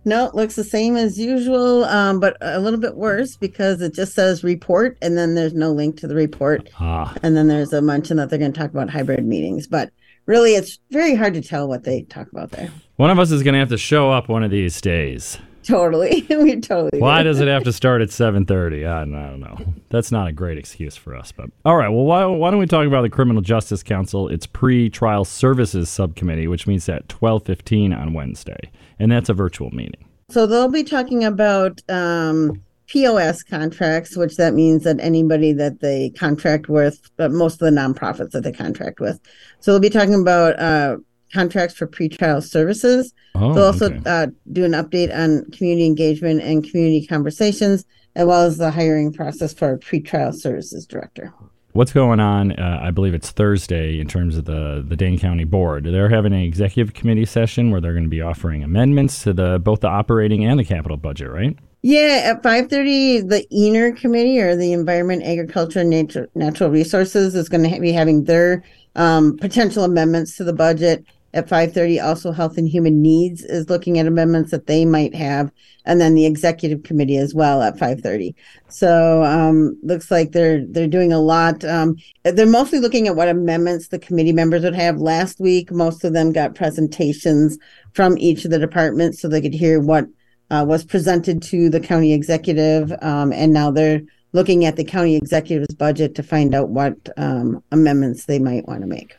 No, 0.10 0.26
it 0.26 0.34
looks 0.34 0.56
the 0.56 0.64
same 0.64 0.98
as 0.98 1.20
usual, 1.20 1.84
um, 1.84 2.20
but 2.20 2.36
a 2.42 2.60
little 2.60 2.80
bit 2.80 2.96
worse 2.96 3.38
because 3.38 3.80
it 3.80 3.94
just 3.94 4.16
says 4.16 4.44
report 4.44 4.98
and 5.04 5.16
then 5.16 5.36
there's 5.36 5.54
no 5.54 5.72
link 5.72 5.98
to 5.98 6.08
the 6.08 6.16
report. 6.16 6.68
Ah. 6.80 7.14
And 7.22 7.38
then 7.38 7.48
there's 7.48 7.74
a 7.74 7.82
mention 7.82 8.18
that 8.18 8.32
they're 8.32 8.40
going 8.40 8.52
to 8.52 8.60
talk 8.60 8.72
about 8.72 8.90
hybrid 8.90 9.24
meetings. 9.24 9.68
But 9.68 9.92
really, 10.26 10.56
it's 10.56 10.80
very 10.90 11.14
hard 11.14 11.36
to 11.36 11.44
tell 11.44 11.68
what 11.68 11.84
they 11.84 12.02
talk 12.02 12.28
about 12.32 12.50
there. 12.50 12.72
One 12.96 13.12
of 13.12 13.20
us 13.20 13.30
is 13.30 13.44
going 13.44 13.54
to 13.54 13.60
have 13.60 13.70
to 13.70 13.78
show 13.78 14.10
up 14.10 14.30
one 14.30 14.42
of 14.42 14.50
these 14.50 14.82
days. 14.82 15.38
Totally. 15.62 16.26
we 16.30 16.60
totally. 16.60 17.00
Why 17.00 17.22
does 17.22 17.40
it 17.40 17.48
have 17.48 17.64
to 17.66 17.74
start 17.74 18.02
at 18.02 18.10
7:30? 18.10 18.88
I 18.90 19.06
don't, 19.06 19.14
I 19.14 19.30
don't 19.30 19.40
know. 19.40 19.76
That's 19.90 20.12
not 20.12 20.28
a 20.28 20.32
great 20.32 20.58
excuse 20.58 20.96
for 20.96 21.16
us, 21.16 21.32
but 21.32 21.52
all 21.64 21.76
right. 21.76 21.90
Well, 21.90 22.06
why, 22.06 22.26
why 22.26 22.50
don't 22.50 22.60
we 22.60 22.66
talk 22.66 22.88
about 22.88 23.04
the 23.04 23.10
Criminal 23.12 23.44
Justice 23.44 23.84
Council? 23.84 24.28
Its 24.28 24.48
pre-trial 24.48 25.26
services 25.26 25.88
subcommittee, 25.88 26.48
which 26.48 26.66
meets 26.66 26.90
at 26.90 27.08
12:15 27.08 27.96
on 27.96 28.14
Wednesday, 28.14 28.72
and 29.00 29.12
that's 29.12 29.30
a 29.30 29.34
virtual 29.34 29.72
meeting. 29.72 30.06
So 30.30 30.46
they'll 30.46 30.70
be 30.70 30.84
talking 30.84 31.24
about 31.24 31.82
um, 31.90 32.62
POS 32.88 33.44
contracts, 33.44 34.16
which 34.16 34.36
that 34.38 34.54
means 34.54 34.84
that 34.84 35.00
anybody 35.00 35.54
that 35.54 35.80
they 35.80 36.10
contract 36.12 36.70
with, 36.70 37.00
but 37.18 37.32
most 37.32 37.62
of 37.62 37.74
the 37.74 37.80
nonprofits 37.80 38.32
that 38.32 38.44
they 38.44 38.52
contract 38.52 39.00
with. 39.00 39.20
So 39.60 39.72
they'll 39.72 39.80
be 39.80 39.90
talking 39.90 40.20
about 40.20 40.60
uh, 40.60 40.98
contracts 41.34 41.76
for 41.76 41.88
pretrial 41.88 42.44
services. 42.44 43.14
Oh, 43.36 43.54
they'll 43.54 43.66
also 43.66 43.92
okay. 43.92 44.02
uh, 44.06 44.28
do 44.52 44.66
an 44.66 44.72
update 44.72 45.16
on 45.16 45.46
community 45.52 45.86
engagement 45.86 46.42
and 46.42 46.68
community 46.68 47.06
conversations, 47.06 47.86
as 48.16 48.26
well 48.26 48.44
as 48.44 48.58
the 48.58 48.72
hiring 48.72 49.14
process 49.14 49.54
for 49.54 49.74
a 49.74 49.80
pretrial 49.80 50.34
services 50.34 50.86
director. 50.86 51.34
What's 51.74 51.94
going 51.94 52.20
on? 52.20 52.54
Uh, 52.54 52.80
I 52.82 52.90
believe 52.90 53.14
it's 53.14 53.30
Thursday 53.30 54.00
in 54.00 54.08
terms 54.08 54.38
of 54.38 54.46
the 54.46 54.84
the 54.86 54.96
Dane 54.96 55.20
County 55.20 55.44
Board. 55.44 55.86
They're 55.86 56.10
having 56.10 56.34
an 56.34 56.40
executive 56.40 56.96
committee 56.96 57.26
session 57.26 57.70
where 57.70 57.80
they're 57.80 57.94
going 57.94 58.06
to 58.06 58.10
be 58.10 58.22
offering 58.22 58.64
amendments 58.64 59.24
to 59.24 59.34
the 59.34 59.60
both 59.60 59.82
the 59.82 59.88
operating 59.88 60.46
and 60.46 60.60
the 60.60 60.66
capital 60.66 60.98
budget, 60.98 61.30
right? 61.30 61.56
Yeah, 61.84 62.22
at 62.26 62.44
five 62.44 62.70
thirty, 62.70 63.22
the 63.22 63.46
ENER 63.52 63.92
committee 63.94 64.40
or 64.40 64.56
the 64.56 64.74
Environment, 64.74 65.24
Agriculture, 65.24 65.82
and 65.82 65.92
Nature, 65.92 66.28
Natural 66.34 66.72
Resources 66.72 67.36
is 67.36 67.48
going 67.48 67.70
to 67.70 67.80
be 67.80 67.92
having 67.92 68.24
their 68.24 68.64
um, 68.96 69.38
potential 69.38 69.84
amendments 69.84 70.36
to 70.38 70.44
the 70.44 70.54
budget. 70.54 71.06
At 71.32 71.48
five 71.48 71.74
thirty, 71.74 72.00
also 72.00 72.32
Health 72.32 72.58
and 72.58 72.68
Human 72.68 73.04
Needs 73.04 73.44
is 73.44 73.70
looking 73.70 74.00
at 74.00 74.08
amendments 74.08 74.50
that 74.50 74.66
they 74.66 74.84
might 74.84 75.14
have, 75.14 75.52
and 75.86 76.02
then 76.02 76.16
the 76.16 76.26
Executive 76.26 76.82
Committee 76.82 77.18
as 77.18 77.36
well 77.36 77.62
at 77.62 77.78
five 77.78 78.02
thirty. 78.02 78.36
So 78.68 79.24
um, 79.24 79.78
looks 79.84 80.10
like 80.10 80.32
they're 80.32 80.66
they're 80.66 80.88
doing 80.88 81.14
a 81.14 81.20
lot. 81.20 81.64
Um, 81.64 81.98
they're 82.24 82.48
mostly 82.48 82.80
looking 82.80 83.08
at 83.08 83.16
what 83.16 83.28
amendments 83.28 83.90
the 83.90 84.00
committee 84.00 84.34
members 84.34 84.64
would 84.64 84.74
have. 84.74 84.98
Last 84.98 85.40
week, 85.40 85.72
most 85.72 86.04
of 86.04 86.14
them 86.14 86.32
got 86.32 86.56
presentations 86.56 87.60
from 87.94 88.18
each 88.18 88.44
of 88.44 88.50
the 88.50 88.58
departments, 88.58 89.22
so 89.22 89.28
they 89.28 89.42
could 89.42 89.54
hear 89.54 89.80
what 89.80 90.08
uh, 90.50 90.66
was 90.68 90.84
presented 90.84 91.44
to 91.44 91.70
the 91.70 91.80
county 91.80 92.12
executive, 92.12 92.92
um, 93.04 93.32
and 93.34 93.54
now 93.54 93.70
they're 93.70 94.02
looking 94.34 94.66
at 94.66 94.78
the 94.78 94.84
county 94.84 95.16
executive's 95.16 95.76
budget 95.76 96.16
to 96.16 96.24
find 96.24 96.56
out 96.56 96.70
what 96.70 96.96
um, 97.18 97.64
amendments 97.72 98.26
they 98.26 98.40
might 98.40 98.68
want 98.68 98.82
to 98.82 98.88
make. 98.88 99.16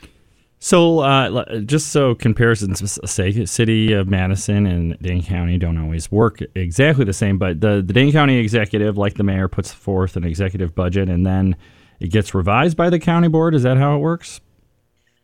So, 0.62 0.98
uh, 0.98 1.60
just 1.60 1.88
so 1.88 2.14
comparisons 2.14 2.82
s- 2.82 2.98
sake, 3.10 3.48
City 3.48 3.94
of 3.94 4.08
Madison 4.08 4.66
and 4.66 4.98
Dane 5.00 5.22
County 5.22 5.56
don't 5.56 5.78
always 5.78 6.12
work 6.12 6.40
exactly 6.54 7.06
the 7.06 7.14
same, 7.14 7.38
but 7.38 7.62
the, 7.62 7.76
the 7.76 7.94
Dane 7.94 8.12
County 8.12 8.36
executive, 8.36 8.98
like 8.98 9.14
the 9.14 9.22
mayor, 9.22 9.48
puts 9.48 9.72
forth 9.72 10.16
an 10.16 10.24
executive 10.24 10.74
budget 10.74 11.08
and 11.08 11.24
then 11.24 11.56
it 11.98 12.08
gets 12.08 12.34
revised 12.34 12.76
by 12.76 12.90
the 12.90 12.98
county 12.98 13.28
board. 13.28 13.54
Is 13.54 13.62
that 13.62 13.78
how 13.78 13.96
it 13.96 14.00
works? 14.00 14.42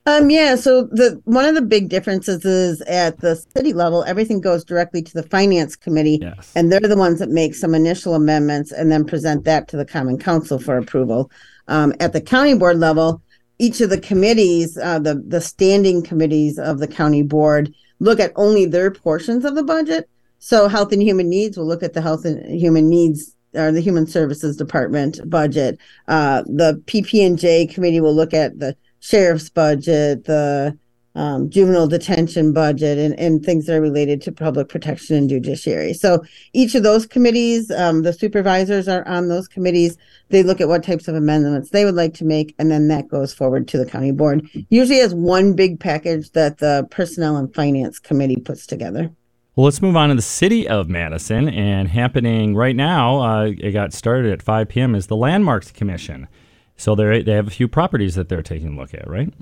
Um, 0.07 0.30
yeah, 0.30 0.55
so 0.55 0.84
the 0.84 1.20
one 1.24 1.45
of 1.45 1.57
the 1.57 1.62
big 1.62 1.89
differences 1.89 2.45
is 2.45 2.80
at 2.82 3.18
the 3.18 3.34
city 3.57 3.72
level, 3.72 4.05
everything 4.05 4.41
goes 4.41 4.64
directly 4.64 5.03
to 5.03 5.12
the 5.12 5.24
finance 5.24 5.74
committee, 5.74 6.20
and 6.55 6.70
they're 6.70 6.80
the 6.80 6.97
ones 6.97 7.18
that 7.18 7.28
make 7.28 7.57
some 7.57 7.74
initial 7.74 8.14
amendments 8.14 8.70
and 8.70 8.91
then 8.91 9.05
present 9.05 9.45
that 9.45 9.66
to 9.68 9.76
the 9.76 9.84
common 9.84 10.16
council 10.16 10.61
for 10.61 10.78
approval. 10.78 11.30
Um, 11.66 11.93
at 11.99 12.12
the 12.12 12.20
county 12.20 12.55
board 12.55 12.78
level, 12.78 13.20
each 13.59 13.81
of 13.81 13.91
the 13.91 14.01
committees, 14.01 14.77
uh, 14.77 14.99
the 14.99 15.23
the 15.27 15.41
standing 15.41 16.03
committees 16.03 16.59
of 16.59 16.79
the 16.79 16.89
county 16.89 17.23
board, 17.23 17.75
look 18.01 18.21
at 18.21 18.33
only 18.37 18.67
their 18.67 18.91
portions 18.91 19.45
of 19.45 19.55
the 19.55 19.63
budget. 19.63 20.09
So, 20.39 20.69
Health 20.69 20.93
and 20.93 21.03
Human 21.03 21.29
Needs 21.29 21.57
will 21.57 21.67
look 21.67 21.83
at 21.83 21.95
the 21.95 22.03
Health 22.03 22.25
and 22.25 22.45
Human 22.47 22.89
Needs 22.89 23.35
or 23.55 23.73
the 23.73 23.81
Human 23.81 24.07
Services 24.07 24.57
Department 24.57 25.19
budget. 25.29 25.79
Uh, 26.09 26.43
the 26.43 26.83
PP&J 26.87 27.67
committee 27.69 28.01
will 28.01 28.15
look 28.15 28.35
at 28.35 28.59
the 28.59 28.77
sheriff's 29.01 29.49
budget, 29.49 30.25
the 30.25 30.79
um, 31.17 31.51
juvenile 31.51 31.89
detention 31.89 32.53
budget, 32.53 32.99
and, 32.99 33.19
and 33.19 33.45
things 33.45 33.67
that 33.67 33.77
are 33.77 33.81
related 33.81 34.23
to 34.23 34.33
public 34.33 34.69
protection 34.69 35.17
and 35.17 35.29
judiciary. 35.29 35.93
So 35.93 36.23
each 36.53 36.75
of 36.75 36.83
those 36.83 37.07
committees, 37.07 37.71
um, 37.71 38.03
the 38.03 38.12
supervisors 38.12 38.87
are 38.87 39.07
on 39.09 39.29
those 39.29 39.49
committees. 39.49 39.97
They 40.29 40.43
look 40.43 40.61
at 40.61 40.69
what 40.69 40.85
types 40.85 41.09
of 41.09 41.14
amendments 41.14 41.71
they 41.71 41.85
would 41.85 41.95
like 41.95 42.14
to 42.14 42.25
make, 42.25 42.55
and 42.59 42.71
then 42.71 42.89
that 42.89 43.09
goes 43.09 43.35
forward 43.35 43.67
to 43.69 43.79
the 43.79 43.87
county 43.87 44.12
board. 44.12 44.49
Usually 44.69 45.01
as 45.01 45.14
one 45.14 45.55
big 45.55 45.81
package 45.81 46.31
that 46.33 46.59
the 46.59 46.87
personnel 46.91 47.37
and 47.37 47.53
finance 47.55 47.99
committee 47.99 48.37
puts 48.37 48.67
together. 48.67 49.11
Well, 49.57 49.64
let's 49.64 49.81
move 49.81 49.97
on 49.97 50.11
to 50.11 50.14
the 50.14 50.21
city 50.21 50.69
of 50.69 50.91
Madison. 50.91 51.49
And 51.49 51.89
happening 51.89 52.55
right 52.55 52.77
now, 52.77 53.21
uh, 53.21 53.45
it 53.57 53.73
got 53.73 53.95
started 53.95 54.31
at 54.31 54.43
5 54.43 54.69
p.m., 54.69 54.95
is 54.95 55.07
the 55.07 55.17
Landmarks 55.17 55.71
Commission. 55.71 56.29
So 56.77 56.95
they 56.95 57.23
they 57.23 57.33
have 57.33 57.47
a 57.47 57.51
few 57.51 57.69
properties 57.69 58.17
that 58.17 58.29
they're 58.29 58.43
taking 58.43 58.77
a 58.77 58.81
look 58.81 58.93
at, 58.93 59.09
right? 59.09 59.33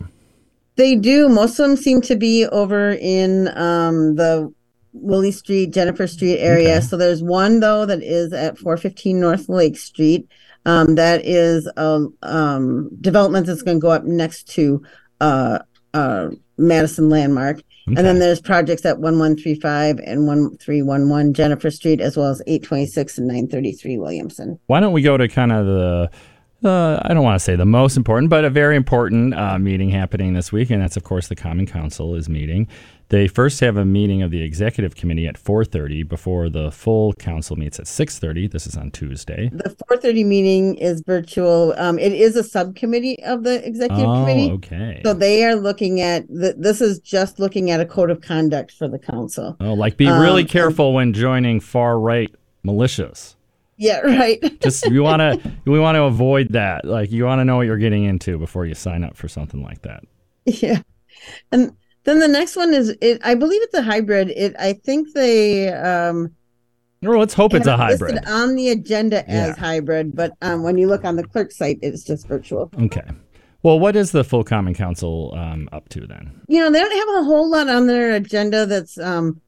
They 0.77 0.97
do. 0.97 1.29
Most 1.29 1.59
of 1.59 1.69
them 1.69 1.77
seem 1.77 2.01
to 2.03 2.17
be 2.17 2.47
over 2.47 2.93
in 2.93 3.49
um, 3.57 4.17
the 4.17 4.53
Willy 4.93 5.33
Street, 5.33 5.73
Jennifer 5.73 6.07
Street 6.07 6.39
area. 6.39 6.81
So 6.83 6.97
there's 6.97 7.23
one 7.23 7.61
though 7.61 7.87
that 7.87 8.03
is 8.03 8.33
at 8.33 8.59
415 8.59 9.21
North 9.21 9.49
Lake 9.49 9.77
Street. 9.77 10.29
Um, 10.67 10.95
that 10.95 11.25
is 11.25 11.71
a 11.77 12.07
um, 12.23 12.91
development 13.01 13.47
that's 13.47 13.63
going 13.63 13.77
to 13.77 13.83
go 13.83 13.91
up 13.91 14.05
next 14.05 14.45
to 14.55 14.83
uh, 15.21 15.59
uh, 15.93 16.31
Madison 16.57 17.09
Landmark. 17.09 17.63
And 17.87 17.99
then 17.99 18.19
there's 18.19 18.41
projects 18.41 18.87
at 18.87 18.99
1135 18.99 19.99
and 19.99 20.27
1311 20.27 21.35
Jennifer 21.35 21.71
Street, 21.71 22.01
as 22.01 22.17
well 22.17 22.31
as 22.31 22.41
826 22.47 23.19
and 23.19 23.27
933 23.27 23.99
Williamson. 23.99 24.59
Why 24.69 24.81
don't 24.81 24.95
we 24.95 25.03
go 25.03 25.19
to 25.19 25.29
kind 25.29 25.53
of 25.53 25.67
the 25.67 26.11
uh, 26.65 27.01
I 27.05 27.15
don't 27.15 27.23
want 27.25 27.37
to 27.39 27.45
say 27.45 27.57
the 27.57 27.65
most 27.65 27.97
important, 27.97 28.31
but 28.31 28.45
a 28.45 28.51
very 28.51 28.77
important 28.77 29.35
uh, 29.35 29.59
meeting 29.59 29.91
happening 29.91 30.35
this 30.35 30.51
week, 30.53 30.71
and 30.71 30.81
that's 30.83 30.97
of 30.97 31.05
course 31.05 31.29
the 31.29 31.37
Common 31.37 31.67
Council 31.67 32.15
is 32.15 32.29
meeting. 32.29 32.69
They 33.11 33.29
first 33.29 33.61
have 33.61 33.77
a 33.77 33.85
meeting 33.85 34.23
of 34.23 34.31
the 34.31 34.43
executive 34.43 34.97
committee 34.97 35.27
at 35.27 35.37
4:30 35.37 36.09
before 36.09 36.49
the 36.49 36.71
full 36.71 37.13
council 37.13 37.55
meets 37.57 37.79
at 37.79 37.87
6:30. 37.87 38.51
This 38.51 38.67
is 38.67 38.77
on 38.77 38.91
Tuesday. 38.91 39.51
The 39.53 39.77
4:30 39.91 40.25
meeting 40.25 40.75
is 40.77 41.03
virtual. 41.07 41.75
Um, 41.77 41.99
it 41.99 42.13
is 42.13 42.35
a 42.35 42.43
subcommittee 42.43 43.23
of 43.25 43.43
the 43.45 43.65
executive 43.67 44.07
Oh, 44.09 44.21
committee. 44.23 44.51
okay. 44.53 45.03
So 45.05 45.13
they 45.13 45.45
are 45.45 45.55
looking 45.55 46.01
at 46.01 46.27
the, 46.29 46.55
this 46.57 46.81
is 46.81 46.99
just 46.99 47.39
looking 47.39 47.71
at 47.71 47.81
a 47.81 47.85
code 47.87 48.11
of 48.11 48.21
conduct 48.23 48.73
for 48.73 48.89
the 48.89 48.99
council. 48.99 49.57
Oh, 49.61 49.75
like 49.75 49.97
be 49.99 50.07
really 50.07 50.43
Um, 50.43 50.49
careful 50.49 50.95
when 50.95 51.13
joining 51.13 51.61
far 51.61 51.99
right 52.01 52.35
militias. 52.67 53.35
Yeah, 53.77 54.01
right. 54.01 54.41
Just 54.61 54.87
you 54.87 55.03
want 55.03 55.21
to 55.21 55.53
we 55.65 55.79
want 55.79 55.97
to 55.97 56.03
avoid 56.05 56.51
that. 56.53 56.85
Like 56.85 57.11
you 57.11 57.25
want 57.25 57.41
to 57.41 57.45
know 57.45 57.57
what 57.57 57.67
you're 57.67 57.77
getting 57.79 58.05
into 58.05 58.39
before 58.39 58.67
you 58.67 58.75
sign 58.75 59.03
up 59.05 59.17
for 59.17 59.29
something 59.29 59.63
like 59.63 59.83
that. 59.83 60.05
Yeah. 60.47 60.81
And 61.53 61.73
then 62.05 62.19
the 62.21 62.29
next 62.29 62.57
one 62.57 62.75
is 62.75 62.95
it 63.01 63.21
I 63.25 63.35
believe 63.35 63.63
it's 63.63 63.75
a 63.75 63.83
hybrid. 63.83 64.31
It 64.31 64.55
I 64.59 64.75
think 64.75 65.13
they 65.15 65.73
um 65.73 66.35
Well, 67.03 67.19
let's 67.19 67.35
hope 67.35 67.55
it's 67.55 67.67
a 67.67 67.77
have 67.77 67.89
it 67.89 68.01
listed 68.01 68.19
hybrid. 68.25 68.29
on 68.29 68.55
the 68.55 68.69
agenda 68.71 69.29
as 69.29 69.49
Yeah. 69.49 69.57
hybrid, 69.57 70.15
but 70.15 70.33
um 70.43 70.63
when 70.63 70.79
you 70.79 70.87
look 70.87 71.05
on 71.05 71.17
the 71.17 71.25
clerk 71.25 71.51
site 71.53 71.79
it's 71.83 72.05
just 72.05 72.27
virtual. 72.29 72.71
Okay. 72.81 73.03
Well, 73.63 73.81
what 73.81 73.97
is 73.97 74.13
the 74.13 74.25
full 74.25 74.45
Common 74.45 74.75
Council 74.75 75.33
um, 75.35 75.71
up 75.73 75.89
to 75.89 76.07
then? 76.07 76.39
You 76.49 76.61
know, 76.61 76.71
they 76.71 76.81
don't 76.81 76.99
have 77.09 77.23
a 77.23 77.25
whole 77.25 77.51
lot 77.51 77.67
on 77.71 77.87
their 77.87 78.15
agenda 78.15 78.67
that's 78.67 78.99
um 78.99 79.41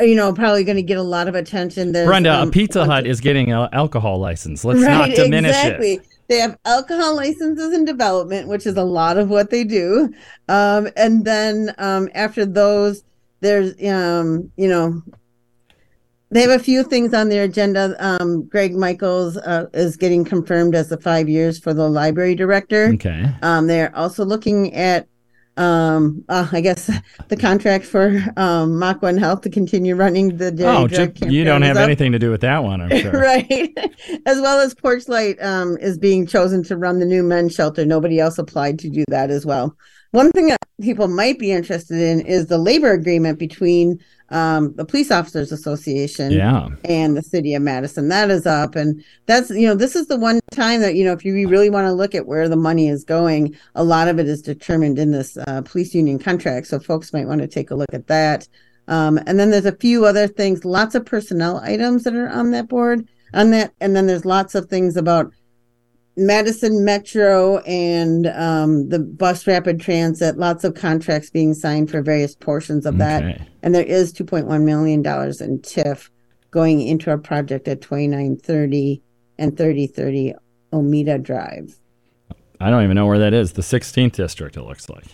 you 0.00 0.14
know 0.14 0.32
probably 0.32 0.64
going 0.64 0.76
to 0.76 0.82
get 0.82 0.98
a 0.98 1.02
lot 1.02 1.28
of 1.28 1.34
attention. 1.34 1.92
There's, 1.92 2.06
Brenda, 2.06 2.40
um, 2.40 2.48
a 2.48 2.50
Pizza 2.50 2.84
Hut 2.84 3.06
is 3.06 3.20
getting 3.20 3.52
an 3.52 3.68
alcohol 3.72 4.18
license. 4.18 4.64
Let's 4.64 4.80
right, 4.80 5.08
not 5.08 5.16
diminish 5.16 5.50
it. 5.50 5.58
exactly. 5.58 5.92
it. 5.94 6.06
They 6.28 6.38
have 6.38 6.56
alcohol 6.64 7.16
licenses 7.16 7.74
in 7.74 7.84
development, 7.84 8.48
which 8.48 8.66
is 8.66 8.76
a 8.76 8.84
lot 8.84 9.18
of 9.18 9.28
what 9.28 9.50
they 9.50 9.64
do. 9.64 10.14
Um, 10.48 10.88
and 10.96 11.24
then 11.24 11.74
um, 11.78 12.08
after 12.14 12.46
those, 12.46 13.04
there's 13.40 13.74
um, 13.84 14.50
you 14.56 14.68
know 14.68 15.02
They 16.32 16.40
have 16.40 16.50
a 16.50 16.64
few 16.64 16.82
things 16.82 17.12
on 17.12 17.28
their 17.28 17.44
agenda. 17.44 17.94
Um, 17.98 18.48
Greg 18.48 18.72
Mickells 18.72 19.36
uh, 19.46 19.66
is 19.74 19.98
getting 19.98 20.24
confirmed 20.24 20.74
as 20.74 20.88
the 20.88 20.96
five 20.96 21.28
years 21.28 21.58
for 21.58 21.74
the 21.74 21.86
library 21.90 22.34
director. 22.34 22.86
Okay. 22.94 23.28
Um, 23.42 23.66
they're 23.66 23.94
also 23.94 24.24
looking 24.24 24.72
at, 24.74 25.06
um, 25.56 26.24
uh, 26.28 26.48
I 26.52 26.60
guess, 26.60 26.90
the 27.28 27.36
contract 27.36 27.84
for 27.84 28.22
um, 28.36 28.78
MACH 28.78 29.00
OneHealth 29.00 29.42
to 29.42 29.50
continue 29.50 29.94
running 29.94 30.36
the 30.36 30.50
dairy 30.50 30.76
Oh, 30.76 30.86
drug 30.88 31.18
you 31.30 31.44
don't 31.44 31.62
have 31.62 31.76
up. 31.76 31.82
anything 31.84 32.12
to 32.12 32.18
do 32.18 32.30
with 32.30 32.40
that 32.42 32.64
one, 32.64 32.80
I'm 32.80 32.90
sure. 33.00 33.12
right. 33.12 33.70
As 34.26 34.40
well 34.40 34.60
as 34.60 34.74
Porchlight 34.74 35.42
um, 35.42 35.76
is 35.78 35.98
being 35.98 36.26
chosen 36.26 36.62
to 36.64 36.76
run 36.76 36.98
the 36.98 37.06
new 37.06 37.22
men's 37.22 37.54
shelter. 37.54 37.84
Nobody 37.84 38.18
else 38.18 38.38
applied 38.38 38.78
to 38.80 38.88
do 38.88 39.04
that 39.08 39.30
as 39.30 39.44
well. 39.44 39.76
One 40.12 40.30
thing 40.32 40.48
that 40.48 40.58
people 40.80 41.08
might 41.08 41.38
be 41.38 41.52
interested 41.52 41.98
in 41.98 42.20
is 42.26 42.46
the 42.46 42.58
labor 42.58 42.92
agreement 42.92 43.38
between 43.38 43.98
um, 44.32 44.74
the 44.74 44.84
Police 44.84 45.10
Officers 45.10 45.52
Association 45.52 46.32
Yeah. 46.32 46.68
and 46.84 47.16
the 47.16 47.22
City 47.22 47.54
of 47.54 47.62
Madison. 47.62 48.08
That 48.08 48.30
is 48.30 48.46
up. 48.46 48.74
And 48.74 49.04
that's, 49.26 49.50
you 49.50 49.66
know, 49.66 49.74
this 49.74 49.94
is 49.94 50.06
the 50.08 50.16
one 50.16 50.40
time 50.50 50.80
that, 50.80 50.94
you 50.94 51.04
know, 51.04 51.12
if 51.12 51.24
you 51.24 51.48
really 51.48 51.70
want 51.70 51.86
to 51.86 51.92
look 51.92 52.14
at 52.14 52.26
where 52.26 52.48
the 52.48 52.56
money 52.56 52.88
is 52.88 53.04
going, 53.04 53.54
a 53.74 53.84
lot 53.84 54.08
of 54.08 54.18
it 54.18 54.26
is 54.26 54.42
determined 54.42 54.98
in 54.98 55.10
this 55.10 55.36
uh, 55.36 55.62
police 55.62 55.94
union 55.94 56.18
contract. 56.18 56.66
So 56.66 56.80
folks 56.80 57.12
might 57.12 57.28
want 57.28 57.42
to 57.42 57.46
take 57.46 57.70
a 57.70 57.74
look 57.74 57.92
at 57.92 58.06
that. 58.08 58.48
Um, 58.88 59.18
and 59.26 59.38
then 59.38 59.50
there's 59.50 59.66
a 59.66 59.76
few 59.76 60.06
other 60.06 60.26
things, 60.26 60.64
lots 60.64 60.94
of 60.94 61.06
personnel 61.06 61.58
items 61.58 62.02
that 62.04 62.14
are 62.14 62.28
on 62.28 62.50
that 62.50 62.68
board 62.68 63.06
on 63.34 63.50
that. 63.50 63.72
And 63.80 63.94
then 63.94 64.06
there's 64.06 64.24
lots 64.24 64.54
of 64.54 64.66
things 64.66 64.96
about 64.96 65.32
Madison 66.16 66.84
Metro 66.84 67.58
and 67.58 68.26
um, 68.28 68.88
the 68.90 68.98
bus 68.98 69.46
rapid 69.46 69.80
transit, 69.80 70.36
lots 70.36 70.62
of 70.64 70.74
contracts 70.74 71.30
being 71.30 71.54
signed 71.54 71.90
for 71.90 72.02
various 72.02 72.34
portions 72.34 72.84
of 72.84 72.98
that. 72.98 73.24
Okay. 73.24 73.42
And 73.62 73.74
there 73.74 73.84
is 73.84 74.12
$2.1 74.12 74.62
million 74.62 75.00
in 75.00 75.58
TIF 75.60 76.10
going 76.50 76.82
into 76.82 77.10
a 77.10 77.18
project 77.18 77.66
at 77.66 77.80
2930 77.80 79.02
and 79.38 79.56
3030 79.56 80.34
Omita 80.72 81.22
Drive. 81.22 81.78
I 82.60 82.70
don't 82.70 82.84
even 82.84 82.94
know 82.94 83.06
where 83.06 83.18
that 83.18 83.32
is. 83.32 83.52
The 83.52 83.62
16th 83.62 84.12
district, 84.12 84.56
it 84.56 84.62
looks 84.62 84.88
like. 84.88 85.06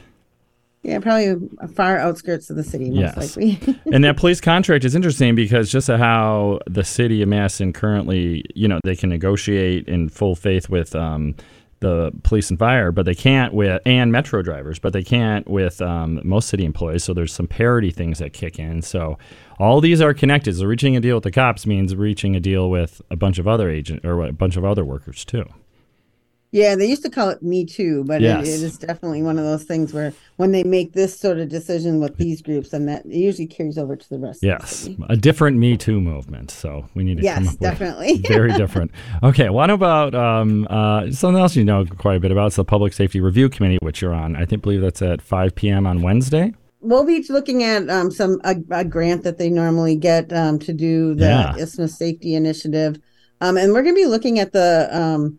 Yeah, 0.83 1.01
probably 1.01 1.49
far 1.75 1.99
outskirts 1.99 2.51
of 2.51 2.57
the 2.57 2.63
city, 2.65 2.91
most 2.91 2.99
Yes. 3.17 3.37
likely. 3.37 3.59
and 3.93 4.05
that 4.05 4.17
police 4.17 4.41
contract 4.41 4.85
is 4.85 4.95
interesting 4.95 5.35
because 5.35 5.71
just 5.71 5.89
how 5.89 6.61
the 6.69 6.85
city 6.85 7.21
of 7.21 7.29
Madison 7.29 7.73
currently, 7.73 8.45
you 8.55 8.69
know, 8.69 8.79
they 8.85 8.95
can 8.97 9.09
negotiate 9.11 9.89
in 9.89 10.09
full 10.09 10.37
faith 10.37 10.69
with 10.69 10.95
um, 10.95 11.35
the 11.81 12.13
police 12.23 12.49
and 12.51 12.59
fire, 12.59 12.93
but 12.93 13.07
they 13.07 13.15
can't 13.15 13.53
with 13.55 13.83
and 13.87 14.13
metro 14.13 14.41
drivers, 14.41 14.79
but 14.79 14.93
they 14.93 15.03
can't 15.03 15.49
with 15.51 15.83
um, 15.83 16.21
most 16.25 16.49
city 16.49 16.65
employees. 16.65 17.03
So 17.05 17.13
there's 17.13 17.33
some 17.33 17.49
parity 17.49 17.91
things 17.91 18.19
that 18.21 18.33
kick 18.33 18.59
in. 18.59 18.81
So 18.83 19.19
all 19.59 19.81
these 19.81 20.01
are 20.01 20.15
connected. 20.15 20.57
So 20.57 20.65
reaching 20.67 20.97
a 20.97 21.01
deal 21.01 21.17
with 21.17 21.25
the 21.25 21.33
cops 21.33 21.67
means 21.67 21.95
reaching 21.97 22.37
a 22.37 22.41
deal 22.41 22.71
with 22.71 23.03
a 23.11 23.17
bunch 23.17 23.39
of 23.39 23.49
other 23.49 23.69
agent 23.69 24.05
or 24.05 24.23
a 24.25 24.33
bunch 24.33 24.57
of 24.57 24.65
other 24.65 24.85
workers 24.85 25.25
too. 25.25 25.45
Yeah, 26.51 26.77
they 26.77 26.87
used 26.87 27.03
to 27.03 27.11
call 27.11 27.29
it 27.29 27.43
Me 27.43 27.65
Too, 27.67 28.05
but 28.05 28.23
Yes. 28.23 28.47
it, 28.47 28.49
it 28.51 28.63
is 28.63 28.79
definitely 28.79 29.23
one 29.23 29.39
of 29.39 29.45
those 29.45 29.65
things 29.65 29.93
where 29.93 30.15
when 30.37 30.51
they 30.51 30.65
make 30.65 30.95
this 30.95 31.19
sort 31.19 31.39
of 31.39 31.49
decision 31.51 32.01
with 32.01 32.17
these 32.17 32.41
groups, 32.41 32.73
and 32.73 32.89
that 32.89 33.05
it 33.05 33.13
usually 33.13 33.47
carries 33.47 33.77
over 33.77 33.97
to 33.97 34.09
the 34.09 34.19
rest. 34.19 34.37
Of 34.39 34.41
the 34.41 34.47
Yes, 34.47 34.71
city. 34.79 34.99
a 35.11 35.17
different 35.17 35.59
Me 35.59 35.77
Too 35.77 36.01
movement. 36.01 36.51
So 36.51 36.87
we 36.95 37.05
need 37.05 37.19
to 37.19 37.23
Yes, 37.23 37.35
come 37.37 37.49
up 37.49 37.59
definitely. 37.59 38.17
very 38.29 38.53
different. 38.55 38.93
Okay, 39.23 39.51
what 39.51 39.69
about 39.69 40.15
um, 40.15 40.67
uh, 40.71 41.11
something 41.11 41.41
else 41.41 41.55
you 41.55 41.65
know 41.65 41.85
quite 41.85 42.17
a 42.17 42.21
bit 42.21 42.31
about? 42.33 42.47
It's 42.47 42.57
the 42.57 42.65
Public 42.65 42.95
Safety 42.95 43.21
Review 43.21 43.51
Committee, 43.51 43.79
which 43.83 44.01
you're 44.01 44.15
on. 44.15 44.35
I 44.35 44.47
think 44.47 44.63
believe 44.63 44.81
that's 44.81 45.03
at 45.03 45.21
5 45.21 45.55
p.m. 45.55 45.87
on 45.87 46.01
Wednesday. 46.01 46.55
We'll 46.81 47.05
be 47.05 47.27
looking 47.29 47.65
at 47.65 47.91
um, 47.91 48.11
some 48.11 48.41
a, 48.45 48.55
a 48.71 48.85
grant 48.85 49.25
that 49.25 49.37
they 49.37 49.51
normally 49.51 49.97
get 49.97 50.33
um, 50.33 50.59
to 50.61 50.73
do 50.73 51.15
the 51.15 51.27
Yeah. 51.27 51.57
Isthmus 51.57 51.99
Safety 51.99 52.35
Initiative, 52.35 52.99
um, 53.43 53.59
and 53.59 53.73
we're 53.75 53.83
going 53.83 53.97
to 53.97 54.01
be 54.01 54.07
looking 54.07 54.39
at 54.39 54.53
the 54.53 54.89
um, 54.93 55.39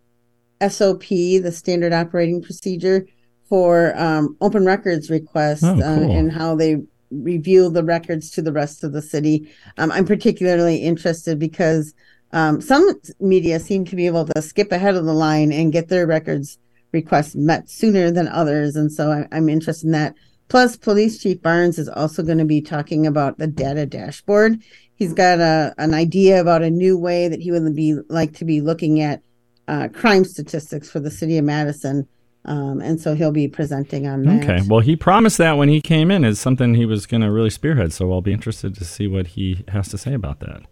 SOP, 0.67 1.07
the 1.07 1.51
Standard 1.51 1.93
Operating 1.93 2.41
Procedure 2.41 3.05
for 3.47 3.97
um, 3.97 4.37
open 4.41 4.65
records 4.65 5.09
requests 5.09 5.63
Oh, 5.63 5.79
uh, 5.79 6.09
and 6.09 6.31
how 6.31 6.55
they 6.55 6.77
review 7.11 7.69
the 7.69 7.83
records 7.83 8.29
to 8.31 8.41
the 8.41 8.51
rest 8.51 8.83
of 8.83 8.93
the 8.93 9.01
city. 9.01 9.51
Um, 9.77 9.91
I'm 9.91 10.05
particularly 10.05 10.77
interested 10.77 11.39
because 11.39 11.93
um, 12.31 12.61
some 12.61 12.93
media 13.19 13.59
seem 13.59 13.85
to 13.85 13.95
be 13.95 14.05
able 14.05 14.25
to 14.25 14.41
skip 14.41 14.71
ahead 14.71 14.95
of 14.95 15.05
the 15.05 15.13
line 15.13 15.51
and 15.51 15.73
get 15.73 15.87
their 15.87 16.05
records 16.05 16.59
requests 16.91 17.35
met 17.35 17.69
sooner 17.69 18.11
than 18.11 18.27
others, 18.27 18.75
and 18.75 18.91
so 18.91 19.11
I, 19.11 19.27
I'm 19.31 19.49
interested 19.49 19.87
in 19.87 19.91
that. 19.93 20.15
Plus, 20.47 20.75
Police 20.75 21.21
Chief 21.21 21.39
Barnes 21.41 21.77
is 21.77 21.87
also 21.89 22.23
going 22.23 22.39
to 22.39 22.45
be 22.45 22.61
talking 22.61 23.05
about 23.05 23.37
the 23.37 23.45
data 23.47 23.85
dashboard. 23.85 24.59
He's 24.95 25.13
got 25.13 25.39
a 25.39 25.73
an 25.77 25.93
idea 25.93 26.41
about 26.41 26.63
a 26.63 26.69
new 26.69 26.97
way 26.97 27.27
that 27.27 27.39
he 27.39 27.51
would 27.51 27.75
be 27.75 27.95
like 28.09 28.33
to 28.37 28.45
be 28.45 28.59
looking 28.59 29.01
at 29.01 29.21
uh, 29.69 29.87
crime 29.89 30.23
statistics 30.25 30.89
for 30.89 30.99
the 30.99 31.11
city 31.11 31.37
of 31.37 31.45
Madison, 31.45 32.07
um, 32.45 32.81
and 32.81 32.99
so 32.99 33.13
he'll 33.15 33.31
be 33.31 33.47
presenting 33.47 34.07
on 34.07 34.23
that. 34.23 34.43
Okay. 34.43 34.59
Well, 34.67 34.79
he 34.79 34.95
promised 34.95 35.37
that 35.37 35.53
when 35.57 35.69
he 35.69 35.79
came 35.81 36.09
in 36.11 36.23
as 36.25 36.39
something 36.39 36.73
he 36.73 36.85
was 36.85 37.05
going 37.05 37.21
to 37.21 37.31
really 37.31 37.49
spearhead. 37.49 37.93
So 37.93 38.11
I'll 38.11 38.21
be 38.21 38.33
interested 38.33 38.75
to 38.75 38.83
see 38.85 39.07
what 39.07 39.27
he 39.27 39.63
has 39.67 39.87
to 39.89 39.97
say 39.97 40.13
about 40.13 40.39
that. 40.39 40.63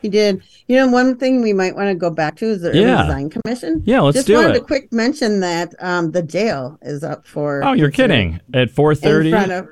He 0.00 0.08
did. 0.10 0.42
You 0.68 0.76
know, 0.76 0.88
one 0.88 1.16
thing 1.16 1.40
we 1.42 1.52
might 1.54 1.74
want 1.74 1.88
to 1.88 1.94
go 1.94 2.10
back 2.10 2.36
to 2.36 2.46
is 2.46 2.60
the 2.62 2.74
Yeah. 2.76 2.82
Urban 2.94 3.06
Design 3.06 3.30
Commission. 3.30 3.82
Yeah, 3.86 4.00
let's 4.02 4.16
Just 4.16 4.26
do 4.26 4.34
wanted 4.36 4.50
it. 4.56 4.58
to 4.60 4.64
quick 4.64 4.92
mention 4.92 5.40
that 5.40 5.74
um, 5.80 6.10
the 6.12 6.22
jail 6.22 6.78
is 6.82 7.02
up 7.02 7.26
for. 7.26 7.64
Oh, 7.64 7.72
you're 7.72 7.90
kidding! 7.90 8.40
At 8.52 8.68
4:30. 8.70 9.24
in 9.26 9.30
front 9.32 9.52
of 9.52 9.68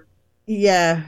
yeah 0.47 1.05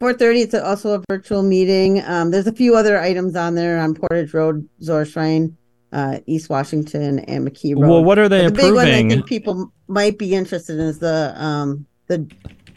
4.30 0.00 0.42
it's 0.44 0.54
also 0.54 0.94
a 0.98 1.02
virtual 1.10 1.42
meeting 1.42 2.00
um, 2.04 2.30
there's 2.30 2.46
a 2.46 2.52
few 2.52 2.76
other 2.76 3.00
items 3.00 3.34
on 3.34 3.56
there 3.56 3.80
on 3.80 3.94
portage 3.94 4.32
road 4.32 4.66
zor 4.80 5.04
shrine 5.04 5.56
uh, 5.92 6.18
east 6.26 6.48
washington 6.50 7.18
and 7.20 7.48
mckee 7.48 7.74
road 7.74 7.88
Well, 7.88 8.04
what 8.04 8.18
are 8.18 8.28
they 8.28 8.44
But 8.44 8.54
the 8.54 8.62
big 8.62 8.74
one 8.74 8.86
i 8.86 8.90
think 9.08 9.26
people 9.26 9.72
might 9.88 10.18
be 10.18 10.34
interested 10.34 10.74
in 10.78 10.86
is 10.86 10.98
the 11.00 11.34
um, 11.42 11.86
the 12.06 12.28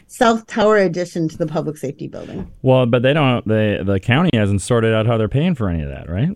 south 0.06 0.46
tower 0.46 0.76
addition 0.78 1.28
to 1.28 1.36
the 1.36 1.46
public 1.46 1.76
safety 1.76 2.06
building 2.08 2.50
Well, 2.62 2.86
but 2.86 3.02
they 3.02 3.12
don't. 3.12 3.46
They 3.48 3.80
the 3.84 3.98
county 4.00 4.30
hasn't 4.34 4.62
sorted 4.62 4.94
out 4.94 5.06
how 5.06 5.16
they're 5.16 5.28
paying 5.28 5.54
for 5.54 5.68
any 5.68 5.82
of 5.82 5.88
that, 5.88 6.08
right? 6.08 6.30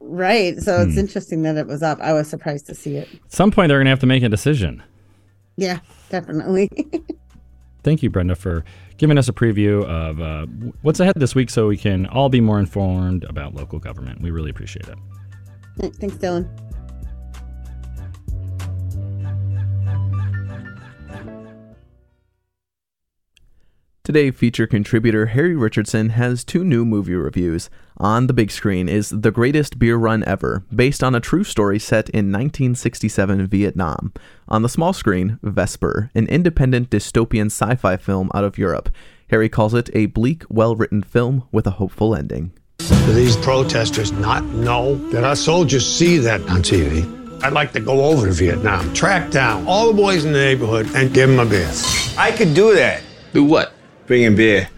right 0.00 0.58
so 0.60 0.80
it's 0.82 0.94
Hmm. 0.94 1.00
interesting 1.00 1.42
that 1.42 1.56
it 1.56 1.66
was 1.66 1.82
up 1.82 1.98
i 2.00 2.12
was 2.12 2.28
surprised 2.28 2.66
to 2.66 2.74
see 2.74 2.96
it 2.96 3.08
At 3.24 3.32
some 3.32 3.50
point, 3.50 3.68
they're 3.68 3.78
going 3.78 3.86
to 3.86 3.90
have 3.90 3.98
to 4.00 4.06
make 4.06 4.22
a 4.22 4.28
decision. 4.28 4.82
yeah 5.56 5.80
definitely 6.10 6.68
Thank 7.84 8.00
you, 8.04 8.10
Brenda, 8.10 8.36
for 8.36 8.64
giving 8.96 9.18
us 9.18 9.28
a 9.28 9.32
preview 9.32 9.84
of 9.84 10.20
uh, 10.20 10.46
what's 10.82 11.00
ahead 11.00 11.14
this 11.16 11.34
week 11.34 11.50
so 11.50 11.66
we 11.66 11.76
can 11.76 12.06
all 12.06 12.28
be 12.28 12.40
more 12.40 12.60
informed 12.60 13.24
about 13.24 13.56
local 13.56 13.80
government. 13.80 14.22
We 14.22 14.30
really 14.30 14.50
appreciate 14.50 14.86
it. 14.86 14.96
Thanks 15.78 16.16
dylan 16.16 16.48
Today, 24.04 24.32
feature 24.32 24.66
contributor 24.66 25.26
Harry 25.26 25.54
Richardson 25.54 26.08
has 26.08 26.42
two 26.42 26.64
new 26.64 26.84
movie 26.84 27.14
reviews. 27.14 27.70
On 27.98 28.26
the 28.26 28.32
big 28.32 28.50
screen 28.50 28.88
is 28.88 29.10
The 29.10 29.30
Greatest 29.30 29.78
Beer 29.78 29.96
Run 29.96 30.24
Ever, 30.24 30.64
based 30.74 31.04
on 31.04 31.14
a 31.14 31.20
true 31.20 31.44
story 31.44 31.78
set 31.78 32.10
in 32.10 32.32
1967 32.32 33.46
Vietnam. 33.46 34.12
On 34.48 34.62
the 34.62 34.68
small 34.68 34.92
screen, 34.92 35.38
Vesper, 35.42 36.10
an 36.16 36.26
independent 36.26 36.90
dystopian 36.90 37.46
sci 37.46 37.76
fi 37.76 37.96
film 37.96 38.28
out 38.34 38.42
of 38.42 38.58
Europe. 38.58 38.90
Harry 39.30 39.48
calls 39.48 39.72
it 39.72 39.88
a 39.94 40.06
bleak, 40.06 40.42
well 40.50 40.74
written 40.74 41.04
film 41.04 41.44
with 41.52 41.68
a 41.68 41.78
hopeful 41.78 42.12
ending. 42.12 42.52
Do 42.88 43.12
these 43.12 43.36
protesters 43.36 44.12
not 44.12 44.44
know 44.44 44.96
that 45.10 45.24
our 45.24 45.36
soldiers 45.36 45.86
see 45.86 46.18
that 46.18 46.40
on 46.42 46.62
TV? 46.62 47.06
I'd 47.42 47.52
like 47.52 47.72
to 47.72 47.80
go 47.80 48.04
over 48.04 48.26
to 48.26 48.32
Vietnam, 48.32 48.92
track 48.94 49.30
down 49.30 49.66
all 49.66 49.88
the 49.88 49.92
boys 49.92 50.24
in 50.24 50.32
the 50.32 50.38
neighborhood, 50.38 50.88
and 50.94 51.12
give 51.12 51.28
them 51.28 51.38
a 51.38 51.48
beer. 51.48 51.70
I 52.16 52.32
could 52.32 52.54
do 52.54 52.74
that. 52.74 53.02
Do 53.32 53.44
what? 53.44 53.72
Bring 54.06 54.22
in 54.22 54.36
beer. 54.36 54.68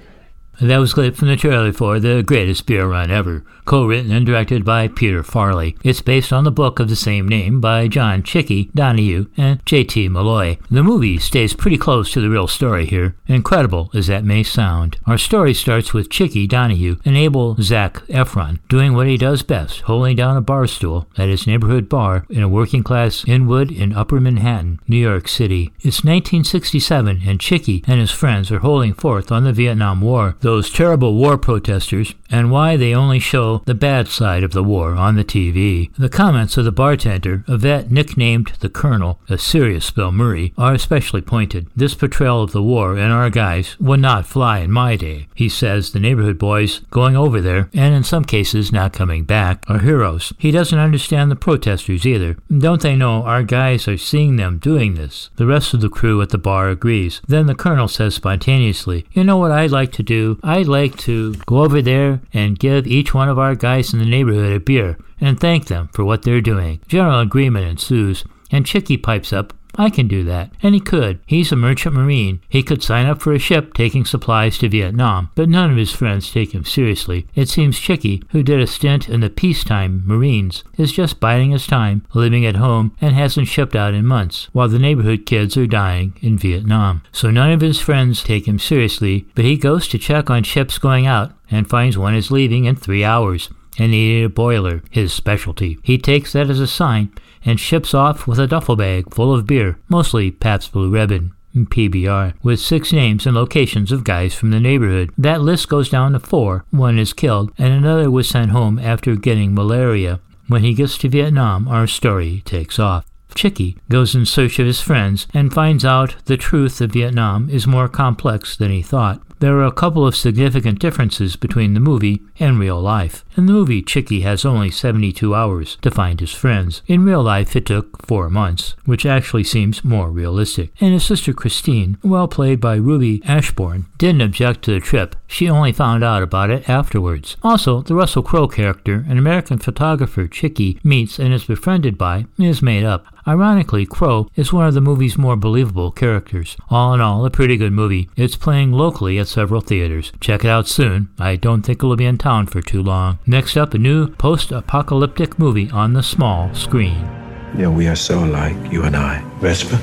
That 0.61 0.79
was 0.79 0.95
clip 0.95 1.17
from 1.17 1.29
the 1.29 1.37
trailer 1.37 1.73
for 1.73 1.99
The 1.99 2.23
Greatest 2.23 2.65
Beer 2.65 2.87
Run 2.87 3.11
Ever, 3.11 3.45
co-written 3.65 4.13
and 4.13 4.25
directed 4.25 4.65
by 4.65 4.87
Peter 4.87 5.25
Farrelly. 5.25 5.77
It's 5.83 6.01
based 6.01 6.33
on 6.33 6.45
the 6.45 6.53
book 6.53 6.79
of 6.79 6.89
the 6.89 6.95
same 6.95 7.27
name 7.27 7.61
by 7.61 7.89
John 7.89 8.23
Chickie 8.23 8.71
Donohue 8.75 9.27
and 9.37 9.65
J.T. 9.67 10.09
Molloy. 10.11 10.59
The 10.71 10.85
movie 10.85 11.19
stays 11.19 11.55
pretty 11.55 11.77
close 11.77 12.13
to 12.13 12.21
the 12.21 12.31
real 12.31 12.47
story 12.47 12.87
here, 12.87 13.17
incredible 13.27 13.91
as 13.95 14.07
that 14.07 14.25
may 14.25 14.45
sound. 14.45 14.99
Our 15.07 15.19
story 15.19 15.55
starts 15.55 15.93
with 15.93 16.09
Chickie 16.09 16.47
Donohue 16.47 16.99
and 17.05 17.17
able 17.17 17.57
Zach 17.61 17.97
Efron 18.07 18.61
doing 18.69 18.95
what 18.95 19.09
he 19.09 19.17
does 19.17 19.43
best, 19.43 19.81
holding 19.83 20.15
down 20.15 20.37
a 20.37 20.41
bar 20.41 20.69
stool 20.69 21.09
at 21.19 21.29
his 21.29 21.49
neighborhood 21.49 21.89
bar 21.89 22.27
in 22.31 22.43
a 22.43 22.49
working-class 22.49 23.25
Inwood 23.27 23.73
in 23.73 23.93
Upper 23.93 24.21
Manhattan, 24.21 24.79
New 24.87 24.97
York 24.97 25.27
City. 25.27 25.73
It's 25.81 26.05
1967 26.05 27.23
and 27.27 27.41
Chickie 27.41 27.83
and 27.89 27.99
his 27.99 28.13
friends 28.13 28.53
are 28.53 28.61
holding 28.61 28.95
forth 28.95 29.33
on 29.33 29.43
the 29.43 29.53
Vietnam 29.53 30.01
War 30.01 30.37
those 30.45 30.71
terrible 30.71 31.15
war 31.15 31.39
protesters, 31.39 32.15
and 32.31 32.51
why 32.51 32.77
they 32.77 32.95
only 32.95 33.19
show 33.19 33.63
the 33.65 33.75
bad 33.75 34.07
side 34.07 34.45
of 34.45 34.53
the 34.53 34.63
war 34.63 34.93
on 34.93 35.17
the 35.17 35.25
TV. 35.25 35.91
The 35.97 36.09
comments 36.11 36.57
of 36.59 36.67
the 36.67 36.71
bartender, 36.73 37.45
a 37.49 37.57
vet 37.57 37.91
nicknamed 37.91 38.53
the 38.61 38.69
Colonel, 38.69 39.19
a 39.29 39.39
serious 39.39 39.91
Bill 39.91 40.13
Murray, 40.13 40.53
are 40.59 40.75
especially 40.75 41.23
pointed. 41.23 41.67
This 41.75 41.95
portrayal 41.95 42.43
of 42.43 42.53
the 42.53 42.63
war 42.63 42.97
and 42.97 43.11
our 43.11 43.31
guys 43.31 43.79
would 43.81 44.01
not 44.01 44.27
fly 44.27 44.59
in 44.59 44.71
my 44.71 44.97
day. 44.97 45.29
He 45.35 45.49
says 45.49 45.93
the 45.93 45.99
neighborhood 45.99 46.39
boys 46.39 46.81
going 46.91 47.17
over 47.17 47.41
there, 47.41 47.71
and 47.73 47.95
in 47.95 48.05
some 48.05 48.25
cases 48.25 48.71
not 48.71 48.93
coming 48.93 49.25
back, 49.25 49.65
are 49.69 49.79
heroes. 49.79 50.33
He 50.39 50.51
doesn't 50.51 50.79
understand 50.79 51.31
the 51.31 51.37
protesters 51.37 52.07
either. 52.07 52.37
Don't 52.57 52.83
they 52.83 52.97
know 52.97 53.23
our 53.23 53.43
guys 53.43 53.89
are 53.89 53.97
seeing 53.97 54.37
them 54.37 54.59
doing 54.59 54.95
this? 54.95 55.31
The 55.37 55.47
rest 55.47 55.73
of 55.73 55.81
the 55.81 55.89
crew 55.89 56.21
at 56.21 56.29
the 56.29 56.39
bar 56.39 56.69
agrees. 56.69 57.23
Then 57.27 57.47
the 57.47 57.55
Colonel 57.55 57.89
says 57.89 58.15
spontaneously, 58.15 59.07
You 59.13 59.25
know 59.25 59.39
what 59.39 59.51
I'd 59.51 59.71
like 59.71 59.93
to 59.93 60.03
do? 60.03 60.34
I'd 60.43 60.67
like 60.67 60.97
to 60.99 61.35
go 61.47 61.63
over 61.63 61.81
there 61.83 62.21
and 62.33 62.59
give 62.59 62.87
each 62.87 63.15
one 63.15 63.29
of 63.29 63.39
our 63.39 63.55
guys 63.55 63.93
in 63.93 63.99
the 63.99 64.05
neighborhood 64.05 64.53
a 64.53 64.61
beer 64.61 64.99
and 65.21 65.39
thank 65.39 65.67
them 65.67 65.89
for 65.93 66.05
what 66.05 66.23
they're 66.23 66.41
doing. 66.41 66.81
General 66.89 67.21
agreement 67.21 67.67
ensues, 67.67 68.25
and 68.51 68.67
Chickie 68.67 68.97
pipes 68.97 69.33
up, 69.33 69.53
I 69.77 69.91
can 69.91 70.09
do 70.09 70.25
that. 70.25 70.51
And 70.63 70.75
he 70.75 70.81
could. 70.81 71.21
He's 71.27 71.53
a 71.53 71.57
merchant 71.57 71.95
marine. 71.95 72.41
He 72.49 72.63
could 72.63 72.83
sign 72.83 73.07
up 73.07 73.21
for 73.21 73.33
a 73.33 73.39
ship 73.39 73.75
taking 73.75 74.05
supplies 74.05 74.59
to 74.59 74.69
Vietnam, 74.69 75.31
but 75.35 75.49
none 75.49 75.71
of 75.71 75.77
his 75.77 75.93
friends 75.93 76.31
take 76.31 76.53
him 76.53 76.65
seriously. 76.65 77.27
It 77.35 77.49
seems 77.49 77.79
Chickie, 77.79 78.23
who 78.31 78.43
did 78.43 78.61
a 78.61 78.67
stint 78.67 79.09
in 79.09 79.21
the 79.21 79.31
peacetime 79.31 80.03
Marines, 80.07 80.65
is 80.77 80.93
just 80.93 81.21
biding 81.21 81.51
his 81.51 81.67
time, 81.67 82.07
living 82.15 82.47
at 82.47 82.57
home, 82.57 82.97
and 83.01 83.15
hasn't 83.15 83.49
shipped 83.49 83.75
out 83.75 83.95
in 83.95 84.07
months, 84.07 84.49
while 84.53 84.69
the 84.69 84.79
neighborhood 84.79 85.27
kids 85.27 85.57
are 85.57 85.67
dying 85.67 86.17
in 86.21 86.39
Vietnam. 86.39 87.03
So 87.13 87.31
none 87.31 87.51
of 87.51 87.61
his 87.61 87.81
friends 87.81 88.23
take 88.23 88.47
him 88.47 88.59
seriously, 88.59 89.27
but 89.35 89.45
he 89.45 89.57
goes 89.57 89.89
to 89.89 89.99
check 89.99 90.31
on 90.31 90.43
ships 90.43 90.79
going 90.79 91.07
out 91.07 91.33
and 91.51 91.69
finds 91.69 91.99
one 91.99 92.15
is 92.15 92.31
leaving 92.31 92.65
in 92.65 92.77
three 92.77 93.05
hours 93.05 93.49
and 93.79 93.91
needed 93.91 94.25
a 94.25 94.29
boiler, 94.29 94.83
his 94.91 95.13
specialty. 95.13 95.79
He 95.83 95.99
takes 95.99 96.33
that 96.33 96.49
as 96.49 96.61
a 96.61 96.67
sign 96.67 97.13
and 97.45 97.61
ships 97.61 97.95
off 97.95 98.27
with 98.27 98.39
a 98.39 98.47
duffel 98.47 98.77
bag 98.77 99.13
full 99.13 99.35
of 99.35 99.47
beer, 99.47 99.79
mostly 99.89 100.31
Pabst 100.31 100.73
Blue 100.73 100.91
Ribbon. 100.91 101.33
PBR, 101.55 102.35
with 102.43 102.59
six 102.59 102.93
names 102.93 103.27
and 103.27 103.37
locations 103.37 103.93
of 103.93 104.03
guys 104.03 104.35
from 104.35 104.51
the 104.51 104.59
neighborhood. 104.59 105.13
That 105.17 105.41
list 105.41 105.69
goes 105.69 105.89
down 105.89 106.13
to 106.13 106.19
four. 106.19 106.65
One 106.71 106.99
is 106.99 107.13
killed, 107.13 107.53
and 107.57 107.73
another 107.73 108.11
was 108.11 108.29
sent 108.29 108.51
home 108.51 108.77
after 108.79 109.15
getting 109.15 109.55
malaria. 109.55 110.21
When 110.49 110.65
he 110.65 110.75
gets 110.75 110.99
to 110.99 111.09
Vietnam, 111.09 111.69
our 111.69 111.87
story 111.87 112.43
takes 112.45 112.81
off. 112.81 113.07
Chickie 113.35 113.77
goes 113.89 114.15
in 114.15 114.27
search 114.27 114.59
of 114.59 114.67
his 114.67 114.81
friends 114.81 115.27
and 115.35 115.53
finds 115.53 115.85
out 115.85 116.17
the 116.27 116.37
truth 116.37 116.81
of 116.81 116.93
Vietnam 116.93 117.51
is 117.51 117.67
more 117.67 117.89
complex 117.89 118.57
than 118.57 118.71
he 118.71 118.83
thought. 118.83 119.21
There 119.41 119.57
are 119.59 119.65
a 119.65 119.73
couple 119.73 120.07
of 120.07 120.17
significant 120.17 120.79
differences 120.79 121.37
between 121.37 121.75
the 121.75 121.81
movie 121.81 122.23
and 122.39 122.59
real 122.59 122.81
life. 122.81 123.25
In 123.37 123.47
the 123.47 123.53
movie, 123.53 123.83
Chickie 123.83 124.21
has 124.21 124.45
only 124.45 124.71
72 124.71 125.35
hours 125.35 125.77
to 125.83 125.91
find 125.91 126.21
his 126.21 126.33
friends. 126.33 126.83
In 126.87 127.05
real 127.05 127.23
life, 127.23 127.55
it 127.57 127.67
took 127.67 128.05
four 128.07 128.31
months, 128.31 128.75
which 128.85 129.05
actually 129.05 129.45
seems 129.45 129.85
more 129.85 130.11
realistic. 130.11 130.71
And 130.81 130.93
his 130.93 131.05
sister 131.05 131.33
Christine, 131.33 131.99
well 132.03 132.29
played 132.29 132.61
by 132.61 132.77
Ruby 132.77 133.23
Ashbourne, 133.25 133.87
didn't 133.99 134.23
object 134.23 134.63
to 134.63 134.73
the 134.73 134.81
trip. 134.81 135.17
She 135.27 135.51
only 135.51 135.73
found 135.73 136.05
out 136.05 136.23
about 136.23 136.51
it 136.51 136.69
afterwards. 136.69 137.37
Also, 137.43 137.83
the 137.83 137.95
Russell 137.95 138.23
Crowe 138.23 138.49
character, 138.49 139.05
an 139.09 139.19
American 139.19 139.59
photographer 139.59 140.29
Chickie 140.29 140.79
meets 140.85 141.19
and 141.19 141.35
is 141.35 141.45
befriended 141.45 141.99
by, 141.99 142.27
is 142.39 142.63
made 142.63 142.85
up. 142.85 143.07
Ironically, 143.27 143.87
Crowe 143.87 144.29
is 144.37 144.53
one 144.53 144.67
of 144.67 144.75
the 144.75 144.83
movie's 144.83 145.17
more 145.17 145.37
believable 145.37 145.91
characters. 145.91 146.57
All 146.69 146.93
in 146.93 147.01
all, 147.01 147.25
a 147.25 147.31
pretty 147.31 147.57
good 147.57 147.73
movie. 147.73 148.11
It's 148.17 148.37
playing 148.37 148.73
locally 148.73 149.19
at 149.25 149.29
several 149.29 149.63
theaters. 149.63 150.13
Check 150.21 150.45
it 150.45 150.51
out 150.51 150.69
soon. 150.69 151.09
I 151.19 151.37
don't 151.37 151.63
think 151.63 151.79
it'll 151.79 151.97
be 151.97 152.05
in 152.05 152.19
town 152.19 152.47
for 152.47 152.61
too 152.61 152.83
long. 152.83 153.19
Next 153.27 153.57
up, 153.57 153.73
a 153.73 153.79
new 153.79 154.09
post 154.09 154.53
apocalyptic 154.53 155.39
movie 155.39 155.71
on 155.71 155.95
the 155.95 156.03
small 156.03 156.55
screen. 156.55 157.09
Yeah, 157.57 157.69
we 157.69 157.89
are 157.89 157.97
so 157.97 158.23
alike, 158.23 158.57
you 158.71 158.83
and 158.83 158.95
I. 158.95 159.23
Vesper? 159.41 159.81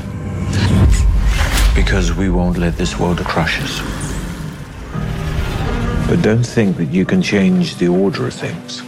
Because 1.73 2.13
we 2.13 2.29
won't 2.29 2.59
let 2.59 2.77
this 2.77 2.99
world 2.99 3.17
crush 3.19 3.59
us. 3.61 3.79
But 6.07 6.21
don't 6.21 6.45
think 6.45 6.77
that 6.77 6.91
you 6.91 7.03
can 7.03 7.23
change 7.23 7.77
the 7.77 7.87
order 7.87 8.27
of 8.27 8.33
things. 8.35 8.83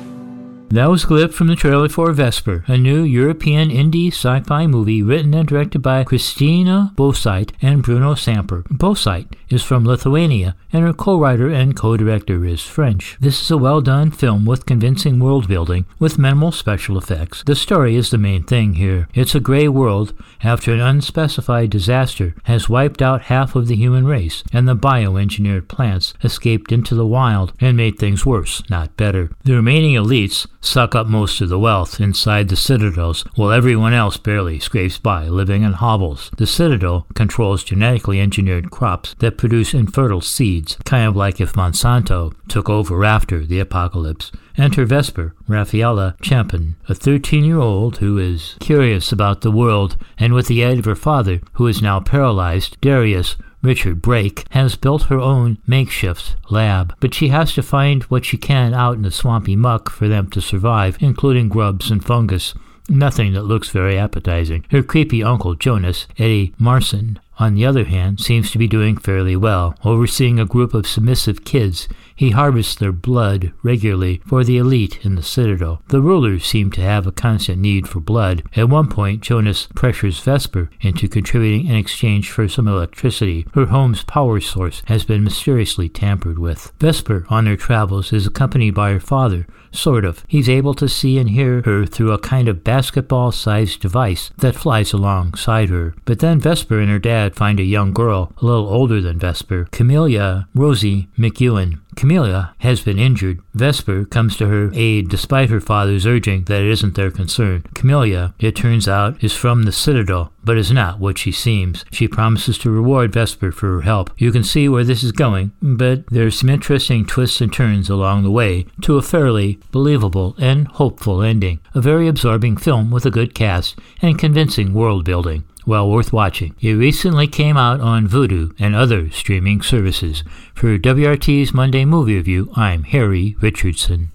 That 0.74 0.89
was 0.89 1.03
a 1.03 1.07
clip 1.07 1.34
from 1.34 1.45
the 1.45 1.55
trailer 1.55 1.88
for 1.88 2.11
Vesper, 2.13 2.63
a 2.67 2.80
new 2.80 3.03
European 3.03 3.69
indie 3.69 4.07
sci-fi 4.07 4.65
movie 4.65 5.03
written 5.03 5.36
and 5.36 5.47
directed 5.47 5.84
by 5.84 6.03
Kristina 6.03 6.95
Buožytė 6.95 7.51
and 7.61 7.84
Bruno 7.84 8.15
Samper. 8.15 8.63
Boseit 8.63 9.28
is 9.49 9.61
from 9.61 9.86
Lithuania, 9.86 10.55
and 10.71 10.84
her 10.84 10.91
co-writer 10.91 11.47
and 11.47 11.76
co-director 11.76 12.43
is 12.43 12.63
French. 12.63 13.17
This 13.19 13.39
is 13.39 13.51
a 13.51 13.57
well-done 13.57 14.09
film 14.09 14.45
with 14.45 14.65
convincing 14.65 15.19
world 15.19 15.47
building, 15.47 15.86
with 15.99 16.17
minimal 16.17 16.51
special 16.51 16.97
effects. 16.97 17.43
The 17.45 17.55
story 17.55 17.95
is 17.95 18.09
the 18.09 18.17
main 18.17 18.41
thing 18.41 18.74
here. 18.74 19.07
It's 19.13 19.36
a 19.36 19.39
gray 19.39 19.67
world 19.67 20.15
after 20.43 20.74
an 20.74 20.82
unspecified 20.82 21.69
disaster 21.69 22.34
has 22.45 22.67
wiped 22.67 23.03
out 23.03 23.30
half 23.30 23.55
of 23.55 23.67
the 23.67 23.76
human 23.76 24.07
race, 24.07 24.43
and 24.51 24.67
the 24.67 24.76
bioengineered 24.76 25.67
plants 25.67 26.15
escaped 26.24 26.71
into 26.71 26.95
the 26.95 27.05
wild 27.05 27.53
and 27.59 27.78
made 27.78 27.99
things 27.99 28.26
worse, 28.26 28.63
not 28.71 28.97
better. 28.97 29.30
The 29.43 29.53
remaining 29.53 29.93
elites 29.93 30.47
suck 30.64 30.95
up 30.95 31.07
most 31.07 31.41
of 31.41 31.49
the 31.49 31.59
wealth 31.59 31.99
inside 31.99 32.49
the 32.49 32.55
citadels, 32.55 33.24
while 33.36 33.51
everyone 33.51 33.93
else 33.93 34.18
barely 34.18 34.59
scrapes 34.59 34.97
by, 34.97 35.28
living 35.28 35.64
in 35.64 35.74
hovels. 35.74 36.32
The 36.38 36.47
citadel 36.47 37.05
controls 37.14 37.64
genetically 37.64 38.20
engineered 38.20 38.72
crops 38.72 39.16
that 39.20 39.38
produce 39.38 39.74
infertile 39.74 40.22
seeds, 40.22 40.78
kind 40.86 41.07
of 41.07 41.16
like 41.16 41.41
if 41.41 41.53
Monsanto 41.53 42.34
took 42.47 42.70
over 42.70 43.03
after 43.03 43.45
the 43.45 43.59
apocalypse. 43.59 44.32
Enter 44.55 44.86
Vesper, 44.86 45.34
Raffiella 45.49 46.20
Chapman, 46.22 46.76
a 46.88 46.93
13 46.93 47.43
year 47.43 47.59
old 47.59 47.97
who 47.97 48.18
is 48.18 48.55
curious 48.59 49.11
about 49.11 49.41
the 49.41 49.51
world, 49.51 49.97
and 50.18 50.34
with 50.34 50.47
the 50.47 50.61
aid 50.61 50.80
of 50.80 50.86
her 50.86 50.95
father, 50.95 51.41
who 51.53 51.68
is 51.68 51.82
now 51.82 51.99
paralyzed, 51.99 52.78
Darius 52.80 53.36
Richard 53.64 54.01
Brake 54.01 54.45
has 54.49 54.76
built 54.76 55.03
her 55.03 55.20
own 55.20 55.57
makeshift 55.66 56.36
lab, 56.49 56.93
but 56.99 57.14
she 57.14 57.30
has 57.30 57.53
to 57.53 57.64
find 57.64 58.03
what 58.03 58.26
she 58.26 58.38
can 58.38 58.74
out 58.74 58.97
in 58.97 59.03
the 59.03 59.11
swampy 59.11 59.55
muck 59.55 59.89
for 59.89 60.09
them 60.09 60.30
to 60.32 60.41
survive, 60.41 60.97
including 60.99 61.47
grubs 61.47 61.89
and 61.89 62.03
fungus. 62.03 62.53
Nothing 62.89 63.32
that 63.34 63.43
looks 63.43 63.70
very 63.70 63.97
appetizing. 63.97 64.66
Her 64.70 64.84
creepy 64.84 65.24
uncle 65.24 65.55
Jonas, 65.55 66.07
Eddie 66.18 66.53
Marsan, 66.59 67.18
on 67.39 67.55
the 67.55 67.66
other 67.66 67.86
hand, 67.86 68.20
seems 68.20 68.51
to 68.51 68.57
be 68.57 68.68
doing 68.68 68.97
fairly 68.97 69.38
well, 69.38 69.76
overseeing 69.86 70.38
a 70.39 70.45
group 70.45 70.74
of 70.74 70.86
submissive 70.86 71.45
kids. 71.45 71.88
He 72.24 72.30
harvests 72.30 72.76
their 72.76 72.93
blood 72.93 73.51
regularly 73.63 74.21
for 74.26 74.45
the 74.45 74.57
elite 74.57 74.97
in 75.03 75.15
the 75.15 75.21
citadel. 75.21 75.82
The 75.89 75.99
rulers 75.99 76.45
seem 76.45 76.71
to 76.71 76.80
have 76.80 77.05
a 77.05 77.11
constant 77.11 77.59
need 77.59 77.86
for 77.86 77.99
blood. 77.99 78.43
At 78.55 78.69
one 78.69 78.88
point, 78.88 79.19
Jonas 79.19 79.67
pressures 79.76 80.21
Vesper 80.21 80.69
into 80.80 81.09
contributing 81.09 81.67
in 81.67 81.76
exchange 81.76 82.32
for 82.32 82.47
some 82.47 82.65
electricity. 82.65 83.45
Her 83.53 83.65
home's 83.65 84.05
power 84.05 84.39
source 84.39 84.82
has 84.86 85.03
been 85.03 85.26
mysteriously 85.26 85.89
tampered 85.89 86.39
with. 86.39 86.71
Vesper, 86.80 87.26
on 87.30 87.45
her 87.45 87.57
travels, 87.57 88.13
is 88.13 88.26
accompanied 88.26 88.74
by 88.74 88.93
her 88.93 89.01
father, 89.01 89.45
Sort 89.74 90.05
of. 90.05 90.24
He's 90.28 90.47
able 90.47 90.76
to 90.76 90.88
see 90.88 91.17
and 91.17 91.32
hear 91.32 91.63
her 91.65 91.86
through 91.88 92.11
a 92.11 92.19
kind 92.19 92.47
of 92.47 92.63
basketball 92.63 93.32
sized 93.32 93.82
device 93.82 94.30
that 94.38 94.55
flies 94.55 94.93
alongside 94.93 95.69
her. 95.69 95.95
But 96.05 96.19
then 96.19 96.39
Vesper 96.39 96.80
and 96.80 96.91
her 96.91 96.99
dad 96.99 97.36
find 97.36 97.59
a 97.59 97.63
young 97.63 97.91
girl, 97.91 98.32
a 98.38 98.45
little 98.45 98.67
older 98.67 99.01
than 99.01 99.17
Vesper, 99.17 99.67
Camelia 99.71 100.47
Rosy 100.53 101.09
McEwen. 101.17 101.80
Camelia 101.96 102.54
has 102.60 102.82
been 102.82 103.00
injured. 103.00 103.39
Vesper 103.54 104.06
comes 104.06 104.38
to 104.38 104.48
her 104.48 104.72
aid 104.74 105.10
despite 105.10 105.50
her 105.50 105.62
father's 105.62 106.06
urging 106.06 106.44
that 106.46 106.62
it 106.62 106.70
isn't 106.70 106.96
their 106.96 107.12
concern. 107.12 107.64
Camelia, 107.74 108.34
it 108.39 108.56
turns 108.56 108.88
out, 108.88 109.24
is 109.24 109.34
from 109.34 109.64
the 109.64 109.72
Citadel, 109.72 110.32
but 110.44 110.58
is 110.58 110.72
not 110.72 111.00
what 111.00 111.18
she 111.18 111.32
seems. 111.32 111.86
She 111.91 112.08
promises 112.08 112.58
to 112.60 112.72
reward 112.72 113.14
Vesper 113.14 113.52
for 113.52 113.76
her 113.76 113.82
help. 113.82 114.12
You 114.18 114.32
can 114.32 114.44
see 114.44 114.68
where 114.68 114.84
this 114.84 115.04
is 115.04 115.12
going, 115.12 115.52
but 115.62 116.06
there's 116.08 116.39
some 116.39 116.50
interesting 116.50 117.06
twists 117.06 117.41
and 117.41 117.54
turns 117.54 117.89
along 117.89 118.24
the 118.24 118.32
way 118.32 118.66
to 118.82 118.98
a 118.98 119.02
fairly 119.02 119.60
believable 119.72 120.36
and 120.39 120.68
hopeful 120.68 121.22
ending. 121.22 121.60
A 121.74 121.82
very 121.82 122.08
absorbing 122.08 122.58
film 122.58 122.91
with 122.91 123.06
a 123.06 123.12
good 123.12 123.34
cast 123.34 123.78
and 124.02 124.20
convincing 124.20 124.74
world 124.74 125.06
building 125.06 125.44
well 125.66 125.89
worth 125.89 126.14
watching. 126.14 126.55
It 126.61 126.74
recently 126.74 127.28
came 127.28 127.57
out 127.57 127.82
on 127.82 128.07
Vudu 128.07 128.53
and 128.59 128.76
other 128.76 129.09
streaming 129.11 129.61
services. 129.61 130.24
For 130.53 130.78
WORT's 130.78 131.53
Monday 131.53 131.86
Movie 131.86 132.16
Review, 132.16 132.51
I'm 132.55 132.84
Harry 132.84 133.36
Richardson. 133.41 134.11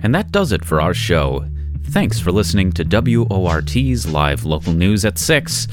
And 0.00 0.14
that 0.14 0.32
does 0.32 0.52
it 0.52 0.64
for 0.64 0.80
our 0.80 0.94
show. 0.94 1.46
Thanks 1.84 2.20
for 2.20 2.32
listening 2.32 2.72
to 2.72 2.84
WORT's 2.84 4.06
live 4.06 4.44
local 4.44 4.72
news 4.72 5.04
at 5.04 5.18
6. 5.18 5.68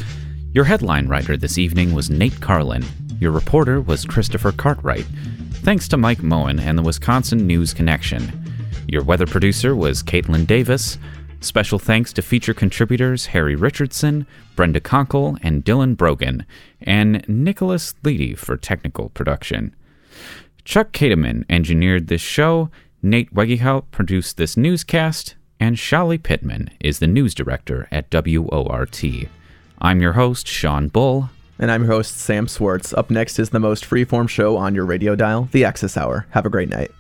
Your 0.53 0.65
headline 0.65 1.07
writer 1.07 1.35
this 1.35 1.57
evening 1.57 1.93
was 1.93 2.09
Nate 2.09 2.39
Carlin. 2.39 2.85
Your 3.19 3.31
reporter 3.31 3.81
was 3.81 4.05
Christopher 4.05 4.51
Cartwright. 4.51 5.05
Thanks 5.63 5.87
to 5.87 5.97
Mike 5.97 6.21
Moen 6.21 6.59
and 6.59 6.77
the 6.77 6.83
Wisconsin 6.83 7.47
News 7.47 7.73
Connection. 7.73 8.31
Your 8.87 9.03
weather 9.03 9.25
producer 9.25 9.75
was 9.75 10.03
Caitlin 10.03 10.45
Davis. 10.45 10.97
Special 11.43 11.77
thanks 11.77 12.13
to 12.13 12.21
feature 12.21 12.53
contributors 12.53 13.25
Harry 13.27 13.53
Richardson, 13.53 14.25
Brenda 14.55 14.79
Konkel, 14.79 15.37
and 15.43 15.65
Dylan 15.65 15.97
Brogan, 15.97 16.45
and 16.79 17.27
Nicholas 17.27 17.95
Leedy 18.01 18.37
for 18.37 18.55
technical 18.55 19.09
production. 19.09 19.75
Chuck 20.63 20.93
Kateman 20.93 21.45
engineered 21.49 22.07
this 22.07 22.21
show, 22.21 22.69
Nate 23.01 23.33
Wegehout 23.33 23.83
produced 23.91 24.37
this 24.37 24.55
newscast, 24.55 25.35
and 25.59 25.75
Shali 25.75 26.17
Pittman 26.17 26.69
is 26.79 26.99
the 26.99 27.07
news 27.07 27.35
director 27.35 27.89
at 27.91 28.09
WORT. 28.09 29.03
I'm 29.81 30.01
your 30.01 30.13
host, 30.13 30.47
Sean 30.47 30.87
Bull. 30.87 31.29
And 31.59 31.69
I'm 31.69 31.83
your 31.83 31.91
host, 31.91 32.15
Sam 32.15 32.47
Schwartz. 32.47 32.93
Up 32.93 33.11
next 33.11 33.37
is 33.37 33.49
the 33.49 33.59
most 33.59 33.83
freeform 33.83 34.29
show 34.29 34.55
on 34.55 34.73
your 34.73 34.85
radio 34.85 35.13
dial, 35.13 35.49
The 35.51 35.65
Access 35.65 35.97
Hour. 35.97 36.25
Have 36.29 36.45
a 36.45 36.49
great 36.49 36.69
night. 36.69 36.91